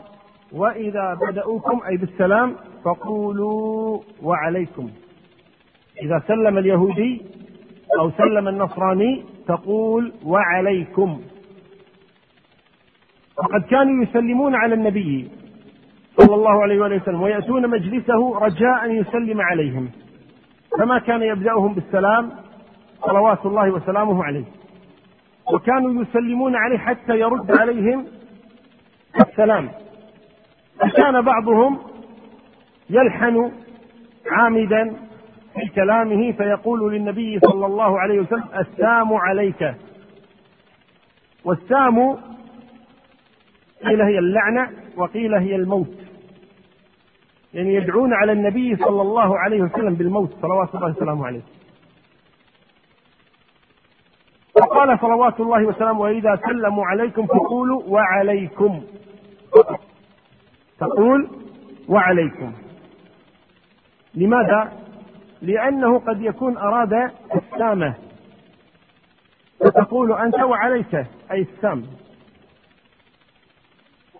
وإذا 0.51 1.17
بدأوكم 1.27 1.81
أي 1.87 1.97
بالسلام 1.97 2.55
فقولوا 2.85 3.99
وعليكم. 4.23 4.89
إذا 6.01 6.23
سلم 6.27 6.57
اليهودي 6.57 7.21
أو 7.99 8.11
سلم 8.11 8.47
النصراني 8.47 9.23
تقول 9.47 10.13
وعليكم. 10.25 11.21
وقد 13.37 13.61
كانوا 13.61 14.03
يسلمون 14.03 14.55
على 14.55 14.75
النبي 14.75 15.29
صلى 16.17 16.35
الله 16.35 16.61
عليه 16.61 16.81
وآله 16.81 16.95
وسلم 16.95 17.21
ويأتون 17.21 17.69
مجلسه 17.69 18.39
رجاء 18.39 18.85
أن 18.85 18.91
يسلم 18.91 19.41
عليهم. 19.41 19.89
فما 20.79 20.99
كان 20.99 21.21
يبدأهم 21.21 21.73
بالسلام 21.73 22.31
صلوات 23.01 23.45
الله 23.45 23.71
وسلامه 23.71 24.23
عليه. 24.23 24.45
وكانوا 25.53 26.03
يسلمون 26.03 26.55
عليه 26.55 26.77
حتى 26.77 27.19
يرد 27.19 27.51
عليهم 27.51 28.05
السلام. 29.21 29.69
فكان 30.79 31.21
بعضهم 31.21 31.77
يلحن 32.89 33.51
عامدا 34.31 34.95
في 35.53 35.67
كلامه 35.75 36.31
فيقول 36.31 36.93
للنبي 36.93 37.39
صلى 37.39 37.65
الله 37.65 37.99
عليه 37.99 38.19
وسلم 38.19 38.43
السام 38.59 39.13
عليك. 39.13 39.75
والسام 41.45 42.17
قيل 43.85 44.01
هي 44.01 44.19
اللعنة 44.19 44.69
وقيل 44.97 45.33
هي 45.33 45.55
الموت. 45.55 45.95
يعني 47.53 47.75
يدعون 47.75 48.13
على 48.13 48.31
النبي 48.31 48.75
صلى 48.75 49.01
الله 49.01 49.39
عليه 49.39 49.61
وسلم 49.61 49.93
بالموت. 49.93 50.33
صلوات 50.41 50.75
الله 50.75 50.89
وسلامه 50.89 51.27
عليه. 51.27 51.41
وقال 54.71 54.99
صلوات 54.99 55.39
الله 55.39 55.65
وسلامه 55.65 55.99
وإذا 55.99 56.39
سلموا 56.45 56.85
عليكم 56.85 57.27
فقولوا 57.27 57.83
وعليكم. 57.87 58.81
تقول 60.79 61.27
وعليكم. 61.89 62.53
لماذا؟ 64.15 64.71
لأنه 65.41 65.99
قد 65.99 66.21
يكون 66.21 66.57
أراد 66.57 67.11
السامة. 67.35 67.93
فتقول 69.59 70.13
أنت 70.13 70.39
وعليك 70.39 70.95
أي 71.31 71.41
السام. 71.41 71.83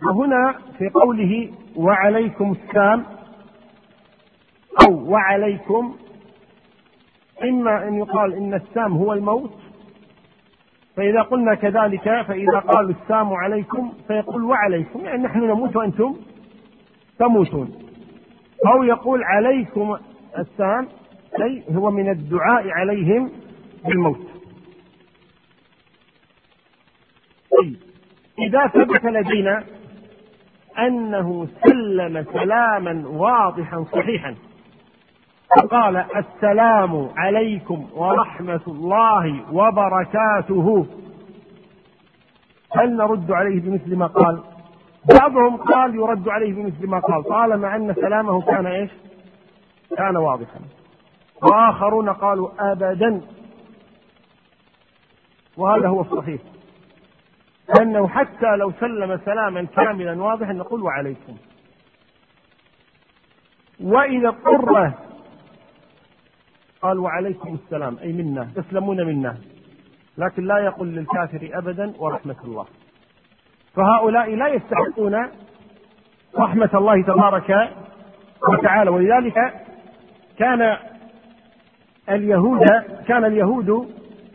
وهنا 0.06 0.56
في 0.78 0.90
قوله 0.90 1.52
وعليكم 1.76 2.52
السام 2.52 3.06
أو 4.88 5.12
وعليكم 5.12 5.96
إما 7.44 7.88
أن 7.88 7.96
يقال 7.98 8.34
إن 8.34 8.54
السام 8.54 8.98
هو 8.98 9.14
الموت 9.14 9.54
فإذا 11.02 11.22
قلنا 11.22 11.56
كذلك 11.56 12.04
فإذا 12.04 12.60
قالوا 12.60 12.92
السام 12.92 13.34
عليكم 13.34 13.94
فيقول 14.08 14.44
وعليكم 14.44 15.06
يعني 15.06 15.24
نحن 15.24 15.40
نموت 15.40 15.76
وأنتم 15.76 16.16
تموتون. 17.20 17.72
أو 18.68 18.84
يقول 18.84 19.24
عليكم 19.24 19.98
السام 20.38 20.88
أي 21.42 21.64
هو 21.72 21.92
من 21.92 22.10
الدعاء 22.10 22.70
عليهم 22.70 23.32
بالموت. 23.86 24.28
طيب 27.62 27.76
إذا 28.40 28.68
ثبت 28.68 29.06
لدينا 29.06 29.64
أنه 30.80 31.48
سلم 31.66 32.26
سلاما 32.34 33.08
واضحا 33.08 33.84
صحيحا 33.84 34.36
فقال 35.58 35.98
السلام 35.98 37.10
عليكم 37.18 37.88
ورحمة 37.94 38.62
الله 38.68 39.54
وبركاته. 39.54 40.86
هل 42.76 42.98
نرد 42.98 43.32
عليه 43.32 43.62
بمثل 43.62 43.96
ما 43.96 44.08
قال؟ 44.08 44.44
بعضهم 45.20 45.58
قال 45.58 45.96
يرد 45.96 46.30
عليه 46.30 46.54
بمثل 46.54 46.88
ما 46.88 47.00
قال 47.00 47.24
طالما 47.24 47.76
أن 47.76 47.94
سلامه 47.94 48.42
كان 48.42 48.66
إيش؟ 48.66 48.92
كان 49.98 50.18
واضحا. 50.18 50.60
وآخرون 51.44 52.10
قالوا 52.10 52.50
أبدا. 52.60 53.22
وهذا 55.58 55.88
هو 55.88 56.02
الصحيح. 56.02 56.42
أنه 57.82 58.08
حتى 58.08 58.56
لو 58.56 58.72
سلم 58.80 59.20
سلاما 59.26 59.64
كاملا 59.64 60.24
واضحا 60.24 60.54
نقول 60.54 60.82
وعليكم. 60.82 61.38
وإذا 63.84 64.30
اضطر 64.30 64.92
قال 66.82 67.00
وعليكم 67.00 67.54
السلام. 67.54 67.98
أي 67.98 68.14
منا. 68.14 68.48
تسلمون 68.56 69.06
منا. 69.06 69.38
لكن 70.18 70.44
لا 70.44 70.58
يقول 70.58 70.88
للكافر 70.88 71.50
أبدا 71.54 71.94
ورحمة 72.00 72.36
الله. 72.44 72.66
فهؤلاء 73.76 74.36
لا 74.36 74.48
يستحقون 74.48 75.28
رحمة 76.38 76.70
الله 76.74 77.02
تبارك 77.04 77.70
وتعالى. 78.50 78.90
ولذلك 78.90 79.54
كان 80.38 80.78
اليهود 82.10 82.66
كان 83.08 83.26
اليهود 83.26 83.90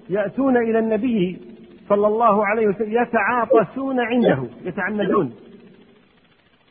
يأتون 0.09 0.57
إلى 0.57 0.79
النبي 0.79 1.41
صلى 1.89 2.07
الله 2.07 2.47
عليه 2.47 2.67
وسلم 2.67 2.93
يتعاطسون 3.03 4.01
عنده. 4.01 4.45
يتعمدون. 4.65 5.35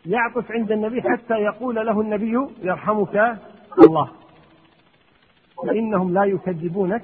يعطس 0.05 0.51
عند 0.51 0.71
النبي 0.71 1.01
حتى 1.01 1.33
يقول 1.33 1.75
له 1.75 2.01
النبي 2.01 2.47
يرحمك 2.63 3.37
الله. 3.79 4.09
فإنهم 5.63 6.13
لا 6.13 6.23
يكذبونك 6.23 7.03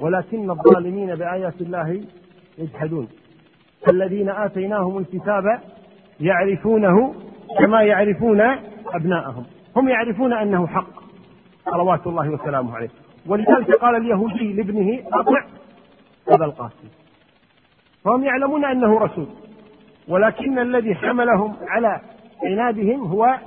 ولكن 0.00 0.50
الظالمين 0.50 1.14
بآيات 1.14 1.60
الله 1.60 2.02
يجحدون. 2.58 3.08
الذين 3.90 4.28
آتيناهم 4.28 4.98
الكتاب 4.98 5.60
يعرفونه 6.20 7.14
كما 7.58 7.82
يعرفون 7.82 8.40
أبناءهم. 8.86 9.44
هم 9.76 9.88
يعرفون 9.88 10.32
أنه 10.32 10.66
حق. 10.66 11.02
صلوات 11.64 12.06
الله 12.06 12.30
وسلامه 12.30 12.76
عليه. 12.76 12.88
ولذلك 13.26 13.70
قال 13.70 13.96
اليهودي 13.96 14.52
لابنه 14.52 15.02
أطع 15.12 15.44
أبا 16.28 16.44
القاسم. 16.44 16.88
فهم 18.04 18.24
يعلمون 18.24 18.64
أنه 18.64 18.98
رسول. 18.98 19.26
ولكن 20.08 20.58
الذي 20.58 20.94
حملهم 20.94 21.56
على 21.68 22.00
عنادهم 22.44 23.00
هو 23.00 23.38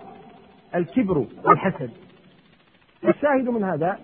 الكبر 0.76 1.26
والحسد. 1.46 1.92
الشاهد 3.08 3.50
من 3.50 3.64
هذا 3.64 3.98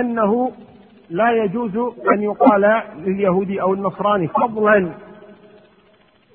أنه 0.00 0.52
لا 1.10 1.44
يجوز 1.44 1.76
أن 2.14 2.22
يقال 2.22 2.82
لليهودي 2.96 3.60
أو 3.62 3.74
النصراني 3.74 4.28
فضلا 4.28 4.92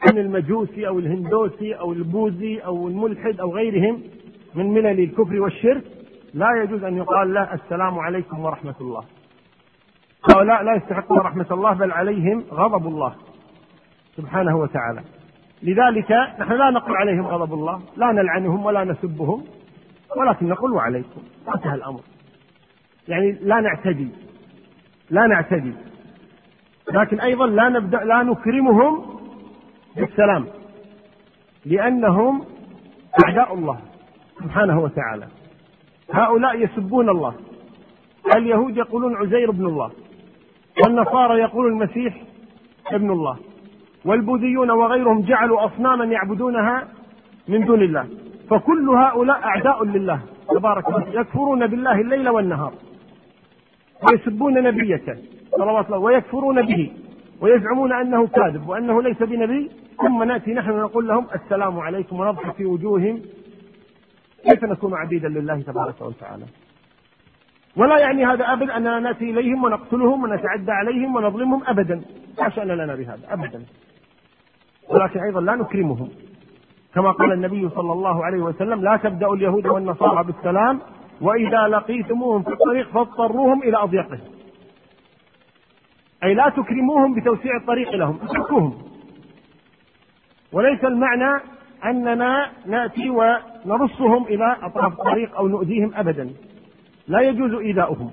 عن 0.10 0.18
المجوسي 0.18 0.88
أو 0.88 1.00
الهندوسي 1.00 1.74
أو 1.74 1.94
البوذي 1.94 2.66
أو 2.66 2.88
الملحد 2.88 3.40
أو 3.40 3.56
غيرهم 3.56 4.02
من 4.56 4.74
ملل 4.74 5.00
الكفر 5.00 5.42
والشرك 5.42 5.84
لا 6.34 6.48
يجوز 6.64 6.84
أن 6.84 6.98
يقال 6.98 7.34
له 7.34 7.54
السلام 7.54 8.00
عليكم 8.00 8.40
ورحمة 8.40 8.76
الله. 8.82 9.04
هؤلاء 10.36 10.64
لا 10.64 10.76
يستحقون 10.76 11.18
رحمة 11.18 11.46
الله 11.52 11.74
بل 11.74 11.92
عليهم 11.92 12.44
غضب 12.52 12.88
الله 12.88 13.16
سبحانه 14.18 14.58
وتعالى. 14.58 15.02
لذلك 15.64 16.12
نحن 16.40 16.54
لا 16.54 16.70
نقول 16.70 16.96
عليهم 16.96 17.28
غضب 17.28 17.54
الله 17.54 17.82
لا 17.98 18.12
نلعنهم 18.12 18.66
ولا 18.66 18.84
نسبهم. 18.84 19.44
ولكن 20.17 20.47
نقول 20.50 20.71
وعليكم 20.71 21.21
انتهى 21.56 21.76
الأمر. 21.76 22.02
يعني 23.08 23.32
لا 23.32 23.62
نعتدي 23.62 24.10
لا 25.10 25.27
نعتدي. 25.27 25.73
لكن 26.94 27.19
أيضا 27.19 27.48
لا 27.48 27.69
نبدأ 27.69 28.04
لا 28.04 28.23
نكرمهم 28.23 29.19
بالسلام 29.96 30.48
لأنهم 31.65 32.46
أعداء 33.25 33.54
الله 33.54 33.79
سبحانه 34.40 34.79
وتعالى. 34.79 35.27
هؤلاء 36.13 36.63
يسبون 36.63 37.10
الله. 37.10 37.33
اليهود 38.36 38.77
يقولون 38.77 39.15
عزير 39.15 39.52
بن 39.52 39.65
الله 39.65 39.92
والنصارى 40.83 41.40
يقولون 41.40 41.71
المسيح 41.71 42.21
ابن 42.92 43.12
الله 43.12 43.38
والبوذيون 44.06 44.71
وغيرهم 44.71 45.21
جعلوا 45.21 45.65
أصناما 45.65 46.06
يعبدونها 46.06 46.88
من 47.48 47.65
دون 47.65 47.81
الله. 47.81 48.08
فكل 48.52 48.89
هؤلاء 48.89 49.43
أعداء 49.43 49.83
لله 49.85 50.19
تبارك 50.49 50.87
وتعالى 50.89 51.19
يكفرون 51.19 51.67
بالله 51.67 52.02
الليل 52.02 52.29
والنهار 52.29 52.73
ويسبون 54.04 54.54
نبيك 54.54 55.17
صلوات 55.58 55.85
الله 55.85 55.97
ويكفرون 55.97 56.62
به 56.62 56.91
ويزعمون 57.41 57.93
أنه 57.93 58.27
كاذب 58.27 58.69
وأنه 58.69 59.02
ليس 59.02 59.23
بنبي 59.23 59.71
ثم 60.02 60.23
نأتي 60.23 60.54
نحن 60.54 60.69
نقول 60.71 61.08
لهم 61.08 61.27
السلام 61.35 61.79
عليكم 61.79 62.19
ونضحك 62.19 62.56
في 62.56 62.65
وجوههم 62.65 63.21
كيف 64.49 64.63
نكون 64.63 64.93
عبيدا 64.93 65.27
لله 65.27 65.62
تبارك 65.62 66.02
وتعالى؟ 66.02 66.45
ولا 67.77 67.99
يعني 67.99 68.25
هذا 68.25 68.54
أبدا 68.54 68.77
أننا 68.77 68.99
نأتي 68.99 69.29
إليهم 69.31 69.63
ونقتلهم 69.63 70.23
ونتعدى 70.23 70.71
عليهم 70.71 71.15
ونظلمهم 71.15 71.62
أبدا 71.67 72.02
لا 72.37 72.49
شأن 72.49 72.67
لنا 72.67 72.95
بهذا 72.95 73.21
أبدا. 73.29 73.63
ولكن 74.89 75.19
أيضا 75.19 75.41
لا 75.41 75.56
نكرمهم. 75.56 76.10
كما 76.96 77.12
قال 77.12 77.31
النبي 77.31 77.69
صلى 77.69 77.94
الله 77.94 78.25
عليه 78.25 78.42
وسلم 78.42 78.81
لا 78.81 78.98
تبدأوا 78.98 79.35
اليهود 79.35 79.67
والنصارى 79.67 80.23
بالسلام 80.23 80.79
وإذا 81.21 81.67
لقيتموهم 81.67 82.44
في 82.44 82.54
الطريق 82.54 82.89
فاضطروهم 82.89 83.63
إلى 83.63 83.77
أضيقه 83.77 84.19
أي 86.23 86.33
لا 86.33 86.50
تكرموهم 86.50 87.13
بتوسيع 87.13 87.58
الطريق 87.58 87.96
لهم 87.96 88.19
اتركوهم. 88.23 88.77
وليس 90.54 90.85
المعنى 90.85 91.42
أننا 91.85 92.50
نأتي 92.65 93.10
ونرصهم 93.10 94.23
إلى 94.23 94.58
أطراف 94.62 94.94
الطريق 94.94 95.35
أو 95.35 95.48
نؤذيهم 95.48 95.92
أبدا. 95.96 96.29
لا 97.08 97.21
يجوز 97.21 97.54
إيذاؤهم. 97.54 98.12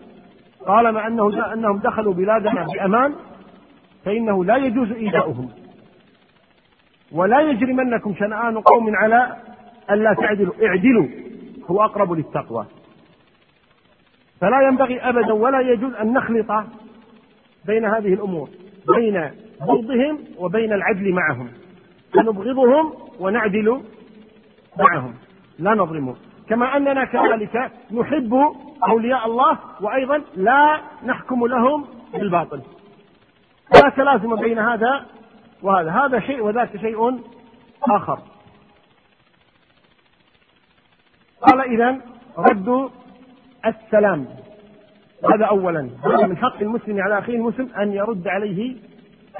طالما 0.67 1.07
أنه 1.07 1.53
أنهم 1.53 1.79
دخلوا 1.79 2.15
بلادنا 2.15 2.67
بأمان 2.75 3.15
فإنه 4.05 4.45
لا 4.45 4.57
يجوز 4.57 4.93
إيذاؤهم. 4.93 5.51
ولا 7.13 7.41
يجرمنكم 7.41 8.15
شنآن 8.15 8.61
قوم 8.61 8.97
على 8.97 9.37
ألا 9.91 10.15
تعدلوا 10.15 10.55
اعدلوا 10.67 11.07
هو 11.71 11.85
أقرب 11.85 12.13
للتقوى. 12.13 12.67
فلا 14.41 14.61
ينبغي 14.61 15.01
أبدا 15.01 15.33
ولا 15.33 15.61
يجوز 15.61 15.95
أن 15.95 16.13
نخلط 16.13 16.65
بين 17.67 17.85
هذه 17.85 18.15
الأمور 18.15 18.49
بين 18.97 19.31
بغضهم 19.61 20.19
وبين 20.39 20.73
العدل 20.73 21.13
معهم. 21.13 21.49
فنبغضهم 22.15 22.93
ونعدل 23.21 23.83
معهم. 24.79 25.15
لا 25.59 25.75
نظلمهم 25.75 26.17
كما 26.49 26.77
أننا 26.77 27.05
كذلك 27.05 27.71
نحب 27.93 28.35
أولياء 28.89 29.27
الله 29.27 29.59
وأيضا 29.81 30.23
لا 30.37 30.81
نحكم 31.05 31.47
لهم 31.47 31.85
بالباطل. 32.13 32.61
لا 33.75 33.91
تلازم 33.97 34.37
بين 34.37 34.59
هذا 34.59 35.07
وهذا 35.63 35.91
هذا 35.91 36.21
شيء 36.21 36.43
وذاك 36.43 36.77
شيء 36.77 37.21
آخر. 37.91 38.19
قال 41.41 41.61
إذا 41.61 42.01
رد 42.39 42.91
السلام. 43.67 44.27
هذا 45.35 45.45
أولا. 45.45 45.91
هذا 46.05 46.27
من 46.27 46.37
حق 46.37 46.61
المسلم 46.61 47.03
على 47.03 47.19
أخيه 47.19 47.35
المسلم 47.37 47.69
أن 47.79 47.93
يرد 47.93 48.29
عليه 48.29 48.77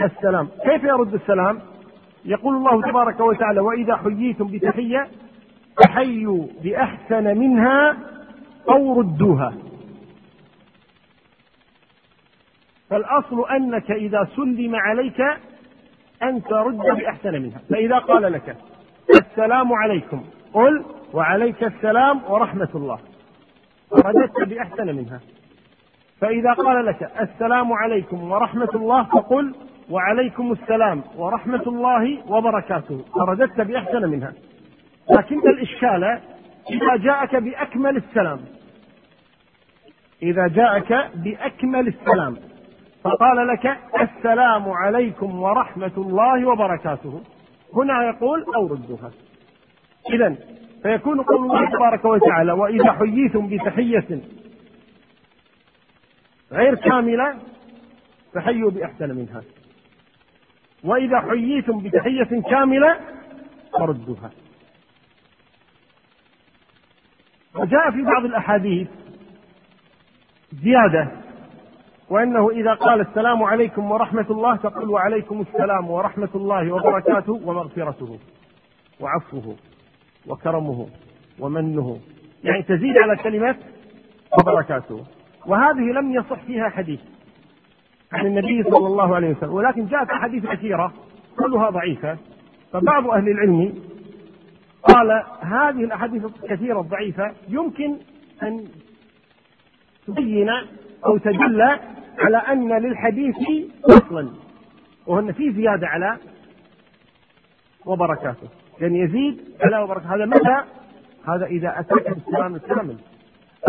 السلام. 0.01 0.49
كيف 0.65 0.85
يرد 0.85 1.15
السلام؟ 1.15 1.61
يقول 2.25 2.57
الله 2.57 2.91
تبارك 2.91 3.21
وتعالى 3.21 3.61
وإذا 3.61 3.97
حييتم 3.97 4.47
بتحية 4.47 5.09
فحيوا 5.77 6.47
بأحسن 6.63 7.39
منها 7.39 7.97
أو 8.71 9.01
ردوها. 9.01 9.55
فالأصل 12.91 13.51
أنك 13.51 13.91
إذا 13.91 14.29
سلم 14.37 14.75
عليك 14.75 15.23
أن 16.23 16.43
ترد 16.43 16.77
بأحسن 16.77 17.33
منها. 17.33 17.61
فإذا 17.71 17.99
قال 17.99 18.33
لك 18.33 18.57
السلام 19.11 19.73
عليكم 19.73 20.25
قل 20.53 20.85
وعليك 21.15 21.65
السلام 21.65 22.21
ورحمة 22.29 22.69
الله. 22.75 22.99
رددت 23.93 24.49
بأحسن 24.49 24.87
منها. 24.87 25.21
فإذا 26.21 26.53
قال 26.53 26.87
لك 26.87 27.11
السلام 27.21 27.73
عليكم 27.73 28.31
ورحمة 28.31 28.69
الله 28.75 29.05
فقل 29.05 29.55
وعليكم 29.91 30.53
السلام 30.53 31.03
ورحمة 31.17 31.63
الله 31.67 32.31
وبركاته. 32.33 33.05
فرددت 33.15 33.61
بأحسن 33.61 34.11
منها. 34.11 34.33
لكن 35.11 35.39
الإشكال 35.39 36.05
إذا 36.71 36.97
جاءك 36.97 37.37
بأكمل 37.37 37.97
السلام. 37.97 38.39
إذا 40.23 40.47
جاءك 40.49 41.11
بأكمل 41.15 41.89
السلام. 41.89 42.37
فقال 43.05 43.47
لك 43.49 43.79
السلام 44.01 44.69
عليكم 44.69 45.43
ورحمة 45.43 45.93
الله 45.97 46.49
وبركاته. 46.49 47.23
هنا 47.75 48.05
يقول 48.05 48.45
أو 48.57 48.67
ردها. 48.67 49.11
إذا 50.13 50.37
فيكون 50.83 51.21
قول 51.23 51.43
الله 51.43 51.71
تبارك 51.71 52.05
وتعالى 52.05 52.53
وإذا 52.53 52.93
حييتم 52.93 53.47
بتحية 53.47 54.21
غير 56.53 56.75
كاملة 56.75 57.35
فحيوا 58.35 58.71
بأحسن 58.71 59.17
منها. 59.17 59.43
وإذا 60.85 61.21
حييتم 61.21 61.79
بتحية 61.79 62.43
كاملة 62.51 63.01
فردوها. 63.79 64.31
وجاء 67.55 67.91
في 67.91 68.03
بعض 68.03 68.25
الأحاديث 68.25 68.89
زيادة 70.53 71.28
وأنه 72.11 72.51
إذا 72.51 72.75
قال 72.75 73.01
السلام 73.01 73.43
عليكم 73.43 73.91
ورحمة 73.91 74.27
الله 74.31 74.57
تقول 74.57 74.91
وعليكم 74.91 75.41
السلام 75.41 75.91
ورحمة 75.91 76.29
الله 76.35 76.73
وبركاته 76.73 77.33
ومغفرته 77.45 78.19
وعفوه 79.01 79.57
وكرمه 80.27 80.87
ومنه. 81.41 81.99
يعني 82.45 82.63
تزيد 82.63 82.99
على 82.99 83.17
كلمة 83.17 83.57
وبركاته. 84.39 85.05
وهذه 85.47 85.93
لم 85.93 86.13
يصح 86.13 86.43
فيها 86.43 86.69
حديث 86.69 87.01
عن 88.13 88.27
النبي 88.27 88.63
صلى 88.63 88.87
الله 88.87 89.15
عليه 89.15 89.31
وسلم 89.31 89.53
ولكن 89.53 89.87
جاءت 89.87 90.11
أحاديث 90.11 90.47
كثيرة 90.47 90.93
كلها 91.39 91.71
ضعيفة. 91.71 92.17
فبعض 92.73 93.11
أهل 93.11 93.29
العلم 93.29 93.75
قال 94.83 95.23
هذه 95.41 95.85
الأحاديث 95.85 96.25
الكثيرة 96.25 96.81
الضعيفة 96.81 97.33
يمكن 97.49 97.97
أن 98.43 98.65
تبين 100.07 100.49
أو 101.07 101.19
تدل 101.19 101.79
على 102.19 102.37
أن 102.37 102.83
للحديث 102.83 103.37
أصلا. 103.85 104.31
وأن 105.07 105.33
في 105.33 105.53
زيادة 105.53 105.87
على 105.87 106.17
وبركاته. 107.87 108.49
يعني 108.81 109.01
يزيد 109.01 109.41
على 109.61 109.79
وبركاته. 109.79 110.15
هذا 110.15 110.27
متى؟ 110.27 110.63
هذا 111.29 111.47
إذا 111.47 111.81
أتاك 111.81 112.15
بالسلام 112.15 112.55
الكامل. 112.55 112.97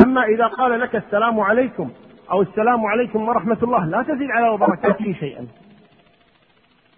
أما 0.05 0.23
إذا 0.23 0.47
قال 0.47 0.79
لك 0.79 0.95
السلام 0.95 1.39
عليكم 1.39 1.89
أو 2.31 2.41
السلام 2.41 2.85
عليكم 2.85 3.27
ورحمة 3.27 3.57
الله 3.63 3.85
لا 3.85 4.01
تزيد 4.01 4.31
على 4.31 4.49
وبركاته 4.49 5.13
شيئا. 5.19 5.47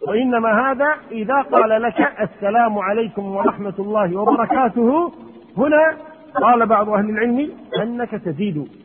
وإنما 0.08 0.72
هذا 0.72 0.96
إذا 1.12 1.42
قال 1.42 1.82
لك 1.82 2.14
السلام 2.22 2.80
عليكم 2.80 3.36
ورحمة 3.36 3.74
الله 3.80 4.16
وبركاته 4.16 5.14
هنا 5.58 5.98
قال 6.36 6.66
بعض 6.66 6.90
أهل 6.90 7.10
العلم 7.10 7.52
أنك 7.82 8.12
تزيد. 8.12 8.81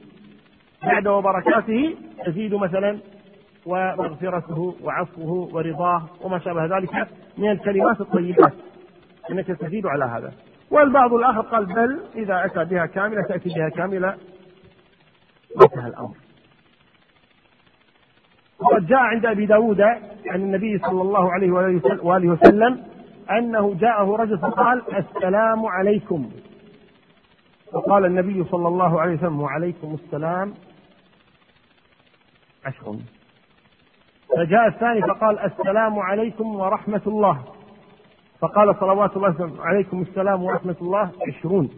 بعد 0.83 1.07
وبركاته 1.07 1.97
تزيد 2.27 2.55
مثلا 2.55 2.99
ومغفرته 3.67 4.77
وعفوه 4.83 5.55
ورضاه 5.55 6.03
وما 6.21 6.39
شابه 6.39 6.79
ذلك 6.79 7.09
من 7.39 7.51
الكلمات 7.51 8.01
الطيبات. 8.01 8.53
إنك 9.31 9.47
تزيد 9.47 9.87
على 9.87 10.05
هذا. 10.05 10.33
والبعض 10.71 11.15
الآخر 11.15 11.41
قال 11.41 11.67
بل 11.67 12.01
إذا 12.15 12.45
أتى 12.45 12.65
بها 12.65 12.87
كاملة 12.87 13.23
تأتي 13.23 13.49
بها 13.49 13.69
كاملة. 13.69 14.15
انتهى 15.63 15.89
الأمر. 15.89 16.15
وقد 18.61 18.87
جاء 18.87 18.99
عند 18.99 19.27
أبي 19.27 19.47
داود 19.47 19.81
عن 20.27 20.41
النبي 20.41 20.79
صلى 20.79 21.03
الله 21.03 21.33
عليه 21.33 21.51
وآله 22.03 22.29
وسلم 22.29 22.85
أنه 23.31 23.75
جاءه 23.75 24.17
رجل 24.17 24.39
فقال 24.39 24.83
السلام 24.97 25.67
عليكم. 25.67 26.31
فقال 27.73 28.05
النبي 28.05 28.45
صلى 28.45 28.69
الله 28.69 29.01
عليه 29.01 29.15
وسلم 29.15 29.41
وعليكم 29.41 29.95
السلام 30.05 30.55
عشر. 32.65 32.97
فجاء 34.37 34.67
الثاني 34.67 35.01
فقال 35.03 35.39
السلام 35.39 35.99
عليكم 35.99 36.57
ورحمة 36.57 37.03
الله. 37.07 37.45
فقال 38.41 38.77
صلوات 38.81 39.17
الله 39.17 39.35
وسلم 39.35 39.61
عليكم 39.61 40.03
السلام 40.03 40.43
ورحمة 40.43 40.77
الله 40.83 41.11
عشرون. 41.29 41.71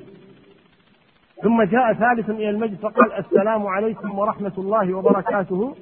ثم 1.42 1.62
جاء 1.62 1.92
ثالث 1.92 2.30
إلى 2.30 2.50
المجلس 2.50 2.80
فقال 2.80 3.12
السلام 3.12 3.66
عليكم 3.66 4.18
ورحمة 4.18 4.52
الله 4.58 4.94
وبركاته. 4.94 5.76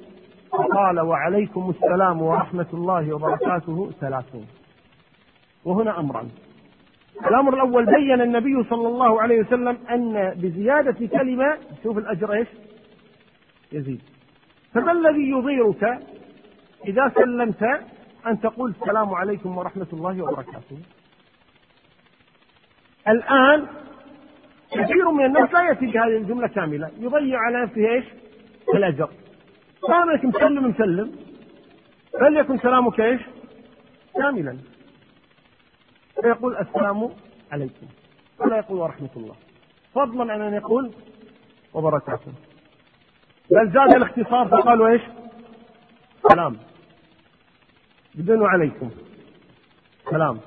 فقال 0.51 0.99
وعليكم 0.99 1.69
السلام 1.69 2.21
ورحمة 2.21 2.67
الله 2.73 3.13
وبركاته 3.13 3.91
ثلاثون. 3.99 4.47
وهنا 5.65 5.99
أمران. 5.99 6.29
الأمر 7.25 7.53
الأول 7.53 7.85
بين 7.85 8.21
النبي 8.21 8.63
صلى 8.69 8.87
الله 8.87 9.21
عليه 9.21 9.39
وسلم 9.41 9.77
أن 9.89 10.33
بزيادة 10.37 11.07
كلمة 11.07 11.57
شوف 11.83 11.97
الأجر 11.97 12.33
إيش؟ 12.33 12.47
يزيد. 13.71 14.01
فما 14.73 14.91
الذي 14.91 15.29
يضيرك 15.29 15.83
إذا 16.87 17.11
سلمت 17.15 17.63
أن 18.27 18.39
تقول 18.41 18.73
السلام 18.81 19.13
عليكم 19.13 19.57
ورحمة 19.57 19.87
الله 19.93 20.21
وبركاته؟ 20.21 20.77
الآن 23.07 23.67
كثير 24.71 25.11
من 25.11 25.25
الناس 25.25 25.53
لا 25.53 25.61
يأتي 25.61 25.85
بهذه 25.85 26.17
الجملة 26.17 26.47
كاملة. 26.47 26.91
يضيع 26.99 27.39
على 27.39 27.63
نفسه 27.63 27.89
إيش؟ 27.89 28.05
الأجر. 28.75 29.09
كانك 29.87 30.25
مسلم 30.25 30.67
مسلم. 30.67 31.11
فليكن 32.19 32.57
سلامك 32.57 32.99
إيش؟ 32.99 33.21
كاملا. 34.15 34.57
فيقول 36.21 36.57
السلام 36.57 37.09
عليكم. 37.51 37.87
ولا 38.39 38.57
يقول 38.57 38.79
ورحمة 38.79 39.09
الله. 39.17 39.35
فضلا 39.93 40.33
عن 40.33 40.41
أن 40.41 40.53
يقول 40.53 40.91
وبركاته. 41.73 42.31
بل 43.51 43.71
زاد 43.71 43.95
الاختصار 43.95 44.47
فقالوا 44.47 44.87
إيش؟ 44.87 45.01
سلام. 46.29 46.57
بدون 48.15 48.45
عليكم. 48.45 48.89
سلام. 50.09 50.39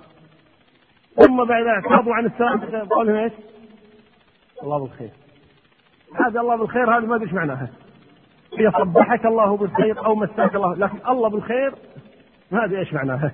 ثم 1.17 1.45
بعد 1.45 1.67
اعترضوا 1.67 2.15
عن 2.15 2.27
السلام 2.27 2.89
قالوا 2.89 3.25
إيش؟ 3.25 3.33
الله 4.63 4.79
بالخير. 4.79 5.11
هذا 6.27 6.41
الله 6.41 6.57
بالخير 6.57 6.99
هذه 6.99 7.07
ما 7.07 7.17
أدري 7.17 7.27
إيش 7.27 7.35
معناها. 7.35 7.69
هي 8.59 8.71
صبحك 8.71 9.27
الله 9.27 9.57
بالخير 9.57 10.07
أو 10.07 10.15
مساك 10.15 10.55
الله. 10.55 10.75
لكن 10.75 10.99
الله 11.09 11.29
بالخير 11.29 11.75
ما 12.51 12.65
أدري 12.65 12.79
إيش 12.79 12.93
معناها. 12.93 13.33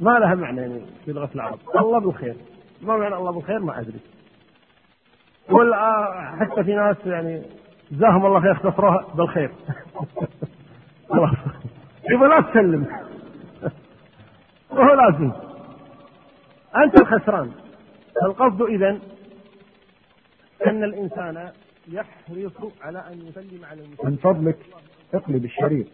ما 0.00 0.10
لها 0.10 0.34
معنى 0.34 0.60
يعني 0.60 0.80
في 1.04 1.12
لغة 1.12 1.30
العرب. 1.34 1.58
الله 1.76 2.00
بالخير. 2.00 2.36
ما 2.82 2.96
معنى 2.96 3.14
الله 3.14 3.32
بالخير؟ 3.32 3.58
ما 3.58 3.80
أدري. 3.80 4.00
ولا 5.50 6.36
حتى 6.40 6.64
في 6.64 6.74
ناس 6.74 6.96
يعني 7.06 7.42
جزاهم 7.90 8.26
الله 8.26 8.40
خير 8.40 8.52
اختصروها 8.52 9.06
بالخير. 9.14 9.50
خلاص. 11.12 11.34
يبغى 12.10 12.28
لا 12.28 12.40
تسلم. 12.40 12.86
وهو 14.70 14.94
لازم. 14.94 15.32
أنت 16.84 17.00
الخسران. 17.00 17.52
القصد 18.22 18.62
اذا 18.62 18.98
أن 20.66 20.84
الإنسان 20.84 21.52
يحرص 21.88 22.72
على 22.82 22.98
أن 22.98 23.18
يسلم 23.26 23.64
على 23.64 23.80
المسلم 23.80 24.10
من 24.10 24.16
فضلك 24.16 24.58
اقلب 25.14 25.44
الشريط. 25.44 25.86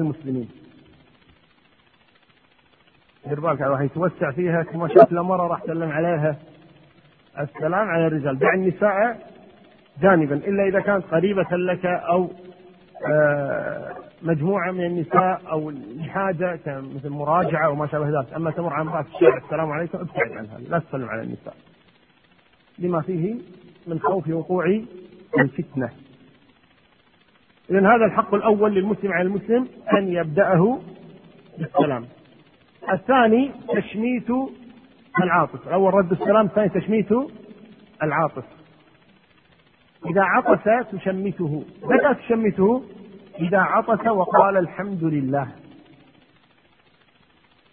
المسلمين. 0.00 0.48
دير 3.26 3.40
بالك 3.40 3.60
واحد 3.60 3.84
يتوسع 3.84 4.30
فيها 4.30 4.62
كما 4.62 4.88
شاف 4.88 5.12
مرة 5.12 5.46
راح 5.46 5.66
سلم 5.66 5.90
عليها. 5.90 6.36
السلام 7.38 7.88
على 7.88 8.06
الرجال. 8.06 8.38
دع 8.38 8.54
النساء 8.54 9.30
جانبا. 10.02 10.34
إلا 10.34 10.68
إذا 10.68 10.80
كانت 10.80 11.04
قريبة 11.04 11.56
لك 11.56 11.86
أو 11.86 12.30
آه، 13.12 13.96
مجموعة 14.22 14.72
من 14.72 14.84
النساء 14.84 15.42
أو 15.50 15.70
لحاجة 15.70 16.60
مثل 16.66 17.08
مراجعة 17.08 17.70
وما 17.70 17.86
شابه 17.86 18.20
ذلك. 18.20 18.32
أما 18.32 18.50
تمر 18.50 18.72
على 18.72 18.82
امرأة 18.82 19.02
في 19.02 19.14
الشارع 19.14 19.36
السلام 19.44 19.70
عليكم. 19.70 19.98
ابتعد 19.98 20.32
عنها. 20.32 20.58
لا 20.58 20.78
تسلم 20.78 21.08
على 21.08 21.22
النساء. 21.22 21.54
لما 22.78 23.00
فيه 23.00 23.34
من 23.86 24.00
خوف 24.00 24.28
وقوع 24.28 24.82
الفتنة 25.40 25.90
إذا 27.70 27.80
هذا 27.80 28.04
الحق 28.04 28.34
الأول 28.34 28.74
للمسلم 28.74 29.12
على 29.12 29.28
المسلم 29.28 29.68
أن 29.98 30.08
يبدأه 30.08 30.80
بالسلام. 31.58 32.04
الثاني 32.92 33.50
تشميت 33.74 34.30
العاطف، 35.22 35.68
الأول 35.68 35.94
رد 35.94 36.12
السلام، 36.12 36.46
الثاني 36.46 36.68
تشميت 36.68 37.12
العاطف. 38.02 38.44
إذا 40.06 40.22
عطس 40.22 40.92
تشمته، 40.92 41.64
متى 41.82 42.14
تشمته؟ 42.14 42.82
إذا 43.40 43.58
عطس 43.58 44.06
وقال 44.06 44.56
الحمد 44.56 45.04
لله. 45.04 45.48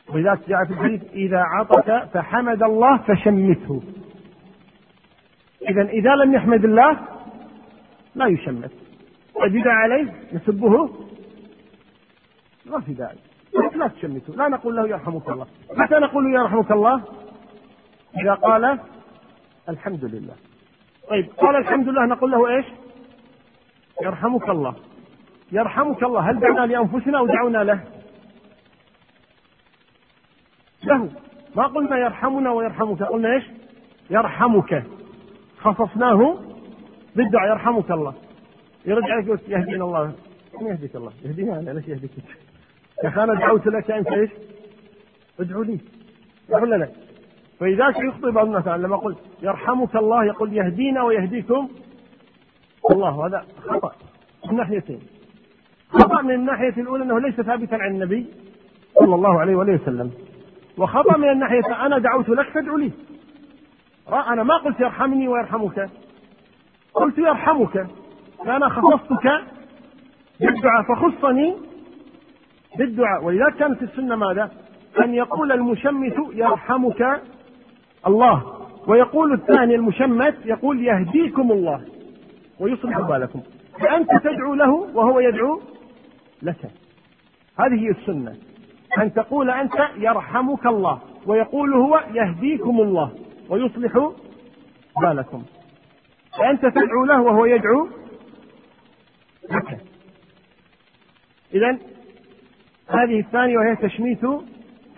ولذلك 0.10 0.50
جاء 0.50 0.66
في 0.66 0.74
الحديث 0.74 1.04
إذا 1.14 1.40
عطس 1.40 2.10
فحمد 2.14 2.64
الله 2.64 2.98
فشمته. 2.98 3.84
إذا 5.70 5.82
إذا 5.82 6.16
لم 6.16 6.34
يحمد 6.34 6.66
الله 6.66 7.00
لا 8.16 8.28
يشمت. 8.28 8.72
وجد 9.36 9.68
عليه 9.68 10.14
نسبه. 10.34 10.90
ما 12.66 12.80
في 12.80 12.94
داعي 12.94 13.16
لا 13.76 13.88
تشمته 13.88 14.36
لا 14.36 14.48
نقول 14.48 14.76
له 14.76 14.88
يرحمك 14.88 15.30
الله. 15.30 15.48
متى 15.72 15.96
نقول 15.96 16.24
له 16.24 16.42
يرحمك 16.42 16.72
الله؟ 16.72 17.02
إذا 18.22 18.34
قال 18.34 18.80
الحمد 19.70 20.06
لله. 20.06 20.36
طيب 21.10 21.30
قال 21.38 21.56
الحمد 21.56 21.90
لله 21.90 22.06
نقول 22.06 22.32
له 22.32 22.56
إيش؟ 22.56 22.66
يرحمك 24.02 24.50
الله. 24.50 24.76
يرحمك 25.52 26.04
الله. 26.04 26.30
هل 26.30 26.40
دعنا 26.40 26.66
لأنفسنا 26.66 27.18
أو 27.18 27.26
دعونا 27.28 27.64
له؟ 27.64 27.84
له. 30.84 31.10
ما 31.56 31.68
قلنا 31.68 31.98
يرحمنا 31.98 32.52
ويرحمك 32.52 33.04
قلنا 33.04 33.34
إيش؟ 33.34 33.44
يرحمك. 34.10 34.84
خصصناه 35.58 36.40
بالدعاء. 37.16 37.50
يرحمك 37.50 37.92
الله. 37.92 38.14
يرد 38.88 39.04
عليك 39.04 39.26
يقول 39.26 39.40
يهدينا 39.48 39.86
الله. 39.86 40.14
من 40.62 40.68
يهديك 40.68 40.96
الله. 40.96 41.12
يهدينا 41.26 41.60
أنا 41.60 41.72
ليش 41.72 41.88
يهديك 41.88 42.12
يا 43.04 43.10
أخي 43.10 43.24
أنا 43.24 43.34
دعوت 43.34 43.68
لك 43.68 43.92
أنت 43.92 44.08
إيش؟ 44.08 44.30
ادعو 45.40 45.64
لي. 45.64 45.80
يقول 46.50 46.72
لك 46.72 46.94
فلذلك 47.60 47.96
يخطئ 48.00 48.32
بعض 48.32 48.46
الناس 48.46 48.68
لما 48.68 48.96
أقول 48.96 49.16
يرحمك 49.42 49.96
الله 49.96 50.26
يقول 50.26 50.54
يهدينا 50.54 51.04
ويهديكم 51.04 51.70
الله. 52.92 53.28
هذا 53.28 53.46
خطأ 53.68 53.92
من 54.52 54.56
ناحيتين. 54.56 55.00
خطأ 55.90 56.22
من 56.22 56.34
الناحية 56.34 56.82
الأولى 56.82 57.04
أنه 57.04 57.20
ليس 57.20 57.36
ثابتا 57.36 57.76
عن 57.76 57.92
النبي 57.92 58.26
صلى 59.00 59.16
الله 59.16 59.40
عليه 59.40 59.56
وآله 59.56 59.74
وسلم. 59.74 60.12
وخطأ 60.78 61.18
من 61.18 61.30
الناحية 61.30 61.86
أنا 61.86 61.98
دعوت 61.98 62.30
لك 62.30 62.50
فادعو 62.50 62.78
لي. 62.78 62.92
أنا 64.08 64.44
ما 64.44 64.58
قلت 64.58 64.80
يرحمني 64.80 65.28
ويرحمك. 65.28 65.90
قلت 66.94 67.18
يرحمك. 67.18 67.88
فأنا 68.46 68.70
خصصتك 68.70 69.44
بالدعاء 70.40 70.84
فخصني 70.84 71.56
بالدعاء. 72.78 73.24
ولذلك 73.24 73.56
كانت 73.56 73.84
السنة 73.84 74.16
ماذا؟ 74.16 74.52
أن 75.04 75.14
يقول 75.14 75.52
المشمت 75.52 76.16
يرحمك 76.34 77.22
الله. 78.08 78.44
ويقول 78.88 79.34
الثاني 79.34 79.76
المشمت 79.76 80.36
يقول 80.46 80.84
يهديكم 80.84 81.52
الله 81.52 81.82
ويصلح 82.60 83.00
بالكم. 83.00 83.42
فأنت 83.80 84.10
تدعو 84.24 84.54
له 84.54 84.72
وهو 84.72 85.20
يدعو 85.20 85.62
لك. 86.42 86.72
هذه 87.60 87.74
هي 87.74 87.90
السنة. 87.90 88.36
أن 88.98 89.14
تقول 89.14 89.50
أنت 89.50 89.76
يرحمك 89.98 90.66
الله. 90.66 91.00
ويقول 91.26 91.74
هو 91.74 92.04
يهديكم 92.14 92.82
الله 92.82 93.12
ويصلح 93.50 94.12
بالكم. 95.02 95.44
فأنت 96.40 96.66
تدعو 96.66 97.06
له 97.06 97.22
وهو 97.22 97.46
يدعو 97.46 97.88
مكة 99.50 99.78
إذا 101.54 101.78
هذه 102.90 103.20
الثانية 103.20 103.58
وهي 103.58 103.76
تشميت 103.76 104.24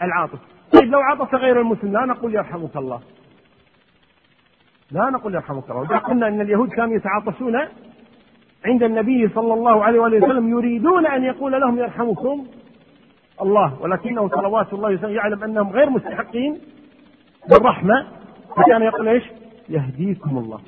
العاطف 0.01 0.39
طيب 0.71 0.91
لو 0.91 0.99
عطف 0.99 1.35
غير 1.35 1.61
المسلم 1.61 1.93
لا 1.93 2.05
نقول 2.05 2.35
يرحمك 2.35 2.75
الله. 2.75 3.01
لا 4.91 5.09
نقول 5.09 5.35
يرحمك 5.35 5.69
الله. 5.69 5.97
قلنا 5.97 6.27
أن 6.27 6.41
اليهود 6.41 6.69
كانوا 6.69 6.95
يتعاطفون 6.95 7.55
عند 8.65 8.83
النبي 8.83 9.29
صلى 9.29 9.53
الله 9.53 9.83
عليه 9.83 9.99
وآله 9.99 10.17
وسلم 10.17 10.49
يريدون 10.49 11.07
أن 11.07 11.23
يقول 11.23 11.51
لهم 11.51 11.77
يرحمكم 11.77 12.47
الله. 13.41 13.81
ولكنه 13.81 14.29
صلوات 14.29 14.73
الله 14.73 14.93
وسلم 14.93 15.11
يعلم 15.11 15.43
أنهم 15.43 15.69
غير 15.69 15.89
مستحقين 15.89 16.59
بالرحمة. 17.49 18.07
فكان 18.57 18.81
يقول 18.81 19.07
إيش؟ 19.07 19.23
يهديكم 19.69 20.37
الله. 20.37 20.59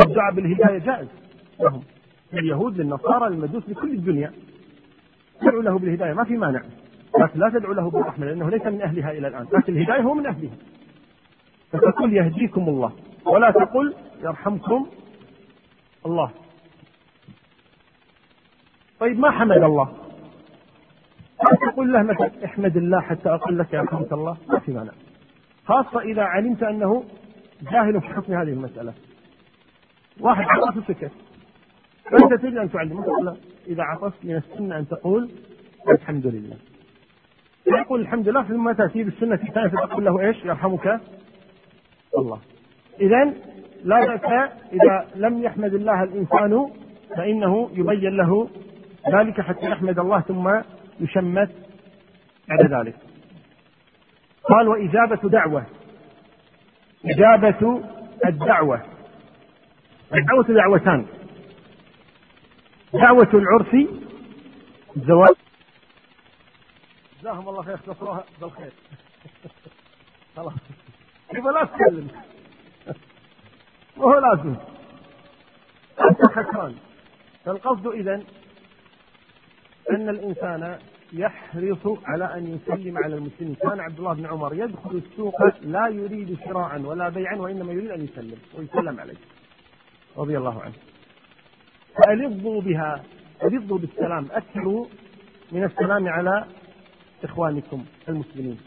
الدعاء 0.00 0.34
بالهداية 0.34 0.78
جائز 0.78 1.08
لهم. 1.60 1.82
لليهود 2.32 2.80
للنصارى 2.80 3.30
للمجوس 3.30 3.68
لكل 3.68 3.92
الدنيا. 3.92 4.32
تدعو 5.40 5.60
له 5.60 5.78
بالهداية 5.78 6.12
ما 6.12 6.24
في 6.24 6.36
مانع. 6.36 6.62
لكن 7.20 7.40
لا 7.40 7.50
تدعو 7.50 7.72
له 7.72 7.90
بالرحمة 7.90 8.26
لأنه 8.26 8.50
ليس 8.50 8.66
من 8.66 8.82
أهلها 8.82 9.10
إلى 9.10 9.28
الآن. 9.28 9.46
لكن 9.52 9.76
الهداية 9.76 10.00
هو 10.00 10.14
من 10.14 10.26
أهلها. 10.26 10.56
فتقول 11.72 12.12
يهديكم 12.12 12.68
الله. 12.68 12.92
ولا 13.26 13.50
تقل 13.50 13.94
يرحمكم 14.22 14.86
الله. 16.06 16.30
طيب 19.00 19.18
ما 19.18 19.30
حمد 19.30 19.62
الله؟ 19.62 19.96
تقول 21.72 21.92
له 21.92 22.02
مثلا 22.02 22.44
احمد 22.44 22.76
الله 22.76 23.00
حتى 23.00 23.28
أقول 23.28 23.58
لك 23.58 23.72
يرحمك 23.72 24.12
الله. 24.12 24.36
ما 24.48 24.58
في 24.58 24.72
مانع. 24.72 24.92
خاصة 25.66 26.00
إذا 26.00 26.22
علمت 26.22 26.62
أنه 26.62 27.04
جاهل 27.62 28.00
في 28.00 28.06
حكم 28.06 28.32
هذه 28.32 28.48
المسألة. 28.48 28.94
واحد 30.20 30.44
عرف 30.48 30.86
سكت 30.88 31.12
فأنت 32.10 32.42
تريد 32.42 32.58
أن 32.58 32.70
تعلم. 32.70 33.02
تقول 33.02 33.36
إذا 33.66 33.82
عطست 33.82 34.24
من 34.24 34.36
السنة 34.36 34.78
أن 34.78 34.88
تقول 34.88 35.30
الحمد 35.88 36.26
لله. 36.26 36.56
يقول 37.66 38.00
الحمد 38.00 38.28
لله 38.28 38.42
ثم 38.42 38.72
تأتي 38.72 39.02
بالسنة 39.02 39.34
الثانية 39.34 39.68
فتقول 39.68 40.04
له 40.04 40.20
إيش؟ 40.20 40.44
يرحمك 40.44 41.00
الله. 42.18 42.38
إذا 43.00 43.32
لا 43.84 44.06
بأس 44.06 44.50
إذا 44.72 45.06
لم 45.14 45.42
يحمد 45.42 45.74
الله 45.74 46.02
الإنسان 46.02 46.70
فإنه 47.16 47.70
يبين 47.74 48.16
له 48.16 48.48
ذلك 49.12 49.40
حتى 49.40 49.66
يحمد 49.66 49.98
الله 49.98 50.20
ثم 50.20 50.60
يشمت 51.00 51.50
بعد 52.48 52.72
ذلك. 52.72 52.96
قال 54.44 54.68
وإجابة 54.68 55.28
دعوة. 55.28 55.66
إجابة 57.04 57.82
الدعوة. 58.26 58.82
الدعوة 60.14 60.44
دعوتان. 60.44 61.06
دعوة 62.92 63.28
العرف 63.34 63.74
الزواج 64.96 65.34
جزاهم 67.20 67.48
الله 67.48 67.62
خير 67.62 67.74
اختصروها 67.74 68.24
بالخير. 68.40 68.72
خلاص. 70.36 70.52
يبقى 71.34 71.52
لا 71.52 71.64
تتكلم 71.64 72.08
وهو 73.96 74.18
لازم. 74.18 74.56
انت 76.00 76.26
خسران 76.26 76.74
فالقصد 77.44 77.86
اذا 77.86 78.14
أن 79.90 80.08
الإنسان 80.08 80.78
يحرص 81.12 81.98
على 82.04 82.24
أن 82.34 82.46
يسلم 82.46 82.98
على 82.98 83.14
المسلمين، 83.14 83.54
كان 83.54 83.80
عبد 83.80 83.98
الله 83.98 84.14
بن 84.14 84.26
عمر 84.26 84.54
يدخل 84.54 84.90
السوق 84.90 85.36
لا 85.60 85.88
يريد 85.88 86.38
شراء 86.44 86.80
ولا 86.80 87.08
بيعا 87.08 87.36
وإنما 87.36 87.72
يريد 87.72 87.90
أن 87.90 88.04
يسلم 88.04 88.38
ويسلم 88.54 89.00
عليه. 89.00 89.16
رضي 90.16 90.38
الله 90.38 90.62
عنه. 90.62 90.74
فألظوا 91.96 92.60
بها؟ 92.62 93.02
ألظوا 93.44 93.78
بالسلام؟ 93.78 94.28
أكثروا 94.32 94.86
من 95.52 95.64
السلام 95.64 96.08
على 96.08 96.44
إخوانكم 97.24 97.84
المسلمين. 98.08 98.60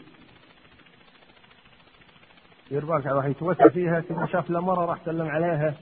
يرباك 2.70 3.06
على 3.06 3.16
واحد 3.16 3.30
يتوسع 3.30 3.68
فيها 3.68 4.00
ثم 4.00 4.26
شاف 4.26 4.50
له 4.50 4.60
مرة 4.60 4.84
راح 4.84 4.98
سلم 5.04 5.28
عليها. 5.28 5.74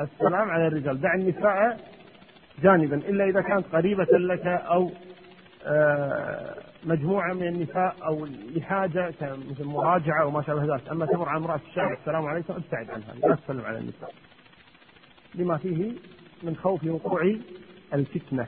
السلام 0.00 0.50
على 0.50 0.66
الرجال، 0.66 1.00
دع 1.00 1.14
النساء 1.14 1.80
جانبا. 2.62 2.96
إلا 2.96 3.24
إذا 3.24 3.40
كانت 3.40 3.66
قريبة 3.72 4.18
لك 4.18 4.46
أو 4.46 4.90
آه، 5.64 6.54
مجموعة 6.84 7.32
من 7.32 7.48
النساء 7.48 7.96
أو 8.04 8.26
لحاجة 8.26 9.14
مثل 9.20 9.64
مراجعة 9.64 10.22
أو 10.22 10.30
ما 10.30 10.42
شابه 10.42 10.74
ذلك. 10.74 10.88
أما 10.88 11.06
تمر 11.06 11.28
على 11.28 11.38
امرأة 11.38 11.60
الشارع 11.70 11.92
السلام 11.92 12.26
عليكم. 12.26 12.54
أبتعد 12.54 12.90
عنها. 12.90 13.14
لا 13.14 13.34
تسلم 13.34 13.60
على 13.60 13.78
النساء. 13.78 14.12
لما 15.34 15.56
فيه 15.56 15.92
من 16.42 16.56
خوف 16.56 16.84
وقوع 16.84 17.36
الفتنة. 17.94 18.46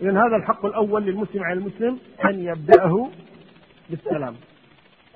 إذا 0.00 0.10
هذا 0.10 0.36
الحق 0.36 0.64
الأول 0.66 1.02
للمسلم 1.02 1.44
على 1.44 1.58
المسلم 1.58 1.98
أن 2.24 2.40
يبدأه 2.40 3.10
بالسلام. 3.90 4.36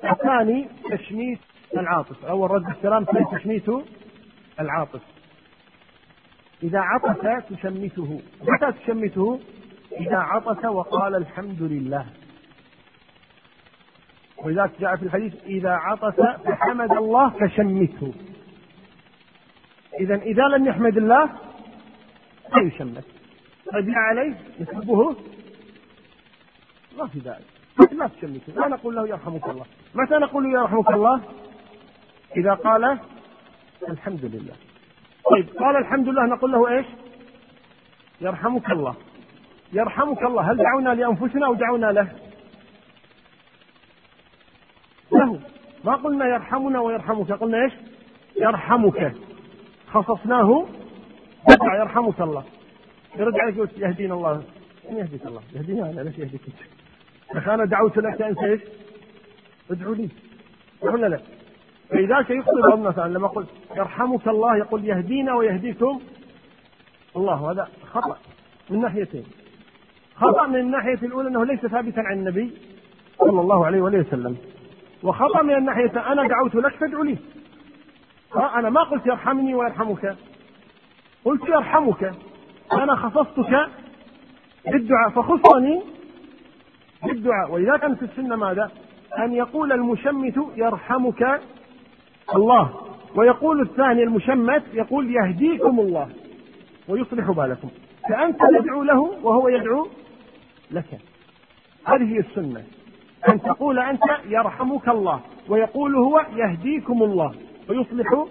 الثاني 0.04 0.68
تشميت 0.90 1.38
العاطف. 1.76 2.24
أول 2.24 2.50
رد 2.50 2.68
السلام 2.70 3.04
ثاني 3.04 3.38
تشميت 3.38 3.68
العاطف. 4.60 5.00
إذا 6.62 6.78
عطس 6.78 7.48
تشمته. 7.50 8.20
متى 8.42 8.72
تشمته؟ 8.72 9.40
إذا 10.00 10.16
عطس 10.16 10.64
وقال 10.64 11.14
الحمد 11.14 11.62
لله. 11.62 12.06
ولذلك 14.44 14.70
جاء 14.80 14.96
في 14.96 15.02
الحديث 15.02 15.34
إذا 15.44 15.70
عطس 15.70 16.20
فحمد 16.44 16.92
الله 16.92 17.30
فشمته. 17.30 18.14
إذا 20.00 20.14
إذا 20.14 20.42
لم 20.42 20.66
يحمد 20.66 20.96
الله 20.96 21.24
لا 22.54 22.62
يشمت 22.62 23.04
طيب 23.72 23.90
عليه 23.96 24.34
نسبه 24.60 25.16
ما 26.98 27.06
في 27.06 27.18
ذلك. 27.18 27.44
لا 27.92 28.06
تشمته 28.06 28.52
لا 28.52 28.68
نقول 28.68 28.96
له 28.96 29.08
يرحمك 29.08 29.48
الله. 29.48 29.64
متى 29.94 30.14
نقول 30.14 30.44
له 30.44 30.60
يرحمك 30.60 30.90
الله؟ 30.90 31.20
إذا 32.36 32.54
قال 32.54 32.98
الحمد 33.88 34.24
لله. 34.24 34.54
طيب 35.30 35.48
قال 35.58 35.76
الحمد 35.76 36.08
لله 36.08 36.26
نقول 36.26 36.52
له 36.52 36.68
إيش؟ 36.68 36.86
يرحمك 38.20 38.70
الله. 38.70 38.94
يرحمك 39.72 40.22
الله. 40.22 40.50
هل 40.50 40.56
دعونا 40.56 40.94
لأنفسنا 40.94 41.46
أو 41.46 41.54
دعونا 41.54 41.92
له؟ 41.92 42.08
له. 45.12 45.40
ما 45.84 45.96
قلنا 45.96 46.26
يرحمنا 46.26 46.80
ويرحمك 46.80 47.32
قلنا 47.32 47.64
إيش؟ 47.64 47.72
يرحمك. 48.36 49.14
خصصناه. 49.86 50.66
يدعى 51.50 51.78
يرحمك 51.80 52.20
الله. 52.20 52.44
يرد 53.16 53.34
عليك 53.40 53.56
يقول 53.56 53.68
يهدينا 53.76 54.14
الله. 54.14 54.42
من 54.90 54.96
يهديك 54.96 55.26
الله؟ 55.26 55.40
يهديني 55.54 55.90
أنا 55.90 56.00
ليش 56.00 56.18
يهديك 56.18 56.40
أنت؟ 57.34 57.48
أنا 57.48 57.64
دعوت 57.64 57.98
لك 57.98 58.22
أنت 58.22 58.38
إيش؟ 58.38 58.60
ادعو 59.70 59.92
لي. 59.92 60.08
ولا 60.82 61.06
لا 61.06 61.20
فلذلك 61.90 62.30
يخطئ 62.30 62.60
بعض 62.62 62.78
الناس 62.78 62.98
لما 62.98 63.28
قلت 63.28 63.48
يرحمك 63.76 64.28
الله 64.28 64.56
يقول 64.56 64.84
يهدينا 64.84 65.34
ويهديكم. 65.34 66.00
الله 67.16 67.50
هذا 67.50 67.68
خطأ 67.92 68.16
من 68.70 68.80
ناحيتين. 68.80 69.24
خطأ 70.16 70.46
من 70.46 70.56
الناحية 70.56 70.98
الأولى 71.02 71.28
أنه 71.28 71.44
ليس 71.44 71.60
ثابتا 71.60 72.00
عن 72.00 72.18
النبي 72.18 72.50
صلى 73.18 73.40
الله 73.40 73.66
عليه 73.66 73.80
وآله 73.80 73.98
وسلم. 73.98 74.36
وخطأ 75.02 75.42
من 75.42 75.54
الناحية 75.54 76.12
أنا 76.12 76.28
دعوت 76.28 76.54
لك 76.54 76.74
فادعو 76.74 77.02
لي. 77.02 77.16
أنا 78.38 78.70
ما 78.70 78.82
قلت 78.82 79.06
يرحمني 79.06 79.54
ويرحمك. 79.54 80.16
قلت 81.24 81.48
يرحمك. 81.48 82.14
أنا 82.72 82.96
خصصتك 82.96 83.68
بالدعاء. 84.66 85.10
فخصني 85.10 85.82
بالدعاء. 87.02 87.52
ولذا 87.52 87.76
كانت 87.76 88.02
السنة 88.02 88.36
ماذا؟ 88.36 88.70
أن 89.18 89.32
يقول 89.32 89.72
المشمت 89.72 90.34
يرحمك 90.56 91.40
الله. 92.34 92.72
ويقول 93.14 93.60
الثاني 93.60 94.02
المشمت 94.02 94.62
يقول 94.72 95.10
يهديكم 95.10 95.80
الله. 95.80 96.08
ويصلح 96.88 97.30
بالكم. 97.30 97.68
فأنت 98.10 98.40
تدعو 98.40 98.82
له 98.82 99.00
وهو 99.00 99.48
يدعو 99.48 99.88
لك. 100.70 101.00
هذه 101.86 102.14
هي 102.14 102.18
السنة. 102.18 102.64
أن 103.28 103.42
تقول 103.42 103.78
أنت 103.78 104.02
يرحمك 104.28 104.88
الله. 104.88 105.20
ويقول 105.48 105.94
هو 105.94 106.26
يهديكم 106.36 107.02
الله. 107.02 107.34
ويصلح 107.68 108.26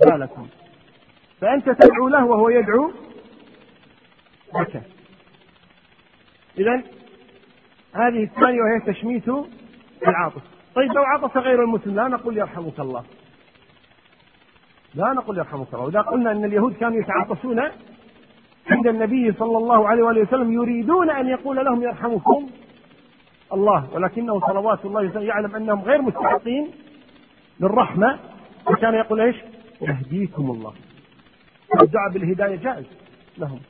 بالكم. 0.00 0.46
فأنت 1.40 1.70
تدعو 1.70 2.08
له 2.08 2.24
وهو 2.24 2.48
يدعو 2.48 2.92
لك. 4.60 4.82
إذا 6.58 6.82
هذه 7.94 8.22
الثانية 8.22 8.60
وهي 8.62 8.80
تشميت 8.92 9.28
العاطف 10.06 10.42
طيب 10.74 10.92
لو 10.92 11.02
عطس 11.02 11.36
غير 11.36 11.62
المسلم 11.64 11.94
لا 11.94 12.08
نقول 12.08 12.38
يرحمك 12.38 12.80
الله. 12.80 13.04
لا 14.94 15.12
نقول 15.12 15.38
يرحمك 15.38 15.74
الله. 15.74 15.84
وإذا 15.84 16.00
قلنا 16.00 16.32
أن 16.32 16.44
اليهود 16.44 16.74
كانوا 16.74 17.00
يتعاطسون 17.00 17.60
عند 18.70 18.86
النبي 18.86 19.32
صلى 19.32 19.58
الله 19.58 19.88
عليه 19.88 20.02
وآله 20.02 20.20
وسلم 20.20 20.52
يريدون 20.52 21.10
أن 21.10 21.28
يقول 21.28 21.56
لهم 21.56 21.82
يرحمكم 21.82 22.50
الله. 23.52 23.88
ولكنه 23.94 24.40
صلوات 24.40 24.84
الله 24.84 25.02
وسلم 25.02 25.22
يعلم 25.22 25.56
أنهم 25.56 25.82
غير 25.82 26.02
مستحقين 26.02 26.70
للرحمة 27.60 28.18
وكان 28.66 28.94
يقول 28.94 29.20
إيش؟ 29.20 29.36
يهديكم 29.80 30.50
الله. 30.50 30.74
الدعاء 31.82 32.10
بالهداية 32.12 32.56
جائز 32.56 32.86
لهم 33.38 33.60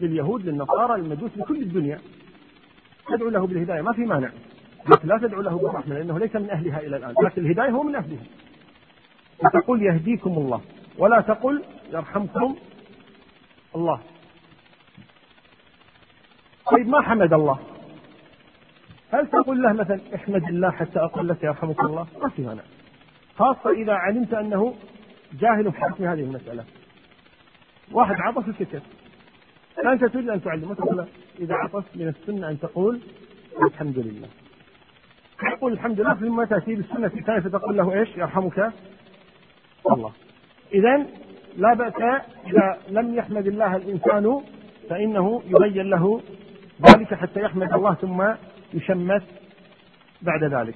لليهود 0.00 0.46
للنصارى 0.46 1.00
للمجوس 1.00 1.30
لكل 1.36 1.62
الدنيا. 1.62 1.98
تدعو 3.08 3.28
له 3.28 3.46
بالهداية 3.46 3.82
ما 3.82 3.92
في 3.92 4.00
مانع. 4.00 4.30
لكن 4.88 5.08
لا 5.08 5.18
تدعو 5.18 5.40
له 5.40 5.58
بالرحمة 5.58 5.94
لأنه 5.94 6.18
ليس 6.18 6.36
من 6.36 6.50
أهلها 6.50 6.80
إلى 6.80 6.96
الآن. 6.96 7.14
لكن 7.24 7.46
الهداية 7.46 7.70
هو 7.70 7.82
من 7.82 7.94
أهلها. 7.96 8.24
تقول 9.52 9.82
يهديكم 9.82 10.30
الله. 10.30 10.60
ولا 10.98 11.20
تقل 11.20 11.62
يرحمكم 11.92 12.56
الله. 13.76 14.00
طيب 16.72 16.88
ما 16.88 17.00
حمد 17.00 17.32
الله؟ 17.32 17.58
هل 19.12 19.26
تقول 19.26 19.62
له 19.62 19.72
مثلا 19.72 20.00
احمد 20.14 20.44
الله 20.44 20.70
حتى 20.70 20.98
أقول 20.98 21.28
لك 21.28 21.42
يرحمك 21.42 21.80
الله؟ 21.80 22.06
ما 22.22 22.28
في 22.28 22.42
مانع. 22.42 22.62
خاصة 23.36 23.70
إذا 23.70 23.92
علمت 23.92 24.34
أنه 24.34 24.74
جاهل 25.40 25.72
في 25.72 26.06
هذه 26.06 26.20
المسألة. 26.20 26.64
واحد 27.92 28.14
عطس 28.18 28.48
وسكت. 28.48 28.82
فأنت 29.76 30.04
تريد 30.04 30.30
أن 30.30 30.42
تعلمه 30.42 30.74
تقول 30.74 31.06
إذا 31.40 31.54
عطس 31.54 31.84
من 31.94 32.08
السنة 32.08 32.50
أن 32.50 32.60
تقول 32.60 33.00
الحمد 33.62 33.98
لله. 33.98 34.28
تقول 35.56 35.72
الحمد 35.72 36.00
لله 36.00 36.14
ثم 36.14 36.44
تأتي 36.44 36.74
بالسنة 36.74 37.06
الثانية 37.06 37.40
فتقول 37.40 37.76
له 37.76 37.92
إيش؟ 37.92 38.08
يرحمك 38.16 38.72
الله. 39.92 40.12
إذا 40.74 41.06
لا 41.56 41.74
بأس 41.74 42.22
إذا 42.46 42.78
لم 42.88 43.14
يحمد 43.14 43.46
الله 43.46 43.76
الإنسان 43.76 44.40
فإنه 44.90 45.42
يبين 45.46 45.90
له 45.90 46.20
ذلك 46.86 47.14
حتى 47.14 47.40
يحمد 47.40 47.72
الله 47.72 47.94
ثم 47.94 48.24
يشمت 48.74 49.22
بعد 50.22 50.44
ذلك 50.44 50.74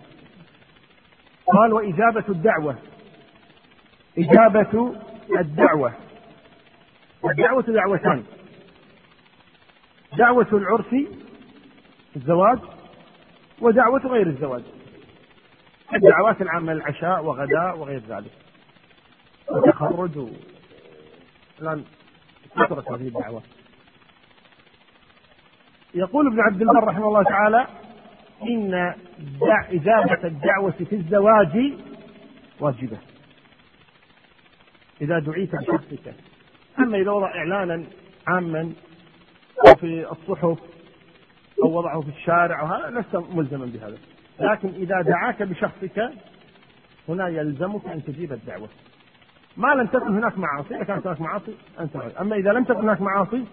قال 1.52 1.72
وإجابة 1.72 2.24
الدعوة. 2.28 2.76
إجابة 4.18 4.94
الدعوة. 5.40 5.92
الدعوة 7.24 7.62
دعوتان. 7.62 8.24
دعوة 10.18 10.46
العرس 10.52 11.06
الزواج 12.16 12.58
ودعوة 13.60 14.00
غير 14.00 14.26
الزواج. 14.26 14.62
الدعوات 15.94 16.42
العامة 16.42 16.72
العشاء 16.72 17.24
وغداء 17.24 17.78
وغير 17.78 18.02
ذلك. 18.08 18.32
وتخرج. 19.50 20.16
و... 20.16 20.28
الآن 21.60 21.84
كثرت 22.56 22.90
هذه 22.90 23.08
الدعوات 23.08 23.42
يقول 25.94 26.26
ابن 26.26 26.40
عبد 26.40 26.62
البر 26.62 26.84
رحمه 26.84 27.08
الله 27.08 27.22
تعالى 27.22 27.66
إن 28.42 28.94
إجابة 29.70 30.24
الدعوة 30.24 30.70
في 30.70 30.92
الزواج 30.92 31.72
واجبة. 32.60 32.98
إذا 35.00 35.18
دعيت 35.18 35.50
بشخصك 35.56 36.14
أما 36.78 36.98
إذا 36.98 37.10
وضع 37.10 37.34
إعلانا 37.34 37.84
عاما 38.26 38.72
أو 39.68 39.74
في 39.74 40.10
الصحف 40.12 40.58
أو 41.64 41.78
وضعه 41.78 42.00
في 42.00 42.08
الشارع 42.08 42.62
وهذا 42.62 43.00
لست 43.00 43.16
ملزما 43.16 43.66
بهذا. 43.66 43.98
لكن 44.40 44.68
إذا 44.68 45.02
دعاك 45.02 45.42
بشخصك 45.42 46.10
هنا 47.08 47.28
يلزمك 47.28 47.86
أن 47.86 48.04
تجيب 48.04 48.32
الدعوة. 48.32 48.68
ما 49.56 49.74
لم 49.74 49.86
تكن 49.86 50.16
هناك 50.16 50.38
معاصي 50.38 50.76
إذا 50.76 50.84
كانت 50.84 51.06
هناك 51.06 51.20
معاصي 51.20 51.54
أنت 51.80 51.96
أما 52.20 52.36
إذا 52.36 52.52
لم 52.52 52.64
تكن 52.64 52.80
هناك 52.80 53.00
معاصي 53.00 53.44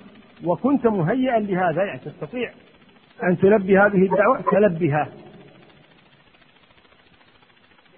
وكنت 0.43 0.87
مهيئا 0.87 1.39
لهذا 1.39 1.83
يعني 1.83 1.99
تستطيع 1.99 2.53
أن 3.23 3.37
تلبي 3.37 3.77
هذه 3.79 4.03
الدعوة 4.05 4.41
فلبها 4.41 5.09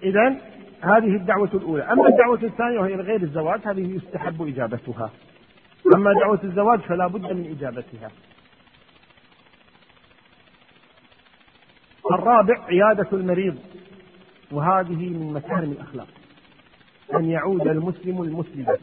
إذا 0.02 0.36
هذه 0.80 1.16
الدعوة 1.16 1.50
الأولى. 1.54 1.82
أما 1.82 2.08
الدعوة 2.08 2.42
الثانية 2.42 2.78
وهي 2.78 2.94
غير 2.94 3.22
الزواج 3.22 3.60
هذه 3.64 3.96
يستحب 3.96 4.42
إجابتها. 4.48 5.10
أما 5.94 6.12
دعوة 6.20 6.40
الزواج 6.44 6.80
فلا 6.80 7.06
بد 7.06 7.32
من 7.32 7.56
إجابتها. 7.58 8.10
الرابع 12.10 12.64
عيادة 12.64 13.08
المريض. 13.12 13.58
وهذه 14.50 15.08
من 15.08 15.32
مكارم 15.32 15.72
الأخلاق. 15.72 16.08
أن 17.14 17.24
يعود 17.24 17.68
المسلم 17.68 18.22
المسلمة 18.22 18.78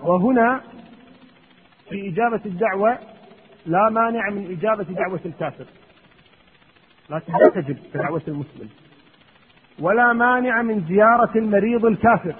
وهنا 0.00 0.60
في 1.90 2.08
إجابة 2.08 2.40
الدعوة 2.46 2.98
لا 3.68 3.90
مانع 3.90 4.30
من 4.30 4.56
إجابة 4.58 4.82
دعوة 4.82 5.20
الكافر. 5.26 5.64
لا 7.10 7.18
تجب 7.54 7.76
كدعوة 7.94 8.22
المسلم. 8.28 8.68
ولا 9.80 10.12
مانع 10.12 10.62
من 10.62 10.84
زيارة 10.88 11.30
المريض 11.36 11.84
الكافر. 11.84 12.34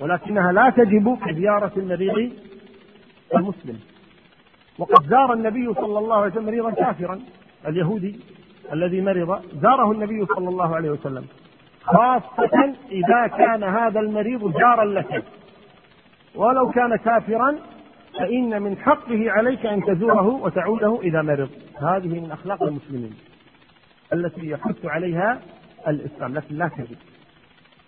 ولكنها 0.00 0.52
لا 0.52 0.70
تجب 0.70 1.18
كزيارة 1.26 1.72
المريض 1.76 2.32
المسلم. 3.36 3.80
وقد 4.78 5.06
زار 5.06 5.32
النبي 5.32 5.74
صلى 5.74 5.98
الله 5.98 6.16
عليه 6.16 6.32
وسلم 6.32 6.46
مريضا 6.46 6.70
كافرا 6.70 7.20
اليهودي 7.68 8.20
الذي 8.72 9.00
مرض 9.00 9.44
زاره 9.62 9.92
النبي 9.92 10.26
صلى 10.26 10.48
الله 10.48 10.76
عليه 10.76 10.90
وسلم. 10.90 11.26
خاصة 11.82 12.74
إذا 12.90 13.26
كان 13.26 13.62
هذا 13.62 14.00
المريض 14.00 14.58
جارا 14.58 14.84
لك. 14.84 15.24
ولو 16.34 16.70
كان 16.70 16.96
كافرا 16.96 17.58
فإن 18.18 18.62
من 18.62 18.76
حقه 18.78 19.30
عليك 19.30 19.66
أن 19.66 19.82
تزوره 19.84 20.26
وتعوده 20.26 21.00
إذا 21.02 21.22
مرض. 21.22 21.50
هذه 21.80 22.20
من 22.20 22.30
أخلاق 22.30 22.62
المسلمين 22.62 23.14
التي 24.12 24.50
يحث 24.50 24.84
عليها 24.84 25.40
الإسلام 25.88 26.34
لكن 26.34 26.54
لا 26.54 26.68
تجب 26.68 26.96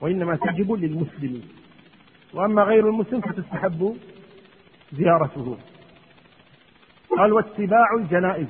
وإنما 0.01 0.37
تجب 0.37 0.72
للمسلمين. 0.72 1.49
وأما 2.35 2.62
غير 2.62 2.89
المسلم 2.89 3.20
فتستحب 3.20 3.97
زيارته. 4.93 5.59
قال 7.18 7.33
واتباع 7.33 7.87
الجنائز. 7.99 8.47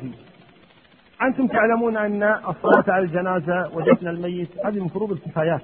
أنتم 1.22 1.46
تعلمون 1.46 1.96
أن 1.96 2.22
الصلاة 2.22 2.84
على 2.88 3.04
الجنازة 3.04 3.76
ودفن 3.76 4.08
الميت 4.08 4.48
هذه 4.66 4.80
من 4.80 4.88
فروض 4.88 5.12
الكفايات. 5.12 5.62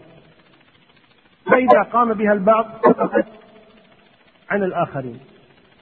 فإذا 1.47 1.83
قام 1.83 2.15
بها 2.15 2.33
البعض 2.33 2.67
سقطت 2.83 3.27
عن 4.51 4.63
الآخرين. 4.63 5.21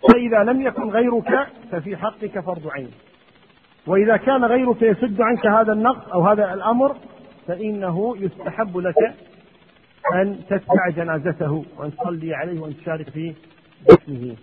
فإذا 0.09 0.53
لم 0.53 0.62
يكن 0.62 0.90
غيرك 0.90 1.46
ففي 1.72 1.96
حقك 1.96 2.40
فرض 2.40 2.68
عين. 2.68 2.90
وإذا 3.86 4.16
كان 4.16 4.44
غيرك 4.44 4.82
يسد 4.82 5.20
عنك 5.20 5.46
هذا 5.46 5.72
النقص 5.72 6.09
أو 6.09 6.28
هذا 6.28 6.55
الأمر 6.55 6.96
فإنه 7.46 8.16
يستحب 8.16 8.76
لك 8.76 9.14
أن 10.14 10.40
تتبع 10.51 10.88
جنازته 10.88 11.64
وأن 11.76 11.96
تصلي 11.96 12.34
عليه 12.34 12.61
وأن 12.61 12.76
تشارك 12.76 13.11
في 13.11 13.34
دفنه 13.90 14.36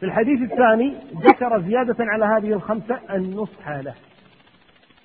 في 0.00 0.06
الحديث 0.06 0.52
الثاني 0.52 0.94
ذكر 1.14 1.60
زيادة 1.60 1.96
على 2.00 2.24
هذه 2.24 2.52
الخمسة 2.52 3.00
النصح 3.10 3.68
له 3.68 3.94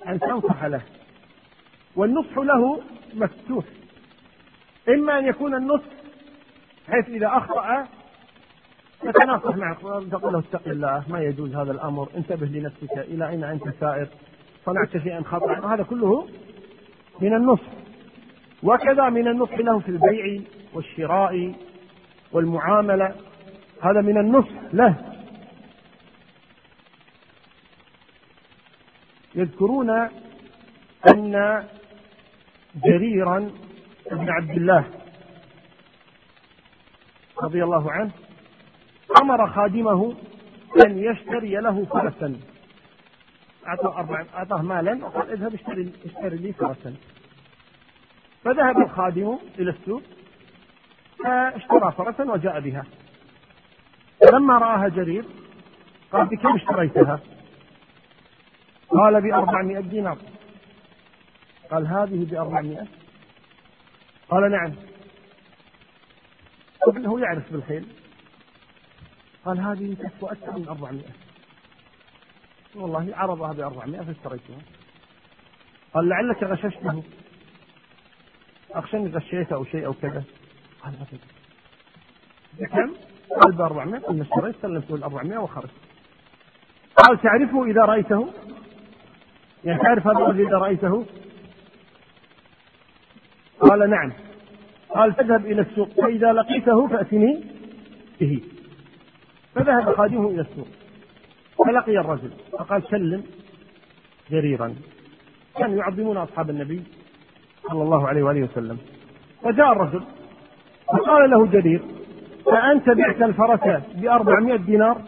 أن 0.08 0.20
تنصح 0.20 0.64
له. 0.64 0.82
والنصح 1.96 2.38
له 2.38 2.82
مفتوح. 3.14 3.64
إما 4.88 5.18
أن 5.18 5.24
يكون 5.24 5.54
النصح 5.54 5.90
حيث 6.88 7.08
إذا 7.08 7.26
أخطأ 7.26 7.86
تتناصح 9.00 9.56
معه 9.56 9.74
تقول 10.10 10.32
له 10.32 10.38
اتق 10.38 10.68
الله 10.68 11.04
ما 11.08 11.20
يجوز 11.20 11.54
هذا 11.54 11.72
الأمر 11.72 12.08
انتبه 12.16 12.46
لنفسك 12.46 12.98
إلى 12.98 13.28
أين 13.28 13.44
أنت 13.44 13.68
سائر 13.80 14.08
صنعت 14.66 14.96
شيئا 14.96 15.22
خطأ 15.22 15.74
هذا 15.74 15.82
كله 15.82 16.28
من 17.20 17.34
النصح. 17.34 17.68
وكذا 18.62 19.08
من 19.08 19.28
النصح 19.28 19.58
له 19.58 19.78
في 19.78 19.88
البيع 19.88 20.40
والشراء 20.74 21.54
والمعاملة. 22.32 23.14
هذا 23.82 24.00
من 24.00 24.18
النصح 24.18 24.52
له. 24.72 24.94
يذكرون 29.34 29.90
أن 31.14 31.64
جريرا 32.84 33.50
بن 34.12 34.30
عبد 34.30 34.50
الله 34.50 34.84
رضي 37.42 37.64
الله 37.64 37.92
عنه 37.92 38.10
أمر 39.22 39.50
خادمه 39.50 40.14
أن 40.86 40.98
يشتري 40.98 41.56
له 41.56 41.84
فرسا. 41.84 42.36
أعطاه 43.66 43.98
أربع 43.98 44.24
أعطاه 44.34 44.62
مالا 44.62 45.04
وقال 45.04 45.30
اذهب 45.30 45.54
اشتري 45.54 45.92
اشتري 46.06 46.36
لي 46.36 46.52
فرسا. 46.52 46.94
فذهب 48.44 48.78
الخادم 48.78 49.38
إلى 49.58 49.70
السوق 49.70 50.02
فاشترى 51.24 51.92
فرسا 51.92 52.24
وجاء 52.24 52.60
بها. 52.60 52.84
فلما 54.20 54.58
رآها 54.58 54.88
جرير 54.88 55.24
قال 56.12 56.26
بكم 56.26 56.54
اشتريتها؟ 56.54 57.20
قال 58.90 59.20
بأربعمائة 59.20 59.80
دينار. 59.80 60.18
قال 61.70 61.86
هذه 61.86 62.26
بأربعمائة؟ 62.30 62.86
قال 64.30 64.50
نعم. 64.50 64.72
ابنه 66.88 67.20
يعرف 67.20 67.52
بالخيل. 67.52 67.86
قال 69.48 69.60
هذه 69.60 69.94
تسوى 69.94 70.32
أكثر 70.32 70.58
من 70.58 70.68
أربعمائة. 70.68 71.12
والله 72.74 73.16
عرضها 73.16 73.52
بأربعمائة 73.52 74.02
فاشتريتها. 74.02 74.58
قال 75.94 76.08
لعلك 76.08 76.42
غششته. 76.42 77.02
أخشى 78.70 78.96
أني 78.96 79.10
غشيته 79.10 79.54
أو 79.54 79.64
شيء 79.64 79.86
أو 79.86 79.92
كذا. 79.92 80.24
قال 80.82 80.94
أبدا 80.94 81.18
بكم؟ 82.58 82.94
قال 83.40 83.52
ب 83.52 83.60
400 83.60 84.00
قلنا 84.00 84.22
اشتريت 84.22 84.56
سلمته 84.62 84.94
ال 84.94 85.02
400 85.02 85.38
وخرج 85.38 85.70
قال 86.96 87.22
تعرفه 87.22 87.64
إذا 87.64 87.80
رأيته؟ 87.80 88.32
يعني 89.64 89.82
تعرف 89.82 90.06
هذا 90.06 90.18
الرجل 90.18 90.46
إذا 90.46 90.58
رأيته؟ 90.58 91.06
قال 93.60 93.90
نعم. 93.90 94.12
قال 94.88 95.16
تذهب 95.16 95.46
إلى 95.46 95.60
السوق 95.60 95.88
فإذا 95.88 96.32
لقيته 96.32 96.88
فأتني 96.88 97.44
به. 98.20 98.57
فذهب 99.58 99.96
خادمه 99.96 100.28
إلى 100.28 100.40
السوق. 100.40 100.68
فلقي 101.66 101.98
الرجل 101.98 102.30
فقال 102.52 102.82
سلم 102.82 103.24
جريرا. 104.30 104.74
كانوا 105.58 105.76
يعظمون 105.76 106.16
أصحاب 106.16 106.50
النبي 106.50 106.82
صلى 107.68 107.82
الله 107.82 108.08
عليه 108.08 108.22
وآله 108.22 108.42
وسلم. 108.42 108.78
فجاء 109.42 109.72
الرجل 109.72 110.02
فقال 110.86 111.30
له 111.30 111.46
جرير 111.46 111.82
فأنت 112.46 112.90
بعت 112.90 113.22
الفرس 113.22 113.82
بأربعمائة 113.94 114.56
دينار؟ 114.56 115.02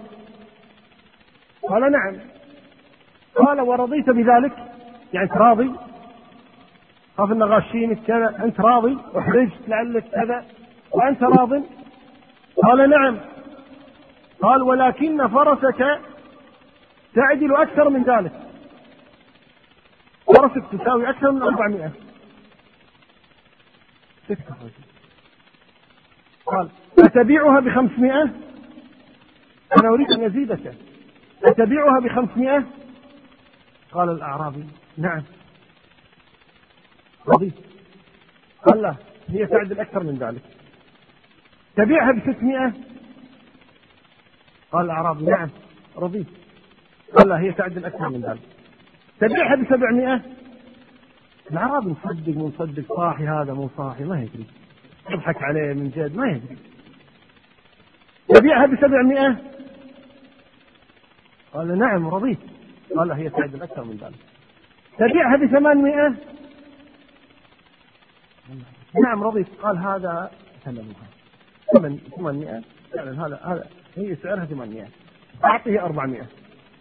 قال 1.68 1.92
نعم. 1.92 2.16
قال 3.36 3.60
ورضيت 3.60 4.10
بذلك؟ 4.10 4.52
يعني 5.12 5.30
أنت 5.30 5.36
راضي؟ 5.36 5.70
خاف 7.18 7.32
أن 7.32 7.42
غاشينك 7.42 7.98
كذا. 8.06 8.44
أنت 8.44 8.60
راضي؟ 8.60 8.98
احرجت 9.18 9.68
لعلك 9.68 10.04
كذا. 10.04 10.44
وأنت 10.92 11.22
راض؟ 11.22 11.62
قال 12.62 12.90
نعم. 12.90 13.18
قال 14.42 14.62
ولكن 14.62 15.28
فرسك 15.28 16.00
تعدل 17.14 17.56
أكثر 17.56 17.88
من 17.88 18.02
ذلك. 18.02 18.32
فرسك 20.26 20.62
تساوي 20.72 21.10
أكثر 21.10 21.32
من 21.32 21.42
400 21.42 21.92
سكت 24.28 24.44
قال 26.46 26.68
أتبيعها 26.98 27.60
بخمسمائة؟ 27.60 28.22
أنا 29.78 29.88
أريد 29.88 30.10
أن 30.10 30.24
أزيدك. 30.24 30.74
أتبيعها 31.44 32.00
بخمسمائة؟ 32.00 32.64
قال 33.92 34.10
الأعرابي 34.10 34.64
نعم. 34.96 35.22
رضيت 37.28 37.54
قال 38.66 38.82
لا 38.82 38.94
هي 39.28 39.46
تعدل 39.46 39.80
أكثر 39.80 40.02
من 40.02 40.14
ذلك. 40.14 40.42
تبيعها 41.76 42.12
بستمائة؟ 42.12 42.72
قال 44.72 44.84
الأعرابي 44.84 45.24
نعم. 45.24 45.50
رضيت 45.96 46.26
قال 47.16 47.28
لا 47.28 47.40
هي 47.40 47.52
تعدل 47.52 47.84
أكثر 47.84 48.08
من 48.08 48.20
ذلك. 48.20 48.40
تبيعها 49.20 49.56
بسبعمائة؟ 49.56 50.22
الأعرابي 51.50 51.88
مصدق 51.88 52.36
مصدق. 52.36 52.96
صاحي 52.96 53.24
هذا 53.24 53.52
مو 53.52 53.70
صاحي 53.76 54.04
ما 54.04 54.22
يدري. 54.22 54.46
يضحك 55.10 55.42
عليه 55.42 55.72
من 55.72 55.90
جد 55.90 56.16
ما 56.16 56.30
يدري. 56.30 56.56
يبيعها 58.36 58.66
بسبعمائة؟ 58.66 59.36
قال 61.52 61.78
نعم 61.78 62.08
رضيت 62.08 62.38
قال 62.96 63.12
هي 63.12 63.30
تعدل 63.30 63.62
أكثر 63.62 63.84
من 63.84 63.96
ذلك. 63.96 64.20
تبيعها 64.98 65.36
ب 65.36 65.46
800 65.46 66.14
نعم 69.04 69.22
رضيت 69.22 69.46
قال 69.62 69.78
هذا 69.78 70.30
ثمنها. 70.64 71.06
ثمن 71.74 71.98
800 72.16 72.62
فعلا 72.92 73.26
هذا 73.26 73.40
هذا. 73.44 73.79
هي 73.96 74.16
سعرها 74.16 74.44
800 74.44 74.88
أعطيه 75.44 75.80
400 75.80 76.22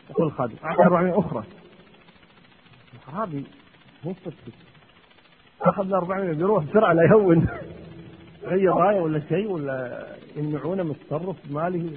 يقول 0.09 0.27
الخادم 0.27 0.55
أعطيه 0.63 0.83
400 0.83 1.19
أخرى. 1.19 1.43
الأعرابي 3.07 3.43
مو 4.03 4.15
أخذ 5.61 5.85
ال 5.85 5.93
400 5.93 6.33
بيروح 6.33 6.63
بسرعة 6.63 6.93
لا 6.93 7.03
يهون. 7.03 7.47
غير 8.43 8.73
راية 8.73 8.99
ولا 8.99 9.21
شيء 9.29 9.47
ولا 9.47 10.07
يمنعونه 10.35 10.83
من 10.83 10.91
التصرف 10.91 11.35
بماله 11.45 11.91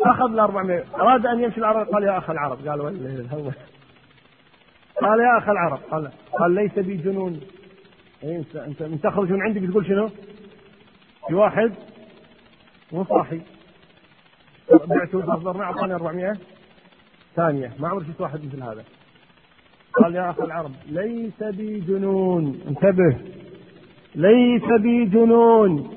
أخذ 0.00 0.32
ال 0.32 0.38
400 0.38 0.84
أراد 0.94 1.26
أن 1.26 1.42
يمشي 1.42 1.58
العرب؟ 1.58 1.88
قال 1.88 2.02
يا 2.04 2.18
أخ 2.18 2.30
العرب. 2.30 2.68
قال 2.68 2.80
ولا 2.80 2.90
الهوى؟ 2.90 3.52
قال 5.00 5.20
يا 5.20 5.38
أخ 5.38 5.48
العرب. 5.48 5.78
قال 5.90 6.10
قال 6.38 6.50
ليس 6.50 6.78
بي 6.78 6.96
جنون. 6.96 7.40
إيه 8.22 8.44
أنت 8.54 8.82
من 8.82 9.00
تخرج 9.02 9.32
من 9.32 9.42
عندي 9.42 9.60
بتقول 9.60 9.86
شنو؟ 9.86 10.10
في 11.28 11.34
واحد 11.34 11.72
مو 12.92 13.04
صاحي. 13.04 13.40
بعته 14.70 15.20
تصدرنا 15.20 15.64
اعطاني 15.64 15.94
400 15.94 16.36
ثانية 17.36 17.72
ما 17.78 17.88
عمري 17.88 18.04
شفت 18.04 18.20
واحد 18.20 18.44
مثل 18.44 18.62
هذا. 18.62 18.84
قال 19.92 20.14
يا 20.14 20.30
اخ 20.30 20.40
العرب 20.40 20.72
ليس 20.86 21.42
بي 21.42 21.80
جنون. 21.80 22.60
انتبه. 22.68 23.16
ليس 24.14 24.80
بي 24.80 25.04
جنون. 25.04 25.96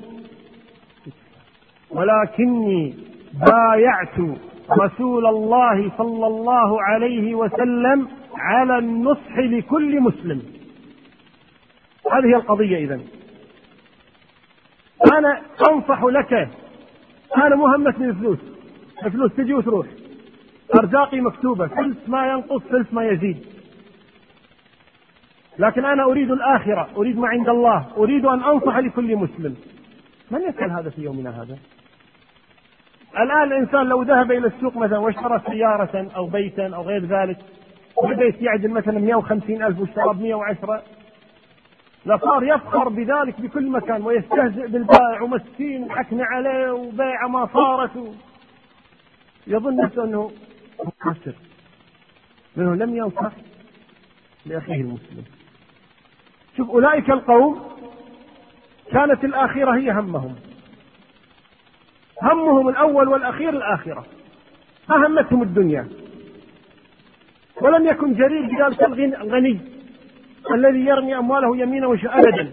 ولكني 1.90 2.94
بايعت 3.32 4.38
رسول 4.70 5.26
الله 5.26 5.90
صلى 5.98 6.26
الله 6.26 6.82
عليه 6.82 7.34
وسلم 7.34 8.08
على 8.36 8.78
النصح 8.78 9.38
لكل 9.38 10.00
مسلم. 10.00 10.42
هذه 12.12 12.36
القضية 12.36 12.76
إذا 12.76 13.00
أنا 15.18 15.42
أنصح 15.70 16.02
لك 16.04 16.48
أنا 17.36 17.56
مهمتني 17.56 18.06
الفلوس 18.06 18.38
الفلوس 19.04 19.34
تجي 19.34 19.54
وتروح. 19.54 19.86
أرزاقي 20.74 21.20
مكتوبة. 21.20 21.66
ثلث 21.66 22.08
ما 22.08 22.32
ينقص 22.32 22.62
ثلث 22.62 22.94
ما 22.94 23.04
يزيد. 23.04 23.46
لكن 25.58 25.84
أنا 25.84 26.04
أريد 26.04 26.30
الآخرة. 26.30 26.88
أريد 26.96 27.18
ما 27.18 27.28
عند 27.28 27.48
الله. 27.48 27.86
أريد 27.96 28.24
أن 28.24 28.42
أنصح 28.42 28.78
لكل 28.78 29.16
مسلم. 29.16 29.56
من 30.30 30.40
يفعل 30.40 30.70
هذا 30.70 30.90
في 30.90 31.02
يومنا 31.02 31.42
هذا؟ 31.42 31.58
الآن 33.18 33.42
الإنسان 33.42 33.86
لو 33.86 34.02
ذهب 34.02 34.32
إلى 34.32 34.46
السوق 34.46 34.76
مثلا 34.76 34.98
واشترى 34.98 35.42
سيارة 35.46 36.08
أو 36.16 36.26
بيتا 36.26 36.70
أو 36.74 36.82
غير 36.82 37.04
ذلك 37.04 37.38
وبيت 37.96 38.42
يعدل 38.42 38.70
مثلا 38.70 38.98
150 38.98 39.62
ألف 39.62 39.80
واشترى 39.80 40.14
ب 40.14 40.22
110 40.22 40.82
لصار 42.06 42.42
يفخر 42.42 42.88
بذلك 42.88 43.40
بكل 43.40 43.70
مكان 43.70 44.02
ويستهزئ 44.02 44.66
بالبائع 44.66 45.22
ومسكين 45.22 45.90
حكنا 45.90 46.24
عليه 46.24 46.72
وبيع 46.72 47.26
ما 47.26 47.48
صارت. 47.54 48.14
يظن 49.46 49.76
نفسه 49.76 50.04
أنه 50.04 50.30
مقصر 50.84 51.32
لأنه 52.56 52.74
لم 52.74 52.96
ينصح 52.96 53.32
لأخيه 54.46 54.80
المسلم. 54.80 55.24
شوف 56.56 56.70
أولئك 56.70 57.10
القوم 57.10 57.62
كانت 58.92 59.24
الآخرة 59.24 59.76
هي 59.76 59.90
همهم. 59.90 60.36
همهم 62.22 62.68
الأول 62.68 63.08
والأخير 63.08 63.48
الآخرة. 63.48 64.06
ما 64.88 65.06
همتهم 65.06 65.42
الدنيا. 65.42 65.88
ولم 67.60 67.86
يكن 67.86 68.14
جرير 68.14 68.42
بذلك 68.42 68.82
الغني 68.82 69.60
الذي 70.54 70.80
يرمي 70.80 71.18
أمواله 71.18 71.56
يمينا 71.56 71.98
أبدا 72.04 72.50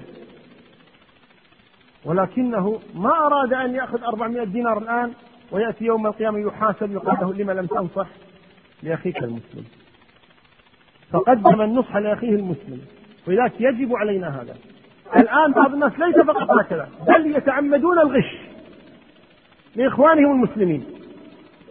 ولكنه 2.06 2.80
ما 2.96 3.26
أراد 3.26 3.54
أن 3.54 3.76
يأخذ 3.76 4.04
400 4.04 4.44
دينار 4.44 4.78
الآن 4.78 5.14
ويأتي 5.52 5.86
يوم 5.86 6.08
القيامة 6.08 6.40
يحاسب 6.40 6.92
يقال 6.92 7.18
له 7.22 7.34
لما 7.34 7.52
لم 7.52 7.66
تنصح 7.66 8.08
لأخيك 8.84 9.24
المسلم. 9.24 9.66
فقدم 11.12 11.62
النصح 11.62 11.96
لأخيه 11.96 12.36
المسلم. 12.36 12.82
ولذلك 13.28 13.54
يجب 13.60 13.96
علينا 13.96 14.42
هذا. 14.42 14.56
الآن 15.16 15.52
بعض 15.52 15.74
الناس 15.74 15.92
ليس 16.00 16.16
فقط 16.16 16.52
هكذا 16.52 16.90
بل 17.08 17.36
يتعمدون 17.36 18.00
الغش 18.00 18.38
لإخوانهم 19.76 20.32
المسلمين. 20.32 20.86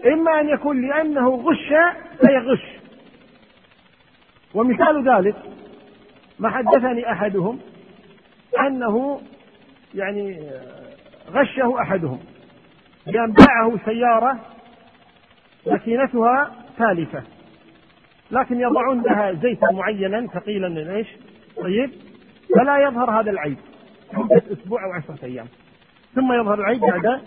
إما 0.06 0.40
أن 0.40 0.48
يكون 0.48 0.88
لأنه 0.88 1.28
غش 1.28 1.68
فيغش. 2.20 2.62
ومثال 4.54 5.08
ذلك 5.08 5.36
ما 6.38 6.50
حدثني 6.50 7.12
أحدهم 7.12 7.58
أنه 8.66 9.20
يعني 9.94 10.50
غشه 11.30 11.80
أحدهم 11.80 12.18
بان 13.06 13.32
باعه 13.32 13.78
سيارة 13.84 14.38
ماكينتها 15.66 16.50
ثالثه 16.78 17.22
لكن 18.30 18.60
يضعون 18.60 19.02
لها 19.02 19.32
زيتا 19.32 19.66
معينا 19.72 20.26
ثقيلا 20.26 20.96
إيش؟ 20.96 21.06
طيب 21.56 21.90
فلا 22.54 22.78
يظهر 22.78 23.20
هذا 23.20 23.30
العيب 23.30 23.56
مدة 24.12 24.42
أسبوع 24.52 24.84
أو 24.84 24.92
عشرة 24.92 25.24
أيام. 25.24 25.46
ثم 26.14 26.32
يظهر 26.32 26.60
العيب 26.60 26.80
بعد 26.80 27.20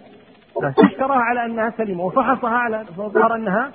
اشتراها 0.86 1.22
على 1.22 1.46
أنها 1.46 1.74
سليمة 1.78 2.04
وفحصها 2.04 2.50
على 2.58 2.86
فظهر 2.86 3.36
أنها 3.36 3.72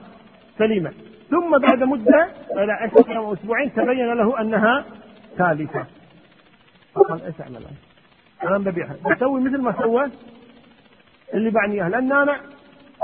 سليمة. 0.58 0.92
ثم 1.30 1.58
بعد 1.58 1.82
مدة 1.82 2.28
بعد 2.56 2.68
عشرة 2.70 3.08
أيام 3.08 3.18
أو 3.18 3.32
أسبوعين 3.32 3.72
تبين 3.72 4.12
له 4.12 4.40
أنها 4.40 4.84
ثالثة. 5.38 5.86
فقال 6.94 7.22
إيش 7.22 7.40
أعمل 7.40 7.56
أنا؟ 7.56 7.76
أنا 8.42 8.58
ببيعها 8.58 8.96
بسوي 9.04 9.40
مثل 9.40 9.58
ما 9.58 9.82
سوى 9.82 10.10
اللي 11.34 11.50
باعني 11.50 11.74
اياها 11.74 11.88
لأن 11.88 12.12
أنا 12.12 12.40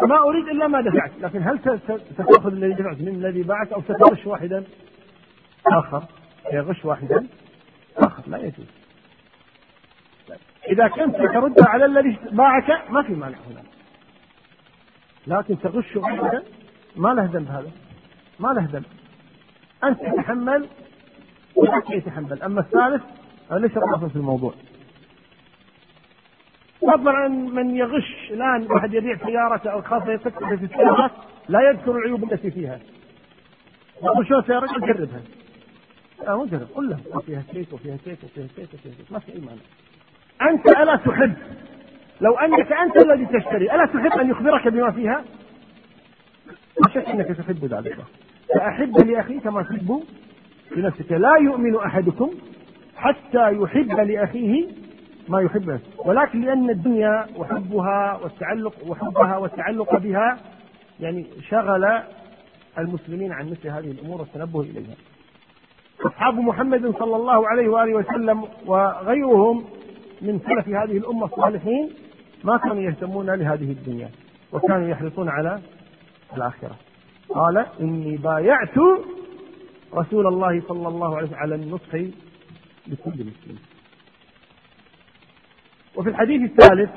ما 0.03 0.18
أريد 0.18 0.49
إلا 0.49 0.66
ما 0.66 0.81
دفعت. 0.81 1.11
لكن 1.20 1.43
هل 1.43 1.81
ستأخذ 2.14 2.53
الذي 2.53 2.72
دفعت 2.72 3.01
من 3.01 3.09
الذي 3.09 3.43
باعك 3.43 3.72
أو 3.72 3.83
ستغش 3.83 4.26
واحدا؟ 4.26 4.64
آخر. 5.66 6.03
يغش 6.53 6.85
واحدا. 6.85 7.26
آخر. 7.97 8.22
لا 8.26 8.39
يجوز. 8.39 8.66
إذا 10.68 10.89
كنت 10.89 11.16
تردها 11.16 11.68
على 11.68 11.85
الذي 11.85 12.18
باعك 12.33 12.91
ما 12.91 13.03
في 13.03 13.12
مانع 13.12 13.39
هنا. 13.51 13.62
لكن 15.26 15.61
تغش 15.61 15.97
واحدا 15.97 16.43
ما 16.97 17.09
له 17.09 17.24
ذنب 17.24 17.49
هذا. 17.49 17.70
ما 18.41 18.49
له 18.49 18.68
ذنب. 18.72 18.85
أنت 19.85 20.01
تتحمل 20.01 20.68
وحتى 21.57 21.94
يتحمل 21.94 22.42
أما 22.42 22.61
الثالث 22.61 23.03
ليس 23.51 23.76
رأسا 23.76 24.09
في 24.09 24.16
الموضوع؟ 24.16 24.55
فضلا 26.80 27.11
عن 27.11 27.44
من 27.44 27.76
يغش 27.76 28.30
الآن 28.30 28.66
واحد 28.70 28.94
يبيع 28.94 29.16
سيارته 29.16 29.70
أو 29.70 29.82
خاصة 29.82 30.12
يفكر 30.12 30.57
في 30.57 30.64
السيارات 30.64 31.11
لا 31.48 31.61
يذكر 31.70 31.90
العيوب 31.96 32.32
التي 32.32 32.51
فيها. 32.51 32.80
يقول 34.03 34.26
شو 34.26 34.40
سيارة 34.40 34.66
جربها. 34.78 35.20
لا 36.26 36.36
مو 36.36 36.44
جرب 36.44 36.68
قل 36.74 36.90
له. 36.90 37.20
فيها 37.20 37.42
كيك 37.53 37.72
وفيها 37.72 37.96
كيك 37.96 38.18
وفيها 38.24 38.46
كيك 38.57 38.74
وفيها 38.74 38.92
كيك 38.92 39.12
ما 39.12 39.18
في 39.18 39.32
أي 39.32 39.40
مانع. 39.40 39.61
أنت 40.51 40.68
ألا 40.68 40.96
تحب؟ 40.96 41.34
لو 42.20 42.34
أنك 42.38 42.72
أنت 42.72 42.96
الذي 42.96 43.26
تشتري 43.26 43.74
ألا 43.74 43.86
تحب 43.86 44.20
أن 44.20 44.30
يخبرك 44.30 44.68
بما 44.68 44.90
فيها؟ 44.90 45.24
لا 46.80 46.94
شك 46.94 47.09
إنك 47.09 47.26
تحب 47.26 47.64
ذلك. 47.64 47.98
فأحب 48.55 48.98
لأخيك 48.98 49.46
ما 49.46 49.62
تحب 49.62 50.03
لنفسك 50.77 51.12
لا 51.12 51.37
يؤمن 51.37 51.77
أحدكم 51.77 52.31
حتى 52.97 53.53
يحب 53.53 54.01
لأخيه 54.01 54.66
ما 55.29 55.41
يحب 55.41 55.71
نفسه 55.71 56.09
ولكن 56.09 56.41
لأن 56.41 56.71
الدنيا 56.71 57.27
وحبها 57.37 58.21
والتعلق 58.23 58.75
وحبها 58.87 59.37
والتعلق 59.37 59.99
بها 59.99 60.39
يعني 61.01 61.27
شغل 61.49 62.01
المسلمين 62.79 63.33
عن 63.33 63.51
مثل 63.51 63.68
هذه 63.68 63.91
الأمور 63.91 64.21
والتنبه 64.21 64.61
إليها. 64.61 64.95
أصحاب 66.07 66.35
محمد 66.35 66.95
صلى 66.99 67.16
الله 67.16 67.49
عليه 67.49 67.68
وآله 67.68 67.95
وسلم 67.95 68.45
وغيرهم 68.66 69.64
من 70.23 70.39
سلف 70.39 70.68
هذه 70.68 70.97
الأمة 70.99 71.25
الصالحين 71.25 71.91
ما 72.45 72.57
كانوا 72.57 72.83
يهتمون 72.83 73.31
لهذه 73.31 73.73
الدنيا 73.73 74.09
وكانوا 74.53 74.89
يحرصون 74.89 75.29
على 75.29 75.61
الآخرة. 76.37 76.77
قال 77.29 77.66
إني 77.81 78.16
بايعت 78.16 78.79
رسول 79.95 80.26
الله 80.26 80.62
صلى 80.68 80.88
الله 80.88 81.16
عليه 81.16 81.26
وسلم 81.26 81.38
على 81.38 81.55
النصح 81.55 81.95
لكل 82.86 83.11
مسلم. 83.11 83.59
وفي 85.97 86.09
الحديث 86.09 86.51
الثالث 86.51 86.91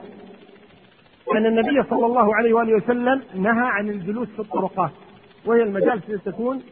أن 1.35 1.45
النبي 1.45 1.89
صلى 1.89 2.05
الله 2.05 2.35
عليه 2.35 2.53
وآله 2.53 2.73
وسلم 2.75 3.23
نهى 3.35 3.65
عن 3.65 3.89
الجلوس 3.89 4.27
في 4.27 4.39
الطرقات 4.39 4.91
وهي 5.45 5.63
المجالس 5.63 6.09
التي 6.09 6.31
تكون 6.31 6.63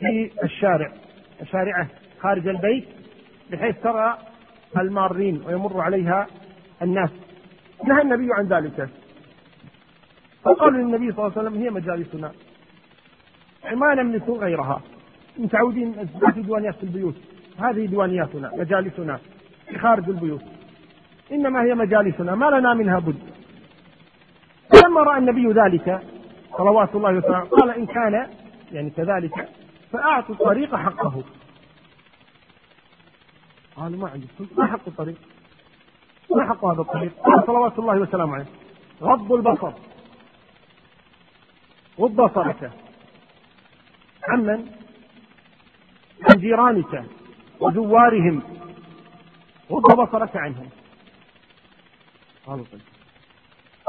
في 0.00 0.30
الشارع 0.44 0.92
الشارعة 1.40 1.88
خارج 2.20 2.48
البيت 2.48 2.88
بحيث 3.50 3.76
ترى 3.82 4.18
المارين 4.76 5.42
ويمر 5.46 5.80
عليها 5.80 6.26
الناس. 6.82 7.10
نهى 7.84 8.02
النبي 8.02 8.28
عن 8.32 8.46
ذلك. 8.46 8.88
فقالوا 10.44 10.78
للنبي 10.78 11.12
صلى 11.12 11.26
الله 11.26 11.38
عليه 11.38 11.48
وسلم 11.48 11.62
هي 11.62 11.70
مجالسنا. 11.70 12.32
ما 13.70 13.94
نملك 13.94 14.28
غيرها. 14.28 14.82
متعودين 15.38 16.06
في 16.34 16.42
ديوانيات 16.42 16.74
في 16.74 16.82
البيوت. 16.82 17.14
هذه 17.58 17.86
ديوانياتنا 17.86 18.50
مجالسنا. 18.54 19.20
في 19.68 19.78
خارج 19.78 20.08
البيوت. 20.08 20.42
إنما 21.32 21.62
هي 21.62 21.74
مجالسنا 21.74 22.34
ما 22.34 22.46
لنا 22.46 22.74
منها 22.74 22.98
بد. 22.98 23.18
فلما 24.72 25.00
رأى 25.00 25.18
النبي 25.18 25.46
ذلك 25.52 26.02
صلوات 26.58 26.94
الله 26.94 27.12
وسلامه 27.12 27.44
قال 27.44 27.70
إن 27.70 27.86
كان 27.86 28.28
يعني 28.72 28.90
كذلك 28.90 29.48
فأعطوا 29.92 30.34
الطريق 30.34 30.76
حقه. 30.76 31.22
قالوا 33.76 33.98
ما 33.98 34.08
عندي 34.10 34.26
ما 34.58 34.66
حق 34.66 34.80
الطريق؟ 34.86 35.16
ما 36.36 36.48
حق 36.48 36.64
هذا 36.64 36.80
الطريق؟ 36.80 37.12
قال 37.24 37.46
صلوات 37.46 37.78
الله 37.78 38.00
وسلامه 38.00 38.34
عليه. 38.34 38.46
غض 39.02 39.32
البصر. 39.32 39.72
غض 42.00 42.16
بصرك. 42.20 42.70
عمن 44.28 44.66
عن 46.30 46.40
جيرانك 46.40 47.04
وزوارهم 47.60 48.42
غض 49.70 50.00
بصرك 50.00 50.36
عنهم. 50.36 50.68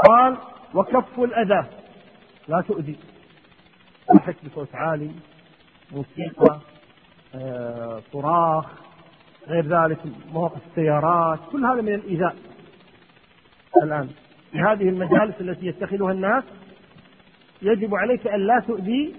قال 0.08 0.38
وكف 0.74 1.20
الأذى. 1.20 1.66
لا 2.48 2.62
تؤذي. 2.68 2.96
ضحك 4.16 4.36
بصوت 4.46 4.76
عالي 4.76 5.12
موسيقى 5.92 6.60
آه، 7.36 8.02
صراخ 8.12 8.66
غير 9.48 9.66
ذلك 9.66 10.00
مواقف 10.34 10.62
السيارات. 10.70 11.40
كل 11.52 11.66
هذا 11.66 11.82
من 11.82 11.94
الإيذاء. 11.94 12.36
الآن 13.84 14.10
في 14.52 14.60
هذه 14.60 14.90
المجالس 14.90 15.42
التي 15.42 15.66
يتخذها 15.66 16.12
الناس 16.12 16.44
يجب 17.62 17.96
عليك 17.96 18.28
أن 18.28 18.40
لا 18.40 18.60
تؤذي 18.68 19.16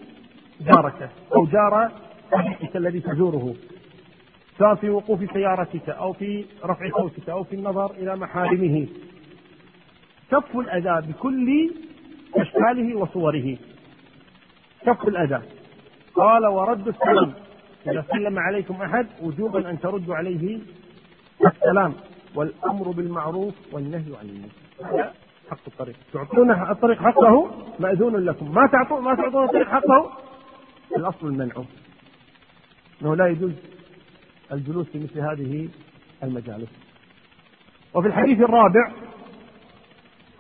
جارك 0.61 1.11
أو 1.35 1.47
جار 1.47 1.91
صديقك 2.31 2.77
الذي 2.77 3.01
تزوره 3.01 3.55
سواء 4.59 4.75
في 4.75 4.91
وقوف 4.91 5.33
سيارتك 5.33 5.89
أو 5.89 6.13
في 6.13 6.45
رفع 6.65 6.91
صوتك 6.91 7.29
أو 7.29 7.45
في 7.45 7.57
النظر 7.57 7.91
إلى 7.91 8.17
محارمه. 8.17 8.87
كف 10.31 10.57
الأذى 10.57 11.07
بكل 11.09 11.71
أشكاله 12.37 12.99
وصوره. 12.99 13.57
كف 14.87 15.09
الأذى. 15.09 15.43
قال 16.15 16.47
ورد 16.47 16.89
السلام. 16.89 17.33
إذا 17.87 18.05
سلم 18.13 18.39
عليكم 18.39 18.83
أحد 18.83 19.07
وجوبا 19.23 19.71
أن 19.71 19.81
تردوا 19.81 20.15
عليه 20.15 20.59
السلام. 21.47 21.95
والأمر 22.35 22.91
بالمعروف 22.91 23.55
والنهي 23.73 24.17
عن 24.21 24.29
المنكر. 24.29 25.11
حق 25.51 25.59
الطريق. 25.67 25.97
تعطونه 26.13 26.71
الطريق 26.71 26.99
حقه 26.99 27.51
مأذون 27.79 28.17
لكم. 28.17 28.55
ما 28.55 28.67
تعطون 28.73 29.03
ما 29.03 29.15
تعطون 29.15 29.45
الطريق 29.45 29.69
حقه 29.69 30.11
الأصل 30.97 31.27
المنع. 31.27 31.55
أنه 33.03 33.17
لا 33.17 33.27
يجوز 33.27 33.53
الجلوس 34.53 34.87
في 34.87 34.99
مثل 34.99 35.21
هذه 35.21 35.69
المجالس. 36.23 36.69
وفي 37.95 38.09
الحديث 38.09 38.41
الرابع 38.41 38.93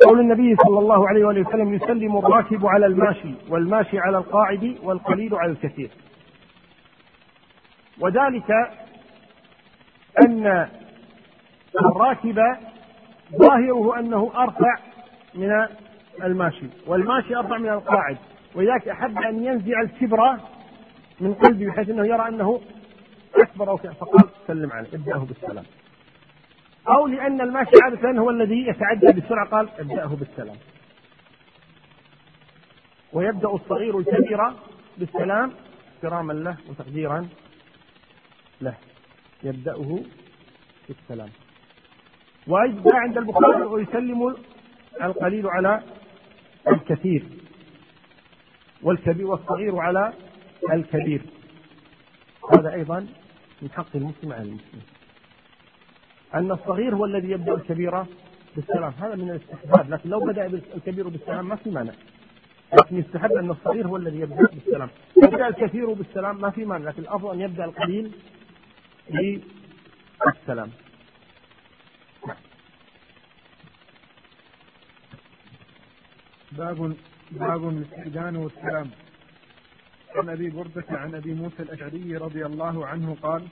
قول 0.06 0.20
النبي 0.20 0.56
صلى 0.56 0.78
الله 0.78 1.08
عليه 1.08 1.24
وآله 1.24 1.48
وسلم 1.48 1.74
يسلم 1.74 2.16
الراكب 2.16 2.66
على 2.66 2.86
الماشي 2.86 3.34
والماشي 3.48 3.98
على 3.98 4.18
القاعد 4.18 4.76
والقليل 4.82 5.34
على 5.34 5.52
الكثير. 5.52 5.90
وذلك 8.00 8.50
أن 10.26 10.68
الراكب 11.84 12.40
ظاهره 13.38 13.98
أنه 13.98 14.32
أرفع 14.36 14.78
من 15.34 15.66
الماشي 16.24 16.66
والماشي 16.86 17.36
أرفع 17.36 17.58
من 17.58 17.68
القاعد. 17.68 18.16
ولذلك 18.54 18.88
أحب 18.88 19.18
أن 19.18 19.44
ينزع 19.44 19.80
الكبر 19.80 20.38
من 21.20 21.34
قلبه 21.34 21.66
بحيث 21.66 21.90
أنه 21.90 22.06
يرى 22.06 22.28
أنه 22.28 22.60
أكبر 23.34 23.70
أو 23.70 23.76
فقال 23.76 24.28
سلم 24.46 24.72
عليه 24.72 24.88
ابدأه 24.94 25.18
بالسلام. 25.18 25.64
أو 26.88 27.06
لأن 27.06 27.40
الماشي 27.40 27.70
عادة 27.82 28.20
هو 28.20 28.30
الذي 28.30 28.66
يتعدى 28.66 29.20
بسرعة 29.20 29.48
قال 29.48 29.68
ابدأه 29.78 30.06
بالسلام. 30.06 30.56
ويبدأ 33.12 33.48
الصغير 33.48 33.98
الكبير 33.98 34.38
بالسلام 34.98 35.52
احتراما 35.96 36.32
له 36.32 36.56
وتقديرا 36.68 37.28
له. 38.60 38.74
يبدأه 39.42 39.98
بالسلام. 40.88 41.28
وأيضا 42.46 42.96
عند 42.96 43.18
البخاري 43.18 43.62
ويسلم 43.62 44.36
القليل 45.02 45.46
على 45.46 45.82
الكثير. 46.68 47.24
والكبير 48.84 49.26
والصغير 49.26 49.78
على 49.78 50.12
الكبير. 50.72 51.22
هذا 52.52 52.74
أيضا 52.74 53.06
من 53.62 53.70
حق 53.70 53.86
المسلم 53.94 54.32
على 54.32 54.42
المسلم. 54.42 54.82
أن 56.34 56.50
الصغير 56.50 56.94
هو 56.94 57.04
الذي 57.04 57.30
يبدأ 57.30 57.54
الكبيرة 57.54 58.08
بالسلام. 58.56 58.92
هذا 59.00 59.14
من 59.14 59.30
الاستحباب. 59.30 59.90
لكن 59.90 60.10
لو 60.10 60.20
بدأ 60.20 60.46
الكبير 60.46 61.08
بالسلام 61.08 61.48
ما 61.48 61.56
في 61.56 61.70
مانع. 61.70 61.92
لكن 62.72 62.98
يستحب 62.98 63.32
أن 63.32 63.50
الصغير 63.50 63.86
هو 63.86 63.96
الذي 63.96 64.20
يبدأ 64.20 64.46
بالسلام. 64.52 64.90
يبدأ 65.16 65.48
الكثير 65.48 65.92
بالسلام 65.92 66.40
ما 66.40 66.50
في 66.50 66.64
مانع. 66.64 66.90
لكن 66.90 67.02
الأفضل 67.02 67.34
أن 67.34 67.40
يبدأ 67.40 67.64
القليل 67.64 68.12
بالسلام. 70.26 70.70
باب 76.52 76.94
باب 77.34 77.68
الاستئذان 77.68 78.36
والسلام. 78.36 78.90
عن 80.16 80.28
أبي 80.28 80.50
بردة 80.50 80.84
عن 80.90 81.14
أبي 81.14 81.34
موسى 81.34 81.62
الأشعري 81.62 82.16
رضي 82.16 82.46
الله 82.46 82.86
عنه 82.86 83.16
قال 83.22 83.46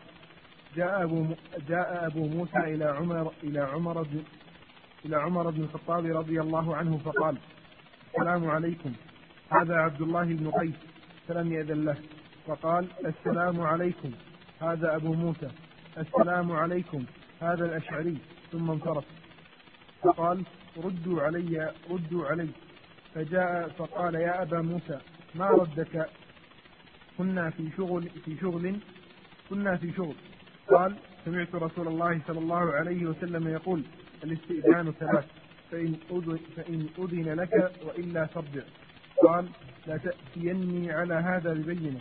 جاء 0.76 1.03
أبو 1.03 1.26
جاء 1.68 2.07
أبو 2.07 2.26
موسى 2.26 2.59
إلى 2.59 2.85
عمر 2.85 3.33
إلى 3.43 3.61
عمر 3.61 4.03
بن 4.03 4.22
إلى 5.05 5.16
عمر 5.16 5.51
بن 5.51 5.62
الخطاب 5.62 6.07
رضي 6.07 6.41
الله 6.41 6.76
عنه 6.76 6.99
فقال 7.05 7.37
السلام 8.09 8.51
عليكم. 8.51 8.93
هذا 9.51 9.76
عبد 9.76 10.01
الله 10.01 10.24
بن 10.24 10.51
قيس 10.51 10.74
فلم 11.28 11.53
يأذن 11.53 11.85
له. 11.85 11.97
فقال 12.47 12.87
السلام 13.07 13.61
عليكم. 13.61 14.11
هذا 14.61 14.97
أبو 14.97 15.12
موسى. 15.14 15.51
السلام 15.99 16.53
عليكم. 16.53 17.05
هذا 17.41 17.64
الأشعري. 17.64 18.18
ثم 18.53 18.70
انصرف. 18.70 19.05
فقال 20.03 20.45
ردوا 20.85 21.22
علي 21.22 21.72
ردوا 21.91 22.26
علي. 22.26 22.49
فجاء 23.14 23.68
فقال 23.68 24.14
يا 24.14 24.42
أبا 24.42 24.60
موسى 24.62 24.98
ما 25.34 25.46
ردك؟ 25.46 26.08
كنا 27.18 27.50
في 27.50 27.70
شغل 27.76 28.08
في 28.24 28.36
شغل 28.40 28.76
كنا 29.50 29.76
في 29.76 29.92
شغل. 29.92 30.14
قال 30.68 30.96
سمعت 31.24 31.54
رسول 31.54 31.88
الله 31.88 32.20
صلى 32.26 32.38
الله 32.38 32.72
عليه 32.72 33.06
وسلم 33.06 33.48
يقول 33.48 33.82
الاستئذان 34.24 34.92
ثلاث 34.92 35.24
فإن 35.70 35.96
أذن, 36.10 36.38
فإن 36.56 36.86
أذن 36.98 37.34
لك 37.40 37.72
وإلا 37.84 38.26
فارجع. 38.26 38.62
قال 39.26 39.48
لا 39.86 39.96
تأتيني 39.96 40.92
على 40.92 41.14
هذا 41.14 41.52
ببينة 41.54 42.00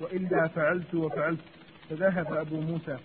وإلا 0.00 0.48
فعلت 0.48 0.94
وفعلت. 0.94 1.40
فذهب 1.90 2.32
أبو 2.32 2.60
موسى. 2.60 2.98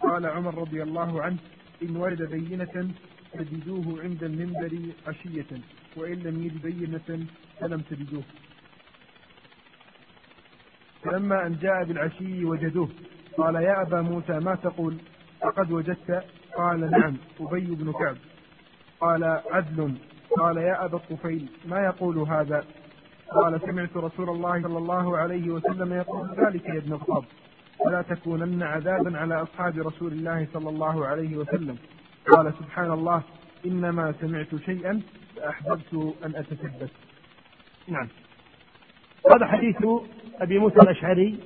قال 0.00 0.26
عمر 0.26 0.58
رضي 0.58 0.82
الله 0.82 1.22
عنه 1.22 1.36
إن 1.82 1.96
وجد 1.96 2.22
بينة 2.22 2.90
تجدوه 3.32 4.02
عند 4.02 4.24
المنبر 4.24 4.78
عشية. 5.06 5.60
وإن 5.96 6.14
لم 6.14 6.42
يجد 6.44 6.62
بينة 6.62 7.26
فلم 7.60 7.80
تجدوه 7.80 8.22
فلما 11.02 11.46
أن 11.46 11.58
جاء 11.62 11.84
بالعشي 11.84 12.44
وجدوه 12.44 12.88
قال 13.38 13.54
يا 13.54 13.82
أبا 13.82 14.00
موسى 14.00 14.32
ما 14.40 14.54
تقول؟ 14.54 14.96
فقد 15.40 15.72
وجدت؟ 15.72 16.24
قال 16.56 16.90
نعم 16.90 17.16
أبي 17.40 17.66
بن 17.66 17.92
كعب. 17.92 18.16
قال 19.00 19.24
عدل. 19.24 19.94
قال 20.38 20.56
يا 20.56 20.84
أبا 20.84 20.96
الطفيل 20.96 21.48
ما 21.66 21.80
يقول 21.84 22.18
هذا؟ 22.18 22.64
قال 23.30 23.60
سمعت 23.60 23.96
رسول 23.96 24.30
الله 24.30 24.62
صلى 24.62 24.78
الله 24.78 25.18
عليه 25.18 25.50
وسلم 25.50 25.92
يقول 25.92 26.28
ذلك 26.38 26.64
يا 26.68 26.78
ابن 26.78 26.92
الخطاب. 26.92 27.24
ولا 27.86 28.02
تكونن 28.02 28.62
عذابا 28.62 29.18
على 29.18 29.42
أصحاب 29.42 29.78
رسول 29.78 30.12
الله 30.12 30.46
صلى 30.52 30.68
الله 30.68 31.06
عليه 31.06 31.36
وسلم. 31.36 31.76
قال 32.28 32.52
سبحان 32.58 32.90
الله 32.90 33.22
إنما 33.66 34.14
سمعت 34.20 34.56
شيئا 34.66 35.00
فأحببت 35.44 36.14
أن 36.24 36.36
أتثبت. 36.36 36.90
نعم. 37.88 38.08
هذا 39.32 39.46
حديث 39.46 39.76
أبي 40.40 40.58
موسى 40.58 40.76
الأشعري 40.76 41.38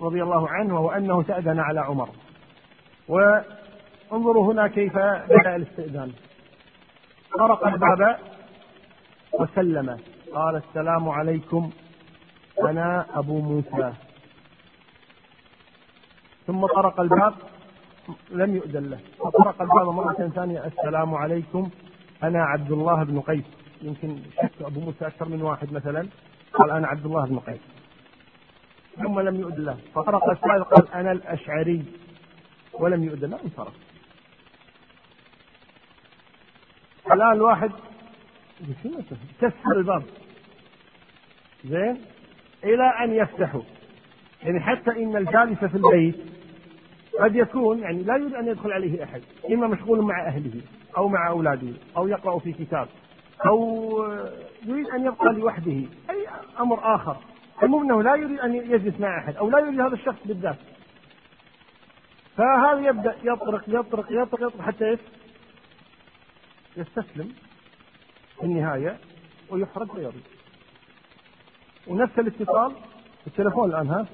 رضي 0.00 0.22
الله 0.22 0.48
عنه 0.48 0.74
وهو 0.74 0.90
أنه 0.90 1.20
استأذن 1.20 1.58
على 1.60 1.80
عمر. 1.80 2.08
وانظروا 3.08 4.52
هنا 4.52 4.68
كيف 4.68 4.96
بدأ 5.28 5.56
الاستئذان. 5.56 6.12
طرق 7.38 7.66
الباب 7.66 8.18
وسلم. 9.32 9.98
قال 10.34 10.56
السلام 10.56 11.08
عليكم. 11.08 11.70
أنا 12.68 13.06
أبو 13.14 13.40
موسى. 13.40 13.92
ثم 16.46 16.66
طرق 16.66 17.00
الباب 17.00 17.34
لم 18.30 18.56
يؤذن 18.56 18.90
له. 18.90 18.98
فطرق 19.18 19.62
الباب 19.62 19.88
مرة 19.88 20.32
ثانية 20.34 20.66
السلام 20.66 21.14
عليكم. 21.14 21.70
أنا 22.22 22.44
عبد 22.44 22.72
الله 22.72 23.04
بن 23.04 23.20
قيس. 23.20 23.44
يمكن 23.82 24.18
شك 24.42 24.62
أبو 24.62 24.80
موسى 24.80 25.06
أكثر 25.06 25.28
من 25.28 25.42
واحد 25.42 25.72
مثلا. 25.72 26.08
قال 26.52 26.70
أنا 26.70 26.86
عبد 26.86 27.06
الله 27.06 27.26
بن 27.26 27.38
قيس. 27.38 27.60
ثم 28.96 29.20
لم 29.20 29.40
يؤذن 29.40 29.64
له. 29.64 29.78
فطرق 29.94 30.30
السائل 30.30 30.64
قال 30.64 30.92
أنا 30.94 31.12
الأشعري. 31.12 31.84
ولم 32.72 33.04
يؤذن 33.04 33.30
له 33.30 33.40
انصرف. 33.44 33.74
الآن 37.12 37.32
الواحد 37.32 37.70
كسر 39.40 39.76
الباب. 39.76 40.02
زين. 41.64 42.00
إلى 42.64 42.92
أن 43.04 43.14
يفتحوا. 43.14 43.62
يعني 44.42 44.60
حتى 44.60 44.90
إن 44.90 45.16
الجالس 45.16 45.64
في 45.64 45.76
البيت 45.76 46.16
قد 47.20 47.36
يكون 47.36 47.78
يعني 47.78 48.02
لا 48.02 48.16
يريد 48.16 48.34
أن 48.34 48.48
يدخل 48.48 48.72
عليه 48.72 49.04
أحد 49.04 49.22
إما 49.50 49.66
مشغول 49.66 50.02
مع 50.02 50.26
أهله 50.26 50.60
أو 50.96 51.08
مع 51.08 51.28
أولاده 51.28 51.72
أو 51.96 52.08
يقرأ 52.08 52.38
في 52.38 52.52
كتاب 52.52 52.88
أو 53.46 53.90
يريد 54.64 54.86
أن 54.86 55.04
يبقى 55.04 55.32
لوحده 55.32 55.72
أي 56.10 56.26
أمر 56.60 56.94
آخر. 56.94 57.16
المهم 57.62 57.82
أنه 57.82 58.02
لا 58.02 58.14
يريد 58.14 58.40
أن 58.40 58.54
يجلس 58.54 59.00
مع 59.00 59.18
أحد 59.18 59.36
أو 59.36 59.50
لا 59.50 59.58
يريد 59.58 59.80
هذا 59.80 59.94
الشخص 59.94 60.18
بالذات. 60.24 60.56
فهذا 62.36 62.80
يبدأ 62.88 63.16
يطرق 63.24 63.64
يطرق 63.68 64.06
يطرق 64.08 64.36
يطرق 64.38 64.60
حتى 64.60 64.88
إيش؟ 64.90 65.00
يستسلم 66.76 67.32
في 68.38 68.42
النهاية 68.42 68.98
ويحرج 69.50 69.94
ويرد. 69.94 70.22
ونفس 71.86 72.18
الاتصال 72.18 72.72
التليفون 73.26 73.70
الآن 73.70 73.86
ها؟ 73.88 74.06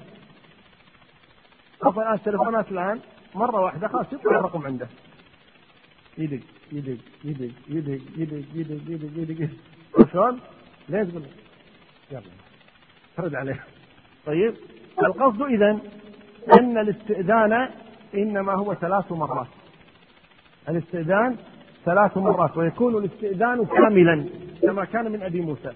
الان 1.85 2.13
التليفونات 2.13 2.71
الآن 2.71 2.99
مرة 3.35 3.61
واحدة 3.61 3.87
خلاص 3.87 4.13
يطلع 4.13 4.39
الرقم 4.39 4.65
عنده. 4.65 4.87
يدق 6.17 6.43
يدق 6.71 6.97
يدق 7.23 7.51
يدق 7.69 8.01
يدق 8.17 8.45
يدق 8.55 8.81
يدق 8.87 9.31
يدق 9.41 10.11
شلون؟ 10.11 10.39
لين 10.89 11.11
تقول؟ 11.11 11.23
يلا 12.11 12.21
ترد 13.17 13.35
عليه. 13.35 13.63
طيب 14.25 14.55
القصد 15.03 15.41
اذا 15.41 15.79
إن 16.59 16.77
الاستئذان 16.77 17.69
إنما 18.15 18.53
هو 18.53 18.73
ثلاث 18.73 19.11
مرات. 19.11 19.47
الاستئذان 20.69 21.37
ثلاث 21.85 22.17
مرات 22.17 22.57
ويكون 22.57 22.97
الاستئذان 22.97 23.65
كاملا 23.65 24.25
كما 24.61 24.85
كان 24.85 25.11
من 25.11 25.23
أبي 25.23 25.41
موسى. 25.41 25.71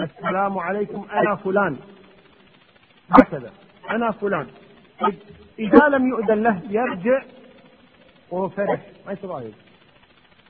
السلام 0.00 0.58
عليكم 0.58 1.06
أنا 1.12 1.36
فلان. 1.36 1.76
هكذا 3.10 3.52
أنا 3.90 4.10
فلان. 4.10 4.46
إذا 5.58 5.88
لم 5.88 6.08
يؤذن 6.08 6.42
له 6.42 6.62
يرجع 6.70 7.22
وهو 8.30 8.48
فرح. 8.48 8.80
ما 9.06 9.12
يتضايق 9.12 9.54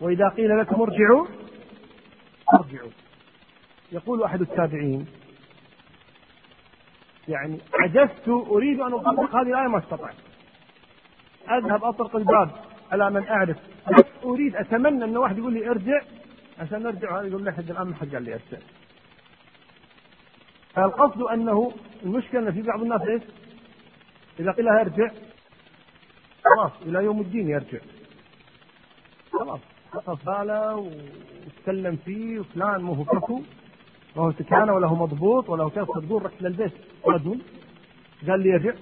وإذا 0.00 0.28
قيل 0.28 0.58
لكم 0.58 0.82
ارجعوا 0.82 1.26
ارجعوا. 2.54 2.90
يقول 3.92 4.22
أحد 4.22 4.40
التابعين 4.40 5.06
يعني 7.28 7.58
عجزت 7.74 8.28
أريد 8.28 8.80
أن 8.80 8.92
اطبق 8.92 9.36
هذه 9.36 9.48
الآية 9.48 9.68
ما 9.68 9.78
استطعت. 9.78 10.14
أذهب 11.50 11.84
اطرق 11.84 12.16
الباب 12.16 12.50
على 12.92 13.10
من 13.10 13.28
أعرف. 13.28 13.56
بس 13.98 14.04
أريد 14.24 14.56
أتمنى 14.56 15.04
أن 15.04 15.16
واحد 15.16 15.38
يقول 15.38 15.52
لي 15.52 15.70
ارجع 15.70 16.00
عشان 16.58 16.86
هذا 16.86 17.22
يقول 17.26 17.44
لي 17.44 17.52
حد 17.52 17.70
الآن 17.70 17.86
ما 17.86 17.94
حد 17.94 18.14
قال 18.14 18.22
لي 18.22 18.34
ارجع. 18.34 18.58
فالقصد 20.74 21.22
أنه 21.22 21.72
المشكلة 22.02 22.40
أن 22.40 22.52
في 22.52 22.62
بعض 22.62 22.82
الناس 22.82 23.00
إيش؟ 23.00 23.22
اذا 24.40 24.52
قيل 24.52 24.64
له 24.64 24.80
ارجع 24.80 25.10
خلاص 26.44 26.72
إلى 26.82 27.04
يوم 27.04 27.20
الدين 27.20 27.48
يرجع. 27.48 27.78
خلاص 29.92 30.24
باله 30.26 30.76
وتكلم 30.76 31.96
فيه 32.04 32.38
وفلان 32.38 32.82
مو 32.82 32.92
هو 32.92 33.04
كفو. 33.04 33.42
هو 34.16 34.32
سكانه 34.32 34.72
ولا 34.72 34.86
هو 34.86 35.06
مضبوط 35.06 35.48
ولا 35.48 35.64
هو 35.64 35.70
كيف 35.70 35.84
تقول 35.84 36.24
رحت 36.24 36.42
للبيت. 36.42 36.72
رجل 37.06 37.40
قال 38.28 38.40
لي 38.40 38.54
ارجع 38.54 38.72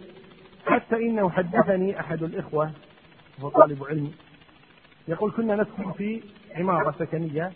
حتى 0.66 0.96
إنه 0.96 1.30
حدثني 1.30 2.00
أحد 2.00 2.22
الإخوة 2.22 2.72
وهو 3.38 3.48
طالب 3.48 3.84
علم. 3.84 4.12
يقول 5.08 5.32
كنا 5.32 5.56
نسكن 5.56 5.92
في 5.92 6.22
عمارة 6.56 6.94
سكنية. 6.98 7.52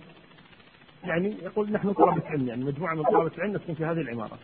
يعني 1.05 1.37
يقول 1.43 1.73
نحن 1.73 1.93
طلبة 1.93 2.27
علم 2.27 2.49
يعني 2.49 2.65
مجموعة 2.65 2.95
من 2.95 3.03
طلبة 3.03 3.37
العلم 3.37 3.53
نسكن 3.53 3.75
في 3.75 3.85
هذه 3.85 4.01
العمارة. 4.01 4.39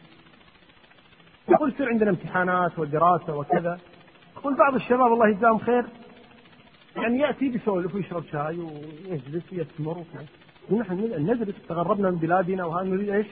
يقول 1.49 1.73
يصير 1.73 1.89
عندنا 1.89 2.11
امتحانات 2.11 2.79
ودراسة 2.79 3.37
وكذا. 3.37 3.79
يقول 4.37 4.57
بعض 4.57 4.75
الشباب 4.75 5.13
الله 5.13 5.29
يجزاهم 5.29 5.59
خير 5.59 5.85
يعني 6.97 7.19
يأتي 7.19 7.49
بيسولف 7.49 7.95
ويشرب 7.95 8.25
شاي 8.33 8.59
ويجلس 8.59 9.53
وكذا. 9.81 10.27
ونحن 10.71 10.95
ندرس 11.31 11.55
تغربنا 11.69 12.11
من 12.11 12.17
بلادنا 12.17 12.65
وهذا 12.65 12.89
نريد 12.89 13.09
إيش؟ 13.09 13.27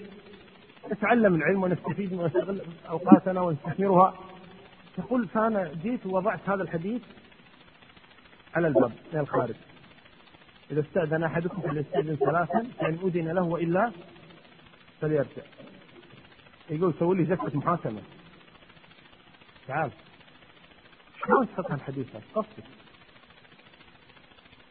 نتعلم 0.92 1.34
العلم 1.34 1.62
ونستفيد 1.62 2.12
ونستغل 2.12 2.60
أوقاتنا 2.88 3.40
ونستثمرها. 3.40 4.14
يقول 4.98 5.28
فأنا 5.28 5.70
جيت 5.82 6.06
ووضعت 6.06 6.48
هذا 6.48 6.62
الحديث 6.62 7.02
على 8.54 8.68
الباب 8.68 8.92
من 9.12 9.20
الخارج. 9.20 9.54
إذا 10.70 10.80
استأذن 10.80 11.24
أحدكم 11.24 11.62
فليستأذن 11.62 12.16
ثلاثا 12.16 12.66
فإن 12.78 12.98
أذن 13.04 13.28
له 13.28 13.42
وإلا 13.42 13.90
فليرجع. 15.00 15.42
يقول 16.70 16.94
سوي 16.98 17.16
لي 17.16 17.24
جلسة 17.24 17.58
محاكمة. 17.58 18.02
تعال. 19.68 19.90
شلون 21.26 21.48
تفهم 21.56 21.78
هذا؟ 21.78 22.20
قصدي. 22.34 22.62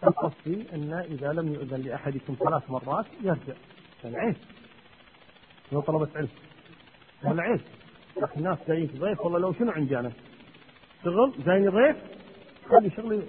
قصدي 0.01 0.65
أن 0.73 0.93
إذا 0.93 1.33
لم 1.33 1.53
يؤذن 1.53 1.81
لأحدكم 1.81 2.35
ثلاث 2.39 2.69
مرات 2.69 3.05
يرجع. 3.21 3.53
يعني 4.03 4.17
عيب. 4.17 4.35
لو 5.71 5.81
طلبة 5.81 6.09
علم. 6.15 6.29
هذا 7.23 7.41
عيب. 7.41 7.61
لكن 8.21 8.39
الناس 8.39 8.57
جايين 8.67 8.87
ضيف 8.87 9.21
والله 9.21 9.39
لو 9.39 9.53
شنو 9.53 9.71
عندي 9.71 9.99
أنا؟ 9.99 10.11
شغل 11.03 11.33
جايني 11.45 11.67
ضيف 11.67 11.95
خلي 12.69 12.89
شغلي 12.89 13.21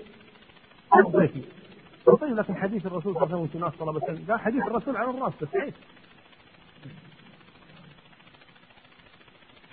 ضيفي 1.10 1.42
طيب 2.06 2.36
لكن 2.36 2.56
حديث 2.56 2.86
الرسول 2.86 3.14
صلى 3.14 3.22
الله 3.22 3.36
عليه 3.36 3.48
وسلم 3.48 3.64
ناس 3.64 3.74
طلبة 3.74 4.08
العلم 4.08 4.24
لا 4.28 4.36
حديث 4.36 4.62
الرسول 4.62 4.96
على 4.96 5.10
الراس 5.10 5.32
بس 5.42 5.48
عيب 5.54 5.74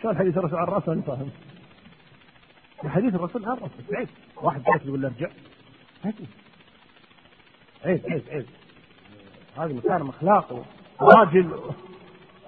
شلون 0.02 0.18
حديث 0.18 0.38
الرسول 0.38 0.60
على 0.60 0.68
الراس 0.68 0.90
أنا 0.90 1.02
فاهم. 1.02 1.32
حديث 2.86 3.16
الرسول 3.16 3.44
الراس 3.44 3.60
بس 3.60 3.94
عيب. 3.94 4.10
واحد 4.36 4.64
جالس 4.64 4.86
يقول 4.86 5.02
له 5.02 5.08
ارجع. 5.08 5.30
عيب. 6.06 6.16
عيب 7.86 8.24
عيب 8.30 8.46
هذه 9.58 9.74
مكارم 9.74 10.10
اخلاق 10.10 10.66
راجل 11.02 11.60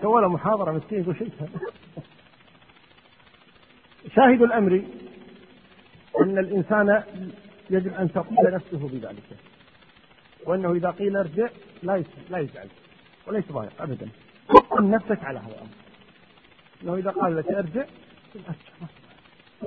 سوى 0.02 0.22
له 0.22 0.28
محاضرة 0.28 0.72
مسكين 0.72 1.02
يقول 1.02 1.18
شيء 1.18 1.32
شاهد 4.16 4.42
الأمر 4.42 4.84
أن 6.22 6.38
الإنسان 6.38 7.04
يجب 7.70 7.94
أن 7.94 8.12
تقول 8.12 8.54
نفسه 8.54 8.88
بذلك. 8.88 9.38
وأنه 10.46 10.72
إذا 10.72 10.92
قيل 10.92 11.18
ارجع 11.18 11.50
لا 11.84 12.04
لا 12.30 12.38
يزعل. 12.38 12.68
ولا 13.28 13.40
يتضايق 13.40 13.82
ابدا. 13.82 14.10
حكم 14.50 14.92
نفسك 14.92 15.24
على 15.24 15.40
هذا 15.40 15.48
الأمر. 15.48 15.81
انه 16.84 16.96
إذا 16.96 17.12
قال 17.12 17.38
لك 17.38 17.48
أرجع. 17.48 17.86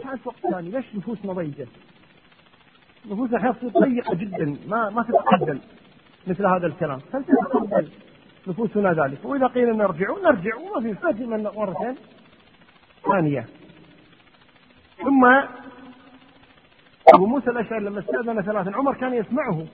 تعرف 0.02 0.26
وقت 0.26 0.46
ثاني 0.50 0.70
ليش 0.70 0.84
نفوسنا 0.94 1.32
ضيقه؟ 1.32 1.66
نفوسنا 3.06 3.38
أحيانا 3.38 3.52
تصير 3.52 3.70
ضيقة 3.70 4.14
جدا 4.14 4.56
ما 4.66 4.90
ما 4.90 5.02
تتقبل 5.02 5.60
مثل 6.26 6.46
هذا 6.46 6.66
الكلام. 6.66 6.98
فلتتقبل 6.98 7.88
نفوسنا 8.46 8.92
ذلك. 8.92 9.24
وإذا 9.24 9.46
قيل 9.46 9.76
نرجع 9.76 10.06
نرجع 10.24 10.56
وما 10.56 10.80
في 10.80 10.94
فاتي 10.94 11.26
من 11.26 11.42
مرتين. 11.42 11.94
ثانية. 13.06 13.46
ثم 14.98 15.24
أبو 17.14 17.26
موسى 17.26 17.50
الأشعري 17.50 17.84
لما 17.84 18.00
استأذن 18.00 18.42
ثلاثا 18.42 18.76
عمر 18.76 18.94
كان 18.94 19.14
يسمعه 19.14 19.66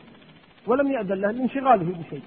ولم 0.66 0.92
يأذن 0.92 1.14
له 1.14 1.30
لانشغاله 1.30 1.98
بشيء. 1.98 2.22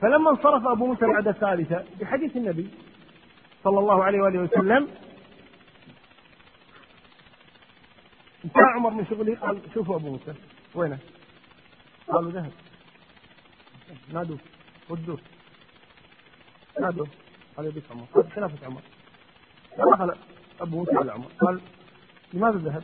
فلما 0.00 0.30
انصرف 0.30 0.66
أبو 0.66 0.86
موسى 0.86 1.06
بعد 1.06 1.28
الثالثة 1.28 1.84
بحديث 2.00 2.36
النبي 2.36 2.68
صلى 3.64 3.78
الله 3.78 4.04
عليه 4.04 4.20
وآله 4.20 4.38
وسلم. 4.38 4.88
انتهى 8.44 8.64
عمر 8.74 8.90
من 8.90 9.06
شغله 9.06 9.36
قال 9.36 9.60
شوفوا 9.74 9.96
أبو 9.96 10.10
موسى 10.10 10.34
وينه؟ 10.74 10.98
قالوا 12.08 12.30
ذهب. 12.30 12.52
نادوه 14.12 14.38
ردوه 14.90 15.18
نادوه 16.80 17.08
قال 17.56 17.66
يبيك 17.66 17.84
عمر. 17.90 18.06
قال 18.14 18.32
خلافة 18.32 18.66
عمر. 18.66 18.82
دخل 19.78 20.14
أبو 20.60 20.76
موسى 20.78 20.96
على 20.96 21.12
عمر 21.12 21.26
قال 21.40 21.60
لماذا 22.32 22.58
ذهب؟ 22.58 22.82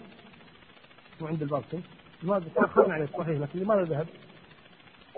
وعند 1.20 1.42
الباب 1.42 1.62
كنت 1.72 1.84
لماذا؟ 2.22 2.48
تأخرنا 2.54 2.94
عليه 2.94 3.06
صحيح 3.06 3.40
لكن 3.40 3.58
لماذا 3.58 3.82
ذهب؟ 3.82 4.06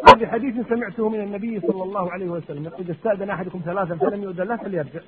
هذا 0.08 0.30
حديث 0.30 0.68
سمعته 0.68 1.08
من 1.08 1.20
النبي 1.20 1.60
صلى 1.60 1.82
الله 1.82 2.12
عليه 2.12 2.26
وسلم 2.26 2.66
إذا 2.78 2.92
استأذن 2.92 3.30
أحدكم 3.30 3.62
ثلاثا 3.64 3.96
فلم 3.96 4.22
يؤذن 4.22 4.48
له 4.48 4.56
فليرجع. 4.56 5.00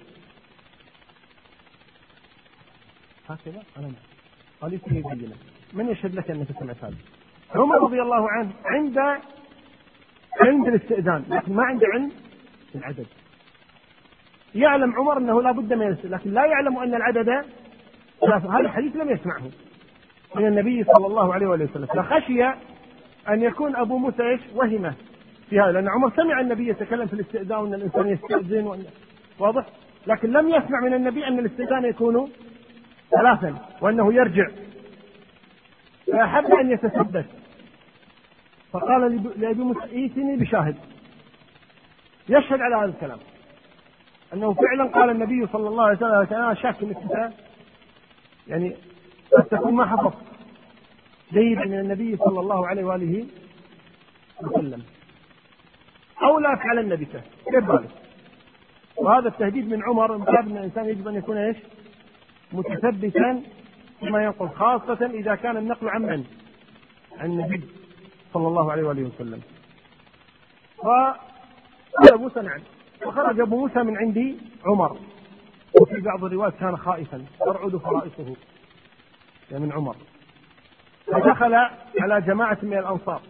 هكذا 3.29 3.63
أنا 3.79 3.89
قال 4.61 4.71
لي 4.71 5.03
بينة 5.03 5.35
من 5.73 5.89
يشهد 5.89 6.15
لك 6.15 6.31
أنك 6.31 6.47
سمعت 6.61 6.85
هذا؟ 6.85 6.95
عمر 7.55 7.83
رضي 7.83 8.03
الله 8.03 8.31
عنه 8.31 8.51
عند 8.65 8.99
عند 10.41 10.69
الاستئذان 10.69 11.25
لكن 11.29 11.53
ما 11.53 11.63
عنده 11.63 11.87
علم 11.95 12.13
العدد 12.75 13.07
يعلم 14.55 14.93
عمر 14.97 15.19
أنه 15.19 15.43
لا 15.43 15.53
بد 15.53 15.73
من 15.73 15.97
لكن 16.05 16.31
لا 16.33 16.47
يعلم 16.47 16.79
أن 16.79 16.95
العدد 16.95 17.29
هذا 18.23 18.61
الحديث 18.61 18.97
لم 18.97 19.11
يسمعه 19.11 19.43
من 20.35 20.47
النبي 20.47 20.85
صلى 20.85 21.07
الله 21.07 21.35
عليه 21.35 21.47
وآله 21.47 21.65
وسلم. 21.65 21.87
فخشي 21.87 22.45
أن 23.29 23.43
يكون 23.43 23.77
أبو 23.77 23.99
موسى 23.99 24.23
إيش؟ 24.23 24.41
وهمة 24.55 24.95
في 25.51 25.61
هذا 25.61 25.73
لأن 25.73 25.89
عمر 25.89 26.13
سمع 26.17 26.41
النبي 26.41 26.69
يتكلم 26.69 27.07
في 27.07 27.13
الاستئذان 27.13 27.59
وأن 27.59 27.75
الإنسان 27.75 28.09
يستأذن 28.09 28.67
وأن 28.67 28.85
واضح؟ 29.39 29.67
لكن 30.07 30.31
لم 30.31 30.49
يسمع 30.49 30.81
من 30.81 30.95
النبي 30.95 31.27
أن 31.27 31.39
الاستئذان 31.39 31.85
يكون 31.85 32.31
ثلاثا 33.11 33.55
وأنه 33.81 34.15
يرجع. 34.15 34.49
فأحب 36.13 36.45
أن 36.45 36.71
يتثبت. 36.71 37.27
فقال 38.73 39.31
لأبي 39.37 39.63
موسى 39.63 39.81
ائتني 39.81 40.37
بشاهد. 40.37 40.77
يشهد 42.29 42.61
على 42.61 42.77
هذا 42.77 42.85
الكلام. 42.85 43.19
أنه 44.35 44.55
فعلا 44.55 44.85
قال 44.85 45.11
النبي 45.11 45.47
صلى 45.47 45.69
الله 45.69 45.85
عليه 45.85 45.97
وسلم 45.97 46.37
أنا 46.37 46.55
شاك 46.55 46.83
أنك 46.83 47.33
يعني 48.49 48.77
قد 49.37 49.45
تكون 49.45 49.75
ما 49.75 49.87
حفظت. 49.87 50.19
جيدا 51.33 51.65
من 51.65 51.79
النبي 51.79 52.17
صلى 52.17 52.41
الله 52.41 52.69
عليه 52.69 52.85
وآله 52.85 53.27
وسلم. 54.43 54.83
أو 56.23 56.39
لا 56.39 56.57
فعلن 56.57 56.97
بك 56.97 57.23
كيف 57.51 57.65
بالك 57.65 57.91
وهذا 58.97 59.29
التهديد 59.29 59.69
من 59.69 59.83
عمر 59.83 60.17
من 60.17 60.25
باب 60.25 60.49
أن 60.49 60.57
الإنسان 60.57 60.89
يجب 60.89 61.09
أن 61.09 61.15
يكون 61.15 61.37
إيش؟ 61.37 61.57
متثبتا 62.53 63.43
فيما 64.01 64.25
ينقل 64.25 64.49
خاصة 64.49 65.07
إذا 65.07 65.35
كان 65.35 65.57
النقل 65.57 65.89
عن 65.89 66.03
من؟ 66.03 66.25
عن 67.19 67.31
النبي 67.31 67.61
صلى 68.35 68.49
الله 68.49 68.73
عليه 68.73 68.83
وآله 68.83 69.03
وسلم. 69.03 69.41
فقال 70.79 72.19
موسى 72.19 72.41
نعم. 72.41 72.61
فخرج 73.01 73.41
أبو 73.41 73.61
موسى 73.61 73.83
من 73.83 73.97
عند 73.97 74.37
عمر. 74.67 74.99
وفي 75.81 76.01
بعض 76.01 76.25
الروايات 76.25 76.55
كان 76.61 76.77
خائفا. 76.77 77.25
ترعد 77.41 77.77
فرائصه 77.77 78.37
يعني 79.51 79.65
من 79.65 79.73
عمر. 79.73 79.97
فدخل 81.07 81.55
على 82.01 82.21
جماعة 82.21 82.59
من 82.63 82.79
الأنصار. 82.79 83.23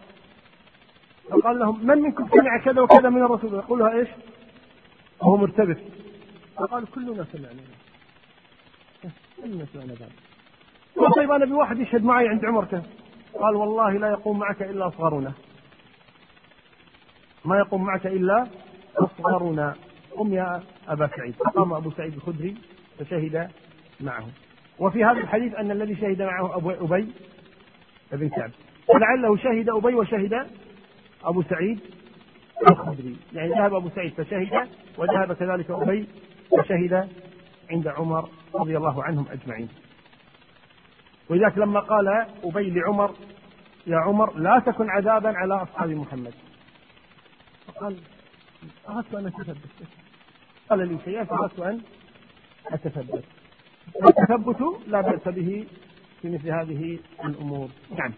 فقال 1.29 1.59
لهم 1.59 1.87
من 1.87 1.97
منكم 1.97 2.27
سمع 2.29 2.57
كذا 2.57 2.81
وكذا 2.81 3.09
من 3.09 3.23
الرسول؟ 3.23 3.53
يقول 3.53 3.79
لها 3.79 3.91
إيش؟ 3.91 4.07
وهو 5.21 5.37
مرتبك 5.37 5.77
فقال 6.55 6.85
كلنا 6.85 7.25
سمعنا 7.31 7.33
كلنا 7.33 7.33
سمعنا 7.33 7.61
ذلك 9.03 9.03
قال 9.03 9.11
طيب 11.15 11.31
أنا 11.31 11.45
بواحد 11.45 11.79
يشهد 11.79 12.03
معي 12.03 12.27
عند 12.27 12.45
عمر 12.45 12.65
كذا 12.65 12.83
قال 13.33 13.55
والله 13.55 13.91
لا 13.91 14.09
يقوم 14.09 14.39
معك 14.39 14.61
إلا 14.61 14.87
أصغرنا. 14.87 15.33
ما 17.45 17.57
يقوم 17.57 17.83
معك 17.83 18.07
إلا 18.07 18.47
أصغرنا. 18.97 19.75
قم 20.15 20.33
يا 20.33 20.63
أبا 20.87 21.09
سعيد. 21.17 21.35
فقام 21.35 21.73
أبو 21.73 21.91
سعيد 21.91 22.13
الخدري 22.13 22.55
فشهد 22.99 23.49
معه. 24.01 24.27
وفي 24.79 25.03
هذا 25.03 25.19
الحديث 25.19 25.55
أن 25.55 25.71
الذي 25.71 25.95
شهد 25.95 26.21
معه 26.21 26.57
أبو 26.57 26.71
أبي 26.71 27.07
بن 28.11 28.29
كعب. 28.29 28.51
ولعله 28.87 29.37
شهد 29.37 29.69
أبي 29.69 29.95
وشهد 29.95 30.47
أبو 31.23 31.43
سعيد 31.43 31.79
الخدري. 32.69 33.17
يعني 33.33 33.49
ذهب 33.49 33.73
أبو 33.73 33.89
سعيد 33.89 34.13
فشهد 34.13 34.69
وذهب 34.97 35.33
كذلك 35.33 35.71
أبي 35.71 36.07
فشهد 36.59 37.09
عند 37.71 37.87
عمر 37.87 38.29
رضي 38.55 38.77
الله 38.77 39.03
عنهم 39.03 39.25
أجمعين. 39.31 39.69
ولذلك 41.29 41.57
لما 41.57 41.79
قال 41.79 42.07
أبي 42.43 42.69
لعمر 42.69 43.15
يا 43.87 43.97
عمر 43.97 44.37
لا 44.37 44.59
تكن 44.65 44.89
عذابا 44.89 45.37
على 45.37 45.53
أصحاب 45.53 45.89
محمد. 45.89 46.33
فقال 47.67 47.97
أردت 48.89 49.15
أن 49.15 49.25
أتثبت. 49.25 49.87
قال 50.69 50.87
لي 50.87 50.99
شيئا 51.05 51.23
فاردت 51.23 51.59
أن 51.59 51.81
أتثبت. 52.67 53.23
التثبت 54.05 54.87
لا 54.87 55.01
بأس 55.01 55.27
به 55.27 55.67
في 56.21 56.29
مثل 56.29 56.49
هذه 56.49 56.99
الأمور. 57.25 57.69
نعم. 57.97 58.13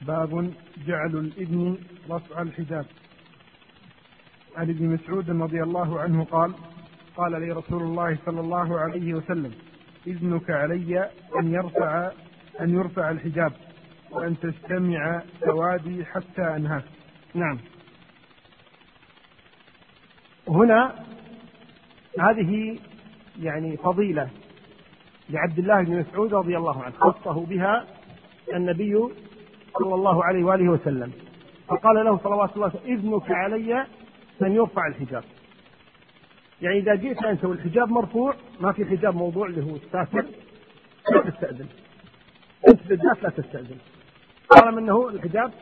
باب 0.00 0.52
جعل 0.86 1.16
الإذن 1.16 1.78
رفع 2.10 2.42
الحجاب. 2.42 2.86
عن 4.56 4.70
ابن 4.70 4.86
مسعود 4.86 5.30
رضي 5.30 5.62
الله 5.62 6.00
عنه 6.00 6.24
قال 6.24 6.54
قال 7.16 7.40
لي 7.40 7.52
رسول 7.52 7.82
الله 7.82 8.18
صلى 8.26 8.40
الله 8.40 8.80
عليه 8.80 9.14
وسلم 9.14 9.54
إذنك 10.06 10.50
علي 10.50 11.10
أن 11.40 11.54
يرفع 11.54 12.10
أن 12.60 12.74
يرفع 12.74 13.10
الحجاب 13.10 13.52
وأن 14.10 14.36
تستمع 14.40 15.22
سوادي 15.44 16.04
حتى 16.04 16.42
أنهاك. 16.56 16.84
نعم. 17.34 17.58
هنا 20.48 20.94
هذه 22.20 22.78
يعني 23.40 23.76
فضيلة 23.76 24.28
لعبد 25.30 25.58
الله 25.58 25.82
بن 25.82 25.98
مسعود 25.98 26.34
رضي 26.34 26.56
الله 26.56 26.82
عنه 26.82 26.94
خصه 26.94 27.46
بها 27.46 27.86
النبي 28.54 29.08
صلى 29.78 29.94
الله 29.94 30.24
عليه 30.24 30.44
وآله 30.44 30.68
وسلم 30.68 31.12
فقال 31.68 32.04
له 32.04 32.18
صلوات 32.18 32.56
الله 32.56 32.72
إذنك 32.84 33.30
علي 33.30 33.86
أن 34.42 34.52
يرفع 34.52 34.86
الحجاب. 34.86 35.24
يعني 36.62 36.78
إذا 36.78 36.94
جئت 36.94 37.24
أنت 37.24 37.44
والحجاب 37.44 37.88
مرفوع 37.88 38.34
ما 38.60 38.72
في 38.72 38.84
حجاب 38.84 39.16
موضوع 39.16 39.46
اللي 39.46 39.62
هو 39.62 39.76
الساتر 39.76 40.24
لا 41.10 41.30
تستأذن. 41.30 41.66
أنت 42.68 42.86
بالذات 42.88 43.22
لا 43.22 43.28
تستأذن. 43.28 43.78
طالما 44.50 44.80
أنه 44.80 45.08
الحجاب 45.08 45.52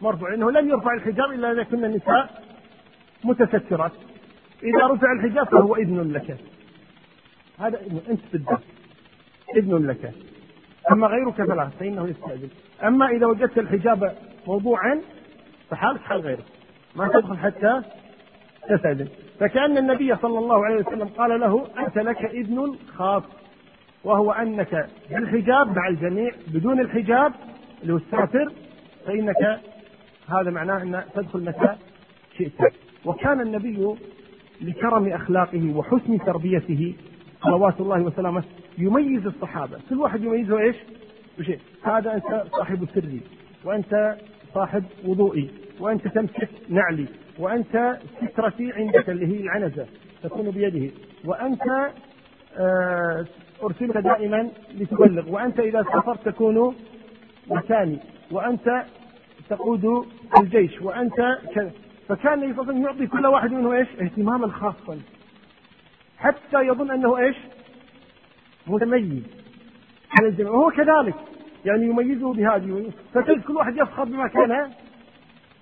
مرفوع 0.00 0.34
إنه 0.34 0.50
لن 0.50 0.68
يرفع 0.68 0.94
الحجاب 0.94 1.32
إلا 1.32 1.52
إذا 1.52 1.62
كنا 1.62 1.86
النساء 1.86 2.44
متسترات. 3.24 3.92
إذا 4.62 4.86
رفع 4.86 5.12
الحجاب 5.12 5.46
فهو 5.48 5.76
إذن 5.76 6.12
لك. 6.12 6.36
هذا 7.58 7.80
أنت 8.10 8.20
بالذات 8.32 8.62
إذن 9.56 9.86
لك. 9.86 10.12
أما 10.92 11.06
غيرك 11.06 11.34
فلا 11.34 11.68
فإنه 11.68 12.08
يستأذن. 12.08 12.48
أما 12.84 13.08
إذا 13.08 13.26
وجدت 13.26 13.58
الحجاب 13.58 14.16
موضوعا 14.46 15.00
فحالك 15.70 16.00
حال 16.00 16.20
غيرك 16.20 16.44
ما 16.96 17.08
تدخل 17.08 17.38
حتى 17.38 17.82
تستأذن 18.68 19.08
فكأن 19.40 19.78
النبي 19.78 20.16
صلى 20.16 20.38
الله 20.38 20.64
عليه 20.64 20.76
وسلم 20.76 21.08
قال 21.08 21.40
له 21.40 21.66
أنت 21.78 21.98
لك 21.98 22.24
إذن 22.24 22.76
خاص 22.96 23.22
وهو 24.04 24.32
أنك 24.32 24.88
بالحجاب 25.10 25.76
مع 25.76 25.88
الجميع 25.88 26.30
بدون 26.48 26.80
الحجاب 26.80 27.32
اللي 27.82 27.92
هو 27.92 27.98
فإنك 29.06 29.60
هذا 30.28 30.50
معناه 30.50 30.82
أن 30.82 31.02
تدخل 31.14 31.44
متى 31.44 31.76
شئت. 32.38 32.52
وكان 33.04 33.40
النبي 33.40 33.94
لكرم 34.60 35.08
أخلاقه 35.08 35.72
وحسن 35.76 36.18
تربيته 36.18 36.94
صلوات 37.42 37.80
الله 37.80 38.02
وسلامه 38.02 38.44
يميز 38.78 39.26
الصحابة. 39.26 39.78
كل 39.90 39.98
واحد 39.98 40.24
يميزه 40.24 40.58
إيش؟ 40.58 40.76
بشيء 41.38 41.58
هذا 41.82 42.14
أنت 42.14 42.44
صاحب 42.58 42.88
سري 42.94 43.20
وأنت 43.64 44.16
صاحب 44.54 44.84
وضوئي 45.04 45.50
وأنت 45.80 46.08
تمسك 46.08 46.48
نعلي. 46.68 47.06
وأنت 47.38 47.98
سترتي 48.28 48.72
عندك 48.72 49.10
اللي 49.10 49.26
هي 49.26 49.40
العنزة 49.40 49.86
تكون 50.22 50.50
بيده. 50.50 50.94
وأنت 51.24 51.62
آه، 52.58 53.26
أرسلك 53.62 53.96
دائما 53.96 54.50
لتبلغ. 54.74 55.30
وأنت 55.30 55.60
إذا 55.60 55.82
سافرت 55.82 56.28
تكون 56.28 56.76
مكاني. 57.46 57.98
وأنت 58.30 58.84
تقود 59.50 60.06
الجيش. 60.40 60.82
وأنت 60.82 61.38
كذا 61.54 61.70
فكان 62.08 62.42
النبي 62.42 62.82
يعطي 62.82 63.06
كل 63.06 63.26
واحد 63.26 63.52
منه 63.52 63.72
إيش؟ 63.72 63.88
اهتماما 64.00 64.48
خاصا. 64.48 64.98
حتى 66.18 66.60
يظن 66.66 66.90
أنه 66.90 67.18
إيش؟ 67.18 67.36
متميز. 68.66 69.22
على 70.18 70.28
الجميع. 70.28 70.50
وهو 70.50 70.70
كذلك. 70.70 71.14
يعني 71.64 71.86
يميزه 71.86 72.32
بهذه. 72.32 72.90
فتجد 73.14 73.42
كل 73.42 73.56
واحد 73.56 73.76
يفخر 73.76 74.04
بما 74.04 74.28
كان. 74.28 74.70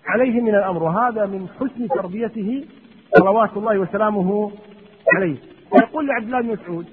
عليه 0.07 0.41
من 0.41 0.55
الأمر 0.55 0.83
وهذا 0.83 1.27
من 1.27 1.49
حسن 1.61 1.89
تربيته 1.89 2.65
صلوات 3.19 3.57
الله 3.57 3.79
وسلامه 3.79 4.53
عليه. 5.15 5.37
يقول 5.75 6.07
لعبد 6.07 6.25
الله 6.25 6.41
بن 6.41 6.53
مسعود 6.53 6.87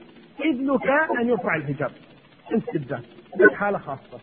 إذنك 0.45 0.87
أن 1.19 1.27
يرفع 1.27 1.55
الحجاب 1.55 1.91
انت 2.53 2.71
بالذات 2.73 3.03
لك 3.39 3.53
حالة 3.53 3.77
خاصة. 3.77 4.19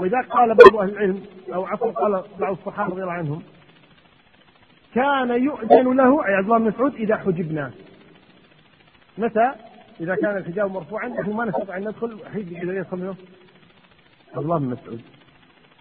ولذلك 0.00 0.26
قال 0.30 0.54
بعض 0.54 0.76
أهل 0.76 0.90
العلم 0.90 1.22
أو 1.54 1.66
عفوا 1.66 1.90
قال 1.92 2.22
بعض 2.40 2.52
الصحابة 2.52 2.90
رضي 2.90 3.02
الله 3.02 3.12
عنهم 3.12 3.42
كان 4.94 5.42
يؤذن 5.42 5.96
له 5.96 6.24
عبد 6.24 6.44
الله 6.44 6.58
بن 6.58 6.64
مسعود 6.64 6.94
إذا 6.94 7.16
حجبنا. 7.16 7.70
متى؟ 9.18 9.52
إذا 10.00 10.14
كان 10.14 10.36
الحجاب 10.36 10.70
مرفوعا 10.70 11.08
نحن 11.08 11.32
ما 11.32 11.44
نستطيع 11.44 11.76
أن 11.76 11.82
ندخل 11.82 12.14
وحيد 12.14 12.52
اذا 12.52 12.72
يدخل 12.72 12.96
منه 12.96 13.14
عبد 14.34 14.44
الله 14.44 14.58
بن 14.58 14.66
مسعود 14.66 15.02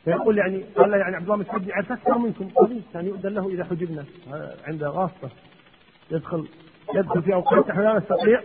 فيقول 0.07 0.37
يعني 0.37 0.63
قال 0.75 0.91
يعني 0.93 1.15
عبد 1.15 1.23
الله 1.23 1.35
بن 1.35 1.41
مسعود 1.41 1.67
يعرف 1.67 1.91
أكثر 1.91 2.17
منكم 2.17 2.49
قليل. 2.49 2.81
كان 2.93 3.05
يؤذن 3.05 3.33
له 3.33 3.49
إذا 3.49 3.63
حجبنا. 3.63 4.05
عنده 4.67 4.87
غاصة. 4.87 5.29
يدخل 6.11 6.47
يدخل 6.95 7.21
في 7.21 7.33
أوقات 7.33 7.69
نحن 7.69 7.79
لا 7.79 7.97
نستطيع 7.97 8.41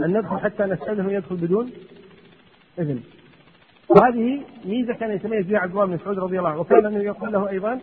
أن 0.00 0.18
ندخل 0.18 0.38
حتى 0.38 0.64
نستاذن 0.64 1.10
يدخل 1.10 1.36
بدون 1.36 1.72
إذن. 2.78 3.02
وهذه 3.88 4.42
ميزة 4.64 4.94
كان 4.94 5.10
يتميز 5.10 5.46
بها 5.46 5.58
عبد 5.58 5.70
الله 5.70 5.84
بن 5.86 5.94
مسعود 5.94 6.18
رضي 6.18 6.38
الله 6.38 6.50
عنه. 6.50 6.60
وكان 6.60 7.00
يقول 7.00 7.32
له 7.32 7.48
أيضا 7.48 7.80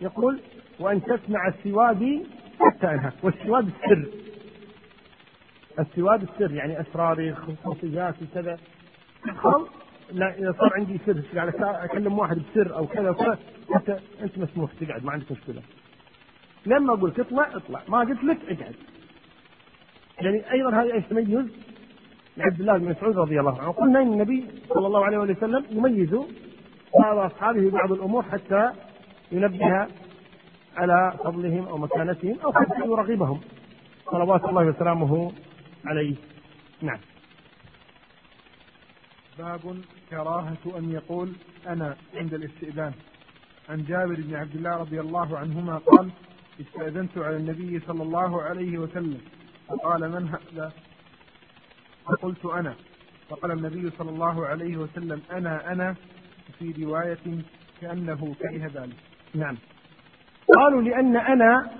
يقول 0.00 0.40
وأن 0.80 1.02
تسمع 1.02 1.48
السوادي 1.48 2.26
حتى 2.60 2.86
أنهى 2.86 3.10
والسواد 3.22 3.66
السر. 3.66 4.06
السواد 5.78 6.22
السر 6.22 6.54
يعني 6.54 6.80
أسراري 6.80 7.34
خصوصياتي 7.34 8.26
كذا 8.34 8.58
لا 10.14 10.38
إذا 10.38 10.52
صار 10.58 10.70
عندي 10.74 11.00
سر 11.06 11.22
يعني 11.34 11.50
أكلم 11.60 12.18
واحد 12.18 12.36
بسر 12.36 12.76
أو 12.76 12.86
كذا 12.86 13.10
وكذا 13.10 13.38
أنت 13.76 13.98
أنت 14.22 14.38
مسموح 14.38 14.72
تقعد 14.80 15.04
ما 15.04 15.12
عندك 15.12 15.32
مشكلة. 15.32 15.62
لما 16.66 16.94
أقول 16.94 17.10
لك 17.10 17.20
اطلع 17.20 17.56
اطلع. 17.56 17.80
ما 17.88 17.98
قلت 17.98 18.24
لك 18.24 18.38
اقعد. 18.48 18.74
يعني 20.20 20.52
أيضا 20.52 20.70
هذا 20.70 20.92
إيش 20.92 21.04
تميز؟ 21.04 21.46
لعبد 22.36 22.60
الله 22.60 22.78
بن 22.78 22.90
مسعود 22.90 23.18
رضي 23.18 23.40
الله 23.40 23.60
عنه. 23.60 23.72
قلنا 23.72 24.02
إن 24.02 24.12
النبي 24.12 24.46
صلى 24.68 24.86
الله 24.86 25.04
عليه 25.04 25.18
وسلم 25.18 25.64
يميز 25.70 26.14
بعض 27.00 27.18
أصحابه 27.18 27.70
بعض 27.70 27.92
الأمور 27.92 28.22
حتى 28.22 28.70
ينبه 29.32 29.86
على 30.76 31.14
فضلهم 31.24 31.68
أو 31.68 31.78
مكانتهم 31.78 32.38
أو 32.44 32.52
حتى 32.52 32.80
يرغبهم. 32.80 33.40
صلوات 34.12 34.44
الله 34.44 34.66
وسلامه 34.66 35.32
عليه. 35.84 36.14
نعم. 36.82 36.98
باب 39.38 39.80
كراهة 40.10 40.78
أن 40.78 40.90
يقول 40.90 41.32
أنا 41.66 41.96
عند 42.14 42.34
الاستئذان. 42.34 42.92
عن 43.68 43.84
جابر 43.84 44.14
بن 44.14 44.34
عبد 44.34 44.54
الله 44.54 44.76
رضي 44.76 45.00
الله 45.00 45.38
عنهما 45.38 45.78
قال 45.78 46.10
استأذنت 46.60 47.18
على 47.18 47.36
النبي 47.36 47.80
صلى 47.80 48.02
الله 48.02 48.42
عليه 48.42 48.78
وسلم. 48.78 49.20
فقال 49.68 50.10
من 50.10 50.28
هذا؟ 50.28 50.72
فقلت 52.04 52.44
أنا. 52.46 52.74
فقال 53.28 53.50
النبي 53.50 53.90
صلى 53.90 54.10
الله 54.10 54.46
عليه 54.46 54.76
وسلم 54.76 55.22
أنا 55.32 55.72
أنا. 55.72 55.94
في 56.58 56.84
رواية 56.84 57.42
كأنه 57.80 58.34
كره 58.40 58.70
ذلك. 58.74 58.96
نعم. 59.34 59.56
قالوا 60.56 60.82
لأن 60.82 61.16
أنا 61.16 61.70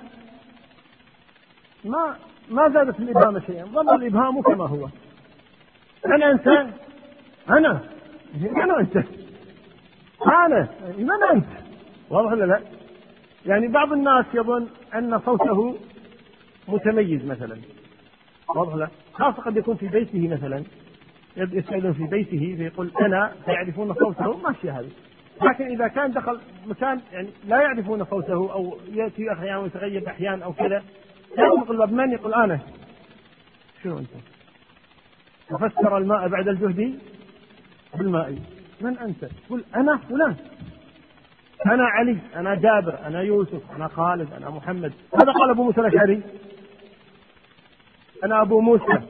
ما 1.85 2.17
ما 2.51 2.69
زادت 2.69 3.01
الإبهام 3.01 3.41
شيئا. 3.41 3.65
ظل 3.65 3.95
الإبهام 3.95 4.43
كما 4.43 4.67
هو. 4.67 4.89
أنا 6.07 6.31
أنت؟ 6.31 6.75
أنا؟ 7.51 7.81
أنا 8.65 8.81
أنت؟ 8.81 8.97
أنا؟ 10.27 10.69
من 10.99 11.23
أنت؟ 11.33 11.47
واضح 12.11 12.33
ولا 12.33 12.45
لا؟ 12.45 12.61
يعني 13.47 13.69
بعض 13.69 13.93
الناس 13.93 14.25
يظن 14.35 14.69
أن 14.95 15.21
صوته 15.21 15.77
متميز 16.69 17.25
مثلا. 17.25 17.57
واضح 18.57 18.75
لا؟ 18.75 18.89
خاصة 19.12 19.43
قد 19.43 19.57
يكون 19.57 19.77
في 19.77 19.89
بيته 19.89 20.29
مثلا. 20.29 20.65
يستأذن 21.37 21.93
في 21.93 22.05
بيته 22.05 22.55
فيقول 22.57 22.91
أنا؟ 23.01 23.33
فيعرفون 23.45 23.95
صوته؟ 23.95 24.37
ماشية 24.37 24.81
هذه. 24.81 24.91
لكن 25.43 25.65
إذا 25.65 25.89
كان 25.89 26.12
دخل 26.12 26.41
مكان 26.66 27.01
يعني 27.12 27.29
لا 27.47 27.62
يعرفون 27.62 28.05
صوته 28.05 28.53
أو 28.53 28.79
يأتي 28.93 29.33
أحيانا 29.33 29.59
ويتغيب 29.59 30.05
أحيانا 30.05 30.45
أو 30.45 30.53
كذا 30.53 30.83
الباب. 31.71 31.93
من 31.93 32.12
يقول 32.12 32.35
أنا؟ 32.35 32.59
شنو 33.83 33.99
أنت؟ 33.99 34.11
وفسر 35.51 35.99
الماء 35.99 36.29
بعد 36.29 36.49
الجهد؟ 36.49 36.99
بالماء. 37.99 38.39
من 38.81 38.99
أنت؟ 38.99 39.25
قل 39.51 39.65
أنا 39.77 39.97
فلان. 39.97 40.37
أنا 41.66 41.85
علي 41.85 42.19
أنا 42.37 42.55
جابر 42.55 42.99
أنا 43.07 43.23
يوسف 43.23 43.62
أنا 43.77 43.89
خالد 43.89 44.33
أنا 44.33 44.51
محمد. 44.51 44.93
هذا 45.15 45.33
قال 45.33 45.51
أبو 45.51 45.65
موسى 45.65 45.81
الأشعري. 45.81 46.23
أنا 48.25 48.43
أبو 48.43 48.61
موسى 48.61 49.03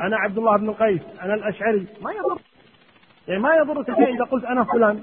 أنا 0.00 0.16
عبد 0.16 0.38
الله 0.38 0.56
بن 0.56 0.72
قيس 0.72 1.00
أنا 1.22 1.34
الأشعري. 1.34 1.86
ما 2.02 2.12
يضر 2.12 2.38
يعني 3.28 3.40
ما 3.40 3.54
يضرك 3.54 3.86
شيء 3.86 4.14
إذا 4.14 4.24
قلت 4.24 4.44
أنا 4.44 4.64
فلان. 4.64 5.00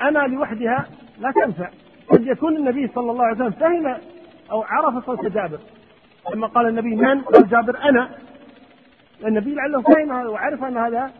أنا 0.00 0.18
لوحدها 0.18 0.86
لا 1.18 1.32
تنفع. 1.44 1.70
قد 2.08 2.26
يكون 2.26 2.56
النبي 2.56 2.88
صلى 2.94 3.10
الله 3.10 3.24
عليه 3.24 3.36
وسلم 3.36 3.50
فهم 3.50 3.98
أو 4.50 4.62
عرف 4.62 5.06
صوت 5.06 5.26
جابر. 5.26 5.58
لما 6.34 6.46
قال 6.46 6.68
النبي 6.68 6.96
من؟ 6.96 7.20
قال 7.20 7.48
جابر 7.48 7.78
أنا. 7.88 8.10
النبي 9.26 9.54
لعله 9.54 9.82
فهم 9.82 10.10
وعرف 10.10 10.64
أن 10.64 10.76
هذا 10.76 11.10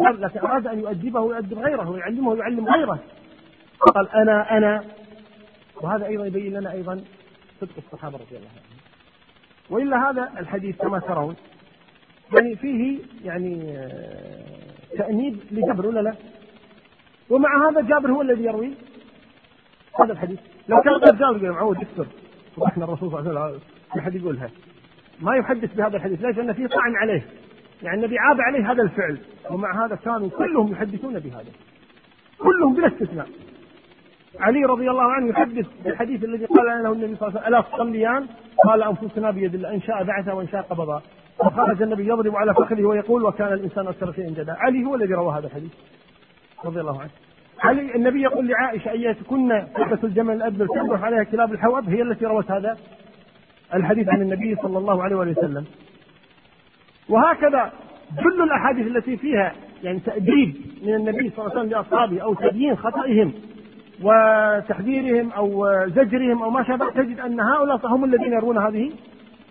لكن 0.00 0.40
أراد 0.40 0.66
أن 0.66 0.78
يؤدبه 0.78 1.20
ويؤدب 1.20 1.58
غيره 1.58 1.90
ويعلمه 1.90 2.30
ويعلم 2.30 2.68
غيره. 2.68 2.98
قال 3.80 4.08
أنا 4.08 4.56
أنا. 4.58 4.84
وهذا 5.82 6.06
أيضا 6.06 6.26
يبين 6.26 6.52
لنا 6.52 6.72
أيضا 6.72 7.04
صدق 7.60 7.72
الصحابة 7.78 8.16
رضي 8.16 8.36
الله 8.36 8.48
عنهم. 8.48 8.80
وإلا 9.70 10.10
هذا 10.10 10.40
الحديث 10.40 10.76
كما 10.76 10.98
ترون 10.98 11.36
يعني 12.32 12.56
فيه 12.56 12.98
يعني 13.24 13.78
آه، 13.78 14.98
تأنيب 14.98 15.38
لجبر 15.50 15.86
ولا 15.86 16.00
لا؟ 16.00 16.14
ومع 17.30 17.68
هذا 17.68 17.80
جابر 17.80 18.12
هو 18.12 18.22
الذي 18.22 18.44
يروي 18.44 18.74
هذا 20.00 20.12
الحديث. 20.12 20.38
لو 20.68 20.80
كان 20.80 20.92
غير 20.92 21.14
جابر 21.14 21.36
يقول 21.36 21.50
معود 21.50 21.82
يكسر 21.82 22.06
وإحنا 22.56 22.84
الرسول 22.84 23.10
صلى 23.10 23.20
الله 23.20 23.40
عليه 23.40 23.56
وسلم 23.56 23.60
احد 23.98 24.14
يقولها. 24.14 24.50
ما 25.20 25.36
يحدث 25.36 25.74
بهذا 25.74 25.96
الحديث 25.96 26.22
ليش؟ 26.22 26.36
لأن 26.36 26.52
فيه 26.52 26.66
طعن 26.66 26.96
عليه. 26.96 27.26
يعني 27.82 27.96
النبي 27.96 28.18
عاب 28.18 28.40
عليه 28.40 28.72
هذا 28.72 28.82
الفعل 28.82 29.18
ومع 29.50 29.86
هذا 29.86 29.96
كانوا 29.96 30.28
كلهم 30.28 30.72
يحدثون 30.72 31.18
بهذا. 31.18 31.50
كلهم 32.38 32.74
بلا 32.74 32.86
استثناء. 32.86 33.26
علي 34.40 34.64
رضي 34.64 34.90
الله 34.90 35.12
عنه 35.12 35.28
يحدث 35.28 35.66
بالحديث 35.84 36.24
الذي 36.24 36.44
قال 36.44 36.68
عنه 36.68 36.92
النبي 36.92 37.16
صلى 37.16 37.28
الله 37.28 37.40
عليه 37.40 37.40
وسلم 37.40 37.54
ألا 37.54 37.60
تصليان؟ 37.60 38.26
قال 38.64 38.82
أنفسنا 38.82 39.30
بيد 39.30 39.54
الله 39.54 39.74
إن 39.74 39.80
شاء 39.80 40.04
بعث 40.04 40.28
وإن 40.28 40.48
شاء 40.48 40.62
قبضا 40.62 41.02
وخرج 41.40 41.82
النبي 41.82 42.08
يضرب 42.08 42.36
على 42.36 42.54
فخذه 42.54 42.84
ويقول 42.84 43.24
وكان 43.24 43.52
الإنسان 43.52 43.86
أكثر 43.86 44.12
شيء 44.12 44.30
جدا. 44.30 44.56
علي 44.58 44.84
هو 44.84 44.94
الذي 44.94 45.14
روى 45.14 45.38
هذا 45.38 45.46
الحديث. 45.46 45.70
رضي 46.64 46.80
الله 46.80 47.00
عنه. 47.00 47.10
علي 47.60 47.94
النبي 47.94 48.22
يقول 48.22 48.48
لعائشة 48.48 48.90
ايتكن 48.90 49.66
صحبه 49.74 49.98
الجمل 50.04 50.36
الادبر 50.36 50.66
تنبح 50.66 51.02
عليها 51.02 51.24
كلاب 51.24 51.52
الحواب؟ 51.52 51.88
هي 51.88 52.02
التي 52.02 52.26
روت 52.26 52.50
هذا 52.50 52.76
الحديث 53.74 54.08
عن 54.08 54.22
النبي 54.22 54.56
صلى 54.62 54.78
الله 54.78 55.02
عليه 55.02 55.16
وسلم. 55.16 55.64
وهكذا 57.08 57.72
كل 58.22 58.42
الأحاديث 58.42 58.86
التي 58.86 59.16
فيها 59.16 59.52
يعني 59.82 60.00
تأديب 60.00 60.56
من 60.82 60.94
النبي 60.94 61.30
صلى 61.30 61.38
الله 61.38 61.50
عليه 61.50 61.60
وسلم 61.60 61.70
لأصحابه 61.70 62.20
أو 62.20 62.34
تبيين 62.34 62.76
خطئهم 62.76 63.32
وتحذيرهم 64.02 65.32
أو 65.32 65.68
زجرهم 65.86 66.42
أو 66.42 66.50
ما 66.50 66.62
شابه 66.62 66.90
تجد 66.90 67.20
أن 67.20 67.40
هؤلاء 67.40 67.86
هم 67.86 68.04
الذين 68.04 68.32
يروون 68.32 68.58
هذه 68.58 68.92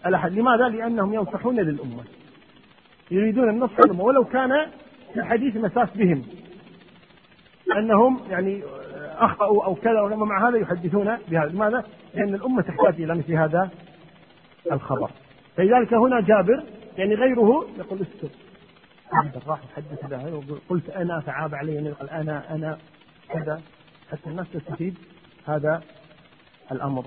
الأحاديث، 0.05 0.39
لماذا؟ 0.39 0.69
لأنهم 0.69 1.13
ينصحون 1.13 1.55
للأمة. 1.55 2.03
يريدون 3.11 3.49
النصح 3.49 3.79
للأمة 3.85 4.03
ولو 4.03 4.23
كان 4.23 4.51
الحديث 5.17 5.57
مساس 5.57 5.89
بهم. 5.95 6.23
أنهم 7.77 8.19
يعني 8.29 8.61
أخطأوا 9.17 9.65
أو 9.65 9.75
كذا 9.75 10.01
ومع 10.01 10.49
هذا 10.49 10.57
يحدثون 10.57 11.17
بهذا، 11.27 11.49
لماذا؟ 11.49 11.83
لأن 12.13 12.33
الأمة 12.35 12.61
تحتاج 12.61 13.01
إلى 13.01 13.15
مثل 13.15 13.33
هذا 13.33 13.69
الخبر. 14.71 15.09
فلذلك 15.57 15.93
هنا 15.93 16.21
جابر 16.21 16.63
يعني 16.97 17.15
غيره 17.15 17.69
يقول 17.77 18.01
استر 18.01 18.29
راح 19.47 19.59
يحدث 19.63 20.05
له 20.05 20.59
قلت 20.69 20.89
أنا 20.89 21.19
فعاب 21.19 21.55
علي 21.55 21.79
ان 21.79 21.93
قال 21.93 22.09
أنا 22.09 22.55
أنا 22.55 22.79
كذا 23.29 23.61
حتى 24.11 24.29
الناس 24.29 24.47
تستفيد 24.53 24.97
هذا 25.45 25.83
الأمر. 26.71 27.05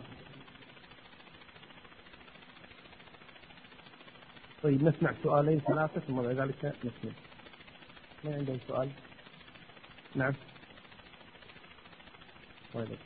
طيب 4.63 4.85
نسمع 4.85 5.13
سؤالين 5.23 5.61
ثلاثة 5.61 6.01
ثم 6.01 6.15
بعد 6.15 6.35
ذلك 6.35 6.65
نكمل. 6.65 7.13
من 8.25 8.33
عنده 8.33 8.59
سؤال؟ 8.69 8.89
نعم. 10.15 10.33
طيب. 12.75 12.99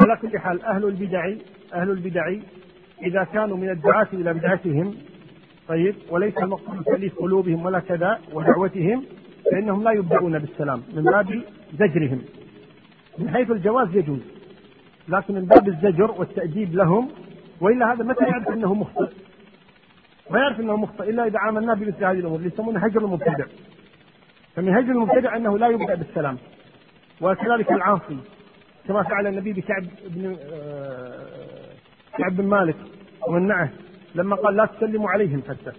على 0.00 0.16
كل 0.16 0.38
حال 0.38 0.62
أهل 0.62 0.84
البدع 0.84 1.32
أهل 1.74 1.90
البدع 1.90 2.34
إذا 3.02 3.24
كانوا 3.24 3.56
من 3.56 3.70
الدعاة 3.70 4.08
إلى 4.12 4.34
بدعتهم 4.34 4.94
طيب 5.68 5.94
وليس 6.10 6.38
المقصود 6.38 6.84
تأليف 6.84 7.18
قلوبهم 7.18 7.66
ولا 7.66 7.78
كذا 7.78 8.18
ودعوتهم 8.32 9.04
فإنهم 9.52 9.82
لا 9.82 9.90
يبدأون 9.90 10.38
بالسلام 10.38 10.82
من 10.94 11.02
باب 11.02 11.42
زجرهم 11.78 12.22
من 13.18 13.30
حيث 13.30 13.50
الجواز 13.50 13.96
يجوز 13.96 14.20
لكن 15.08 15.34
من 15.34 15.44
باب 15.44 15.68
الزجر 15.68 16.10
والتأديب 16.10 16.74
لهم 16.74 17.08
وإلا 17.60 17.92
هذا 17.92 18.04
متى 18.04 18.24
يعرف 18.24 18.48
أنه 18.48 18.74
مخطئ. 18.74 19.12
ما 20.30 20.38
يعرف 20.38 20.60
أنه 20.60 20.76
مخطئ 20.76 21.10
إلا 21.10 21.26
إذا 21.26 21.38
عاملناه 21.38 21.74
بمثل 21.74 22.04
هذه 22.04 22.18
الأمور 22.18 22.38
اللي 22.38 22.48
يسمونه 22.48 22.80
هجر 22.80 23.04
المبتدع. 23.04 23.44
فمن 24.56 24.68
هجر 24.68 24.92
المبتدع 24.92 25.36
أنه 25.36 25.58
لا 25.58 25.68
يبدأ 25.68 25.94
بالسلام 25.94 26.38
وكذلك 27.20 27.72
العاصي. 27.72 28.18
كما 28.88 29.02
فعل 29.02 29.26
النبي 29.26 29.52
بكعب 29.52 29.84
بن 30.08 30.36
آه، 30.52 31.26
كعب 32.18 32.36
بن 32.36 32.44
مالك 32.44 32.76
ومنعه 33.28 33.70
لما 34.14 34.36
قال 34.36 34.56
لا 34.56 34.66
تسلموا 34.66 35.10
عليهم 35.10 35.42
حتى. 35.48 35.72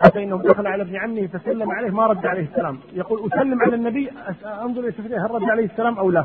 حتى 0.00 0.24
إنه 0.24 0.42
دخل 0.42 0.66
على 0.66 0.82
ابن 0.82 0.96
عمه 0.96 1.26
فسلم 1.26 1.70
عليه 1.70 1.90
ما 1.90 2.06
رد 2.06 2.26
عليه 2.26 2.42
السلام. 2.42 2.78
يقول 2.92 3.30
أسلم 3.32 3.62
على 3.62 3.74
النبي 3.74 4.10
أنظر 4.44 4.80
إلى 4.80 5.16
هل 5.16 5.30
رد 5.30 5.50
عليه 5.50 5.64
السلام 5.64 5.98
أو 5.98 6.10
لا. 6.10 6.24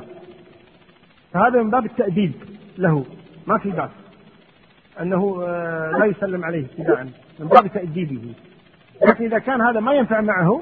فهذا 1.33 1.63
من 1.63 1.69
باب 1.69 1.85
التأديب 1.85 2.33
له 2.77 3.05
ما 3.47 3.57
في 3.57 3.69
باس 3.69 3.89
أنه 5.01 5.43
آه، 5.43 5.91
لا 5.91 6.05
يسلم 6.05 6.45
عليه 6.45 6.65
ابتداء 6.65 7.03
من 7.39 7.47
باب 7.47 7.67
تأديبه. 7.67 8.33
لكن 9.07 9.25
إذا 9.25 9.39
كان 9.39 9.61
هذا 9.61 9.79
ما 9.79 9.93
ينفع 9.93 10.21
معه 10.21 10.61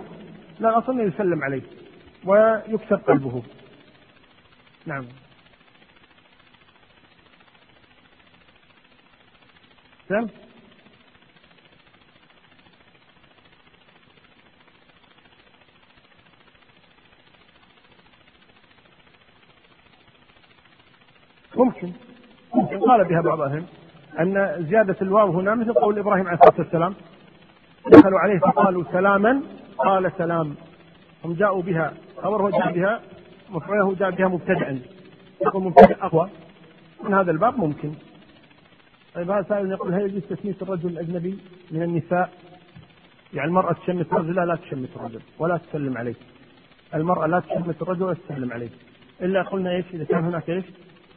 لا 0.60 0.69
الأصل 0.69 0.91
أنه 0.91 1.03
يسلم 1.03 1.43
عليه 1.43 1.61
ويكسر 2.26 2.95
قلبه. 2.95 3.43
نعم. 4.85 5.05
سم 10.09 10.27
ممكن. 21.55 21.91
ممكن. 22.53 22.79
قال 22.79 23.05
بها 23.05 23.21
بعض 23.21 23.41
أهل 23.41 23.65
أن 24.19 24.65
زيادة 24.69 24.95
الواو 25.01 25.31
هنا 25.39 25.55
مثل 25.55 25.73
قول 25.73 25.99
إبراهيم 25.99 26.27
عليه 26.27 26.37
الصلاة 26.39 26.59
والسلام. 26.59 26.95
دخلوا 27.91 28.19
عليه 28.19 28.39
فقالوا 28.39 28.83
سلاما. 28.91 29.41
قال 29.77 30.11
سلام. 30.17 30.55
هم 31.25 31.33
جاءوا 31.33 31.61
بها. 31.61 31.93
خبره 32.17 32.49
جاء 32.49 32.71
بها. 32.71 33.01
مفعوله 33.49 33.95
جاء 33.95 34.11
بها 34.11 34.27
مبتدأ 34.27 34.80
يقول 35.41 35.63
مبتدأ 35.63 35.97
أقوى 36.01 36.30
من 37.03 37.13
هذا 37.13 37.31
الباب 37.31 37.57
ممكن 37.59 37.91
طيب 39.15 39.31
هذا 39.31 39.45
سائل 39.49 39.72
يقول 39.72 39.93
هل 39.93 40.01
يجوز 40.01 40.22
تسمية 40.22 40.55
الرجل 40.61 40.89
الأجنبي 40.89 41.38
من 41.72 41.84
النساء؟ 41.84 42.30
يعني 43.34 43.47
المرأة 43.47 43.73
تشمت 43.73 44.13
رجل 44.13 44.35
لا 44.47 44.55
تشمت 44.55 44.89
الرجل 44.95 45.22
ولا 45.39 45.57
تسلم 45.57 45.97
عليه. 45.97 46.15
المرأة 46.93 47.27
لا 47.27 47.39
تشمت 47.39 47.81
الرجل 47.81 48.03
ولا 48.03 48.13
تسلم 48.13 48.53
عليه. 48.53 48.69
إلا 49.22 49.41
قلنا 49.41 49.72
إيش؟ 49.72 49.85
إذا 49.93 50.03
كان 50.03 50.23
هناك 50.23 50.49
إيش؟ 50.49 50.65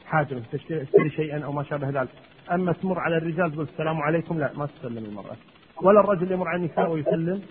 حاجة 0.06 0.42
تشتري 0.52 1.10
شيئا 1.10 1.44
أو 1.44 1.52
ما 1.52 1.62
شابه 1.62 1.90
ذلك. 1.90 2.08
أما 2.52 2.72
تمر 2.72 2.98
على 2.98 3.16
الرجال 3.16 3.52
تقول 3.52 3.66
السلام 3.72 4.02
عليكم 4.02 4.38
لا 4.38 4.50
ما 4.56 4.66
تسلم 4.66 5.04
المرأة. 5.04 5.36
ولا 5.82 6.00
الرجل 6.00 6.32
يمر 6.32 6.48
على 6.48 6.64
النساء 6.64 6.90
ويسلم 6.90 7.42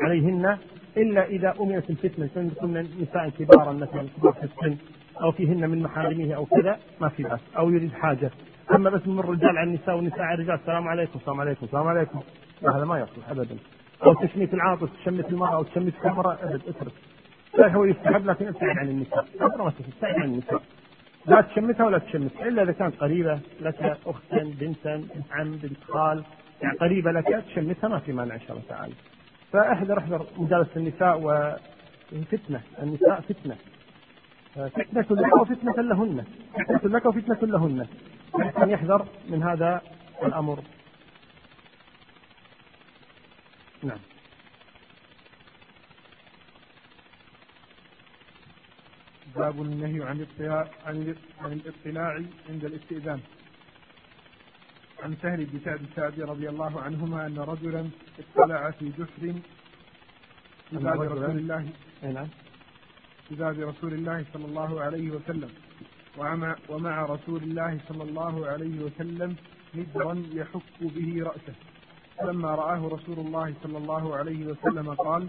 عليهن 0.00 0.58
إلا 0.96 1.24
إذا 1.24 1.54
أمنت 1.60 1.90
الفتنة 1.90 2.50
كن 2.60 2.86
نساء 3.00 3.28
كبارا 3.28 3.72
مثلا 3.72 4.06
كبار 4.16 4.32
في 4.32 4.44
السن 4.44 4.76
أو 5.22 5.32
فيهن 5.32 5.70
من 5.70 5.82
محارمه 5.82 6.34
أو 6.34 6.44
كذا 6.44 6.78
ما 7.00 7.08
في 7.08 7.22
بأس 7.22 7.40
أو 7.56 7.70
يريد 7.70 7.92
حاجة. 7.92 8.30
أما 8.74 8.90
بس 8.90 9.06
من 9.06 9.18
الرجال 9.18 9.58
على 9.58 9.70
النساء 9.70 9.96
والنساء 9.96 10.20
على 10.20 10.34
الرجال 10.34 10.54
السلام 10.54 10.88
عليكم 10.88 11.18
السلام 11.18 11.40
عليكم 11.40 11.66
السلام 11.66 11.86
عليكم. 11.86 12.20
لا 12.62 12.76
هذا 12.76 12.84
ما 12.84 13.00
يصلح 13.00 13.30
ابدا. 13.30 13.56
أو 14.04 14.14
تشميت 14.14 14.54
العاطف 14.54 14.88
تشمت 15.02 15.28
المرأة 15.30 15.54
أو 15.54 15.62
تشمت 15.62 15.94
المراه 16.04 16.38
ابد 16.42 16.62
اترك. 16.68 16.92
لا 17.58 17.74
هو 17.74 17.84
يستحب 17.84 18.26
لكن 18.26 18.48
ابتعد 18.48 18.78
عن 18.78 18.88
النساء. 18.88 19.26
ما 19.40 19.70
تبتعد 19.70 20.14
عن 20.14 20.24
النساء. 20.24 20.62
لا 21.26 21.40
تشمتها 21.40 21.86
ولا 21.86 21.98
تشمتها 21.98 22.48
إلا 22.48 22.62
إذا 22.62 22.72
كانت 22.72 22.96
قريبة 22.96 23.40
لك 23.60 23.98
اختا 24.06 24.42
بنتا 24.60 24.96
بنت 24.96 25.32
عم 25.32 25.50
بنت 25.50 25.84
خال 25.88 26.24
يعني 26.62 26.78
قريبة 26.78 27.12
لك 27.12 27.44
تشمتها 27.46 27.88
ما 27.88 27.98
في 27.98 28.12
مانع 28.12 28.34
إن 28.34 28.40
شاء 28.40 28.50
الله 28.50 28.62
تعالى. 28.68 28.94
فاحذر 29.52 29.98
احذر 29.98 30.26
مجالسه 30.36 30.76
النساء 30.76 31.20
وفتنة. 31.20 32.62
النساء 32.82 33.20
فتنة. 33.20 33.56
فتنة 34.54 35.06
لك 35.10 35.34
وفتنة 35.40 35.82
لهن. 35.82 36.24
فتنة 36.54 36.90
لك 36.90 37.06
وفتنة 37.06 37.48
لهن. 37.48 37.86
أن 38.62 38.70
يحذر 38.70 39.06
من 39.28 39.42
هذا 39.42 39.82
الأمر. 40.22 40.62
نعم. 43.82 43.98
باب 49.36 49.62
النهي 49.62 50.04
عن 50.04 50.20
الاطلاع 50.20 50.70
عن 50.86 51.14
عن 51.40 51.52
الاطلاع 51.52 52.22
عند 52.48 52.64
الاستئذان. 52.64 53.20
عن 55.02 55.16
سهل 55.22 55.44
بن 55.44 55.60
سعد 55.64 55.80
السعدي 55.82 56.22
رضي 56.22 56.48
الله 56.48 56.80
عنهما 56.80 57.26
أن 57.26 57.38
رجلا 57.38 57.88
اطلع 58.18 58.70
في 58.70 58.88
جسر 58.88 59.34
في 60.70 60.76
باب 60.76 61.00
رسول 61.02 61.38
الله. 61.38 61.68
نعم. 62.02 62.28
في 63.28 63.34
باب 63.34 63.60
رسول 63.60 63.92
الله 63.94 64.24
صلى 64.32 64.44
الله 64.44 64.80
عليه 64.80 65.10
وسلم. 65.10 65.50
ومع, 66.18 66.56
ومع 66.68 67.02
رسول 67.04 67.42
الله 67.42 67.80
صلى 67.88 68.02
الله 68.02 68.46
عليه 68.46 68.80
وسلم 68.84 69.36
مدرا 69.74 70.22
يحك 70.32 70.78
به 70.80 71.22
رأسه. 71.24 71.54
فلما 72.18 72.54
رآه 72.54 72.88
رسول 72.88 73.18
الله 73.18 73.54
صلى 73.62 73.78
الله 73.78 74.16
عليه 74.16 74.46
وسلم 74.46 74.94
قال 74.94 75.28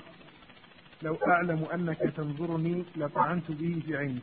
لو 1.01 1.17
أعلم 1.27 1.65
أنك 1.73 1.99
تنظرني 1.99 2.83
لطعنت 2.95 3.51
به 3.51 3.81
في 3.85 3.97
عينك 3.97 4.21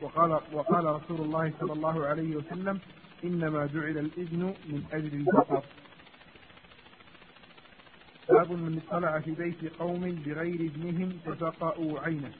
وقال 0.00 0.40
وقال 0.52 0.84
رسول 0.84 1.20
الله 1.20 1.52
صلى 1.60 1.72
الله 1.72 2.06
عليه 2.06 2.36
وسلم 2.36 2.80
إنما 3.24 3.66
جعل 3.66 3.98
الإذن 3.98 4.54
من 4.68 4.84
أجل 4.92 5.14
البصر 5.14 5.64
باب 8.28 8.52
من 8.52 8.80
اطلع 8.88 9.20
في 9.20 9.30
بيت 9.30 9.74
قوم 9.78 10.00
بغير 10.00 10.60
ابنهم 10.70 11.18
فسقأوا 11.26 12.00
عينه 12.00 12.32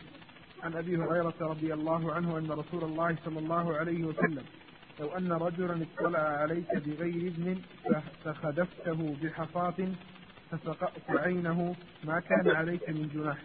عن 0.63 0.77
أبي 0.77 0.97
هريرة 0.97 1.35
رضي 1.41 1.75
الله 1.75 2.13
عنه 2.13 2.39
أن 2.39 2.51
رسول 2.51 2.85
الله 2.85 3.17
صلى 3.25 3.39
الله 3.39 3.77
عليه 3.77 4.05
وسلم 4.05 4.45
لو 5.01 5.09
أن 5.09 5.33
رجلا 5.33 5.87
اطلع 5.99 6.19
عليك 6.19 6.77
بغير 6.77 7.15
إذن 7.15 7.63
فخدفته 8.25 9.17
بحصاة 9.23 9.89
فسقأت 10.51 11.11
عينه 11.11 11.77
ما 12.05 12.21
كان 12.21 12.57
عليك 12.57 12.89
من 12.89 13.09
جناح. 13.15 13.39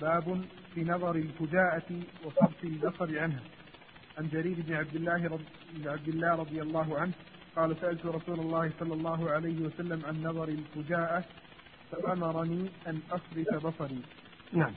باب 0.00 0.44
في 0.74 0.84
نظر 0.84 1.16
الفجاءة 1.16 2.02
وصرف 2.24 2.64
البصر 2.64 3.18
عنها. 3.18 3.40
عن 4.18 4.28
جرير 4.32 4.56
بن 4.68 4.74
عبد 4.74 4.94
الله 4.96 5.24
رضي 5.24 5.88
عبد 5.88 6.08
الله 6.08 6.34
رضي 6.34 6.62
الله 6.62 6.98
عنه 6.98 7.12
قال 7.56 7.76
سألت 7.80 8.06
رسول 8.06 8.40
الله 8.40 8.70
صلى 8.80 8.94
الله 8.94 9.30
عليه 9.30 9.66
وسلم 9.66 10.02
عن 10.06 10.22
نظر 10.22 10.48
الفجاءة 10.48 11.24
فأمرني 11.92 12.68
أن 12.86 13.00
أصرف 13.10 13.66
بصري. 13.66 14.02
نعم. 14.52 14.72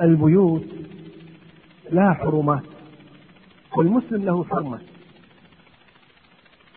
البيوت 0.00 0.64
لها 1.90 2.14
حرمات 2.14 2.62
والمسلم 3.76 4.24
له 4.24 4.44
حرمة 4.44 4.80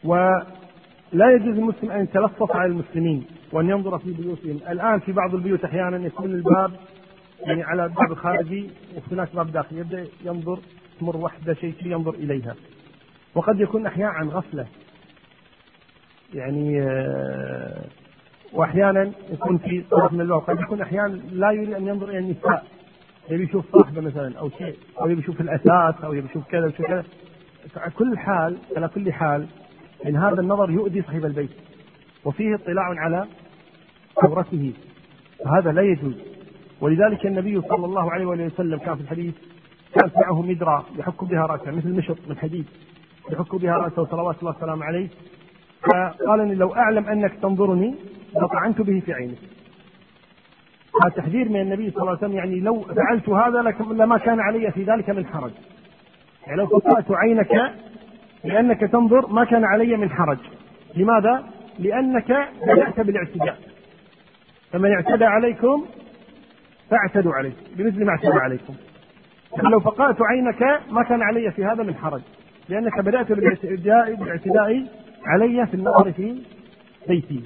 ولا 0.04 1.36
يجوز 1.36 1.58
المسلم 1.58 1.92
أن 1.92 2.04
يتلصص 2.04 2.52
على 2.52 2.72
المسلمين 2.72 3.26
وأن 3.52 3.70
ينظر 3.70 4.00
في 4.00 4.14
بيوتهم 4.14 4.60
الآن 4.70 5.00
في 5.00 5.12
بعض 5.12 5.36
البيوت 5.36 5.66
أحيانا 5.66 6.08
يكون 6.08 6.32
الباب 6.32 6.72
يعني 7.48 7.64
على 7.64 7.86
الباب 7.86 8.12
الخارجي 8.12 8.70
وهناك 8.96 9.36
باب 9.36 9.52
داخلي 9.52 9.80
يبدأ 9.80 10.08
ينظر 10.26 10.60
تمر 11.00 11.18
وحدة 11.18 11.54
شيء 11.54 11.76
ينظر 11.86 12.14
إليها. 12.14 12.56
وقد 13.36 13.60
يكون 13.60 13.86
أحيانا 13.86 14.12
عن 14.12 14.30
غفلة. 14.30 14.68
يعني 16.34 16.82
آه، 16.82 17.86
وأحيانا 18.54 19.12
يكون 19.30 19.58
في 19.58 19.82
طرف 19.92 20.14
من 20.14 20.22
الباب. 20.22 20.40
قد 20.40 20.60
يكون 20.60 20.82
أحيانا 20.82 21.20
لا 21.32 21.52
يريد 21.52 21.74
أن 21.74 21.88
ينظر 21.88 22.10
إلى 22.10 22.20
النساء. 22.20 22.66
يبي 23.30 23.44
يشوف 23.44 23.66
صاحبة 23.78 24.02
مثلا 24.02 24.40
أو 24.40 24.50
شيء 24.50 24.78
أو 25.02 25.10
يبي 25.10 25.22
يشوف 25.22 25.42
الاثاث 25.42 26.04
أو 26.04 26.14
يبي 26.14 26.28
يشوف 26.30 26.48
كذا 26.48 26.66
ويشوف 26.66 26.86
كذا. 26.86 27.04
على 27.78 27.92
كل 27.92 28.18
حال 28.18 28.58
على 28.78 28.88
كل 28.88 29.14
حال 29.14 29.48
ان 30.06 30.16
هذا 30.16 30.42
النظر 30.42 30.72
يؤذي 30.72 31.02
صاحب 31.02 31.26
البيت. 31.26 31.52
وفيه 32.26 32.56
اطلاع 32.56 32.86
على 32.86 33.28
عورته. 34.24 34.74
فهذا 35.46 35.72
لا 35.72 35.82
يجوز. 35.82 36.33
ولذلك 36.82 37.26
النبي 37.26 37.62
صلى 37.62 37.86
الله 37.86 38.12
عليه 38.12 38.26
وآله 38.26 38.46
وسلم 38.46 38.78
كان 38.78 38.96
في 38.96 39.02
الحديث 39.02 39.34
كانت 39.94 40.18
معه 40.18 40.42
مدرة 40.42 40.86
يحك 40.98 41.24
بها 41.24 41.46
رأسه 41.46 41.72
مثل 41.72 41.90
مشط 41.90 42.18
من 42.28 42.38
حديد 42.38 42.66
يحك 43.32 43.56
بها 43.56 43.74
رأسه 43.74 44.06
صلوات 44.06 44.36
الله 44.40 44.56
وسلامه 44.58 44.86
عليه. 44.86 45.08
فقال 45.82 46.42
إني 46.42 46.56
لو 46.56 46.76
أعلم 46.76 47.06
أنك 47.06 47.34
تنظرني 47.42 47.96
لطعنت 48.36 48.82
به 48.82 49.00
في 49.00 49.14
عينك 49.14 49.38
هذا 51.04 51.14
تحذير 51.16 51.50
من 51.50 51.62
النبي 51.62 51.92
صلى 51.92 52.02
الله 52.02 52.10
عليه 52.10 52.20
وسلم 52.20 52.34
يعني 52.34 52.60
لو 52.60 52.82
فعلت 52.82 53.30
هذا 53.30 53.76
لما 53.92 54.18
كان 54.18 54.40
علي 54.40 54.72
في 54.72 54.84
ذلك 54.84 55.10
من 55.10 55.26
حرج. 55.26 55.52
يعني 56.48 56.58
لو 56.58 56.66
قطعت 56.66 57.06
عينك 57.12 57.74
لأنك 58.44 58.80
تنظر 58.80 59.28
ما 59.28 59.46
كان 59.46 59.64
علي 59.64 59.98
من 59.98 60.10
حرج. 60.10 60.38
لماذا؟ 60.96 61.44
لأنك 61.80 62.50
بدأت 62.68 63.00
بالاعتداء. 63.00 63.60
فمن 64.72 64.92
اعتدى 64.92 65.26
عليكم 65.26 65.86
فاعتدوا 66.94 67.34
عليه 67.34 67.54
بمثل 67.76 68.06
ما 68.06 68.10
اعتدى 68.10 68.40
عليكم 68.40 68.74
لو 69.64 69.80
فقأت 69.80 70.18
عينك 70.22 70.82
ما 70.92 71.04
كان 71.04 71.22
علي 71.22 71.52
في 71.52 71.66
هذا 71.66 71.84
من 71.84 71.96
حرج 71.96 72.22
لأنك 72.70 73.00
بدأت 73.00 73.32
بالاعتداء 73.32 74.86
علي 75.26 75.68
في 75.68 75.74
النظر 75.74 76.12
في 76.12 76.42
بيتي 77.08 77.44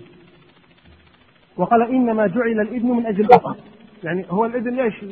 وقال 1.57 1.81
إنما 1.81 2.27
جعل 2.27 2.59
الإذن 2.59 2.87
من 2.87 3.05
أجل 3.05 3.21
البصر 3.21 3.55
يعني 4.03 4.25
هو 4.29 4.45
الإذن 4.45 4.75
ليش؟ 4.75 5.03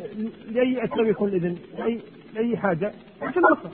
لأي 0.51 0.83
أسباب 0.83 1.07
يكون 1.07 1.29
الإذن؟ 1.29 1.57
لاي 1.77 1.99
لأي 2.33 2.57
حاجة؟ 2.57 2.91
عشان 3.21 3.43
البصر 3.45 3.69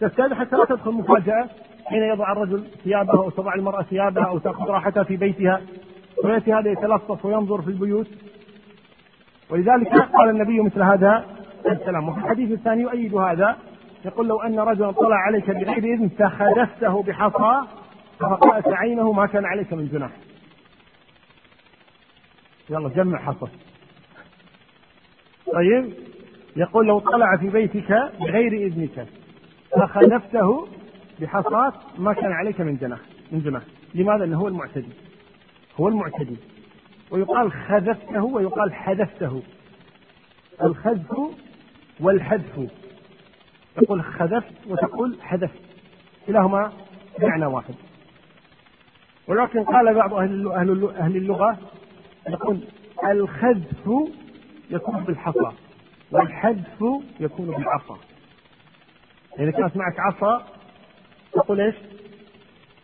تستاذن 0.00 0.34
حتى 0.34 0.56
لا 0.56 0.64
تدخل 0.64 0.90
مفاجأة 0.90 1.48
حين 1.86 2.02
يضع 2.02 2.32
الرجل 2.32 2.64
ثيابه 2.84 3.18
أو 3.18 3.30
تضع 3.30 3.54
المرأة 3.54 3.82
ثيابها 3.82 4.24
أو 4.24 4.38
تأخذ 4.38 4.64
راحتها 4.64 5.02
في 5.02 5.16
بيتها 5.16 5.60
وياتي 6.24 6.52
هذا 6.52 6.70
يتلصص 6.70 7.24
وينظر 7.24 7.62
في 7.62 7.68
البيوت 7.68 8.08
ولذلك 9.50 9.88
قال 9.88 10.30
النبي 10.30 10.60
مثل 10.60 10.82
هذا 10.82 11.24
الكلام. 11.66 12.08
وفي 12.08 12.18
الحديث 12.18 12.52
الثاني 12.52 12.82
يؤيد 12.82 13.14
هذا 13.14 13.56
يقول 14.04 14.28
لو 14.28 14.40
أن 14.40 14.60
رجلا 14.60 14.90
طلع 14.90 15.16
عليك 15.16 15.50
بغير 15.50 15.94
إذن 15.94 16.08
فخدفته 16.08 17.02
بحصى 17.02 17.66
فقأت 18.20 18.68
عينه 18.68 19.12
ما 19.12 19.26
كان 19.26 19.44
عليك 19.44 19.72
من 19.72 19.88
جناح. 19.88 20.10
يلا 22.70 22.88
جمع 22.88 23.18
حصى. 23.18 23.46
طيب 25.52 25.92
يقول 26.56 26.86
لو 26.86 26.98
طلع 26.98 27.36
في 27.36 27.48
بيتك 27.48 28.12
بغير 28.20 28.52
إذنك 28.52 29.06
فخلفته 29.72 30.68
بحصاة 31.20 31.72
ما 31.98 32.12
كان 32.12 32.32
عليك 32.32 32.60
من 32.60 32.76
جناح 32.76 33.00
من 33.32 33.40
جناح. 33.40 33.62
لماذا؟ 33.94 34.18
لأنه 34.18 34.38
هو 34.40 34.48
المعتدي. 34.48 34.92
هو 35.80 35.88
المعتدي. 35.88 36.36
ويقال 37.10 37.52
خذفته 37.52 38.24
ويقال 38.24 38.74
حذفته. 38.74 39.42
الخذف 40.62 41.18
والحذف. 42.00 42.70
تقول 43.76 44.04
خذفت 44.04 44.54
وتقول 44.66 45.18
حذفت. 45.22 45.60
كلاهما 46.26 46.72
معنى 47.22 47.46
واحد. 47.46 47.74
ولكن 49.28 49.64
قال 49.64 49.94
بعض 49.94 50.14
أهل 50.14 50.52
أهل 50.98 51.16
اللغة 51.16 51.58
يقول 52.28 52.60
الخذف 53.04 53.88
يكون 54.70 55.04
بالحصى 55.04 55.52
والحذف 56.10 56.84
يكون 57.20 57.46
بالعصا. 57.46 57.98
إذا 59.38 59.50
كانت 59.50 59.76
معك 59.76 60.00
عصا 60.00 60.46
تقول 61.32 61.60
إيش؟ 61.60 61.74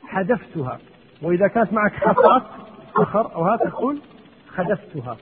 حذفتها. 0.07 0.79
وإذا 1.23 1.49
كانت 1.49 1.73
معك 1.73 1.93
حصاة 1.93 2.43
صخر 2.95 3.35
أو 3.35 3.45
هذا 3.45 3.71
تقول 3.71 4.01
خذفتها 4.57 5.17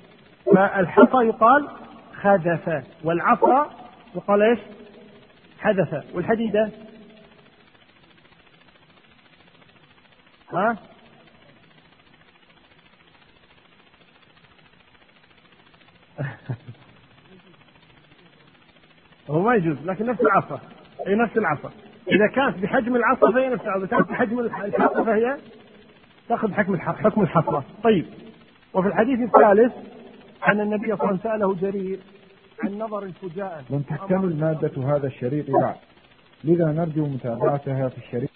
فالحصى 0.54 1.26
يقال 1.26 1.68
خذف 2.22 2.84
والعصا 3.04 3.70
يقال 4.14 4.42
إيش؟ 4.42 4.58
حذف 5.58 6.04
والحديدة 6.14 6.70
ها؟ 10.52 10.76
هو 19.30 19.42
ما 19.42 19.54
يجوز 19.54 19.76
لكن 19.84 20.06
نفس 20.06 20.20
العصا 20.20 20.60
أي 21.06 21.14
نفس 21.14 21.36
العصا 21.36 21.70
إذا 22.08 22.26
كانت 22.26 22.58
بحجم 22.58 22.96
العصا 22.96 23.32
فهي 23.32 23.48
نفس 23.48 23.64
العصا 23.64 23.78
إذا 23.78 23.86
كانت 23.86 24.08
بحجم 24.10 24.38
الحصى 24.38 25.04
فهي 25.04 25.38
تأخذ 26.28 26.52
حكم 26.52 26.76
حكم 26.80 27.22
الحصى 27.22 27.62
طيب. 27.82 28.06
وفي 28.74 28.88
الحديث 28.88 29.20
الثالث 29.20 29.72
عن 30.42 30.60
النبي 30.60 30.86
صلى 30.86 30.94
الله 30.94 31.06
عليه 31.06 31.14
وسلم 31.14 31.22
سأله 31.22 31.54
جرير 31.54 31.98
عن 32.64 32.78
نظر 32.78 33.02
الفجاءة 33.02 33.62
لم 33.70 33.82
تكتمل 33.82 34.36
مادة 34.40 34.96
هذا 34.96 35.06
الشريط 35.06 35.50
بعد. 35.50 35.74
لذا 36.44 36.66
نرجو 36.72 37.06
متابعتها 37.06 37.88
في 37.88 37.98
الشريط. 37.98 38.30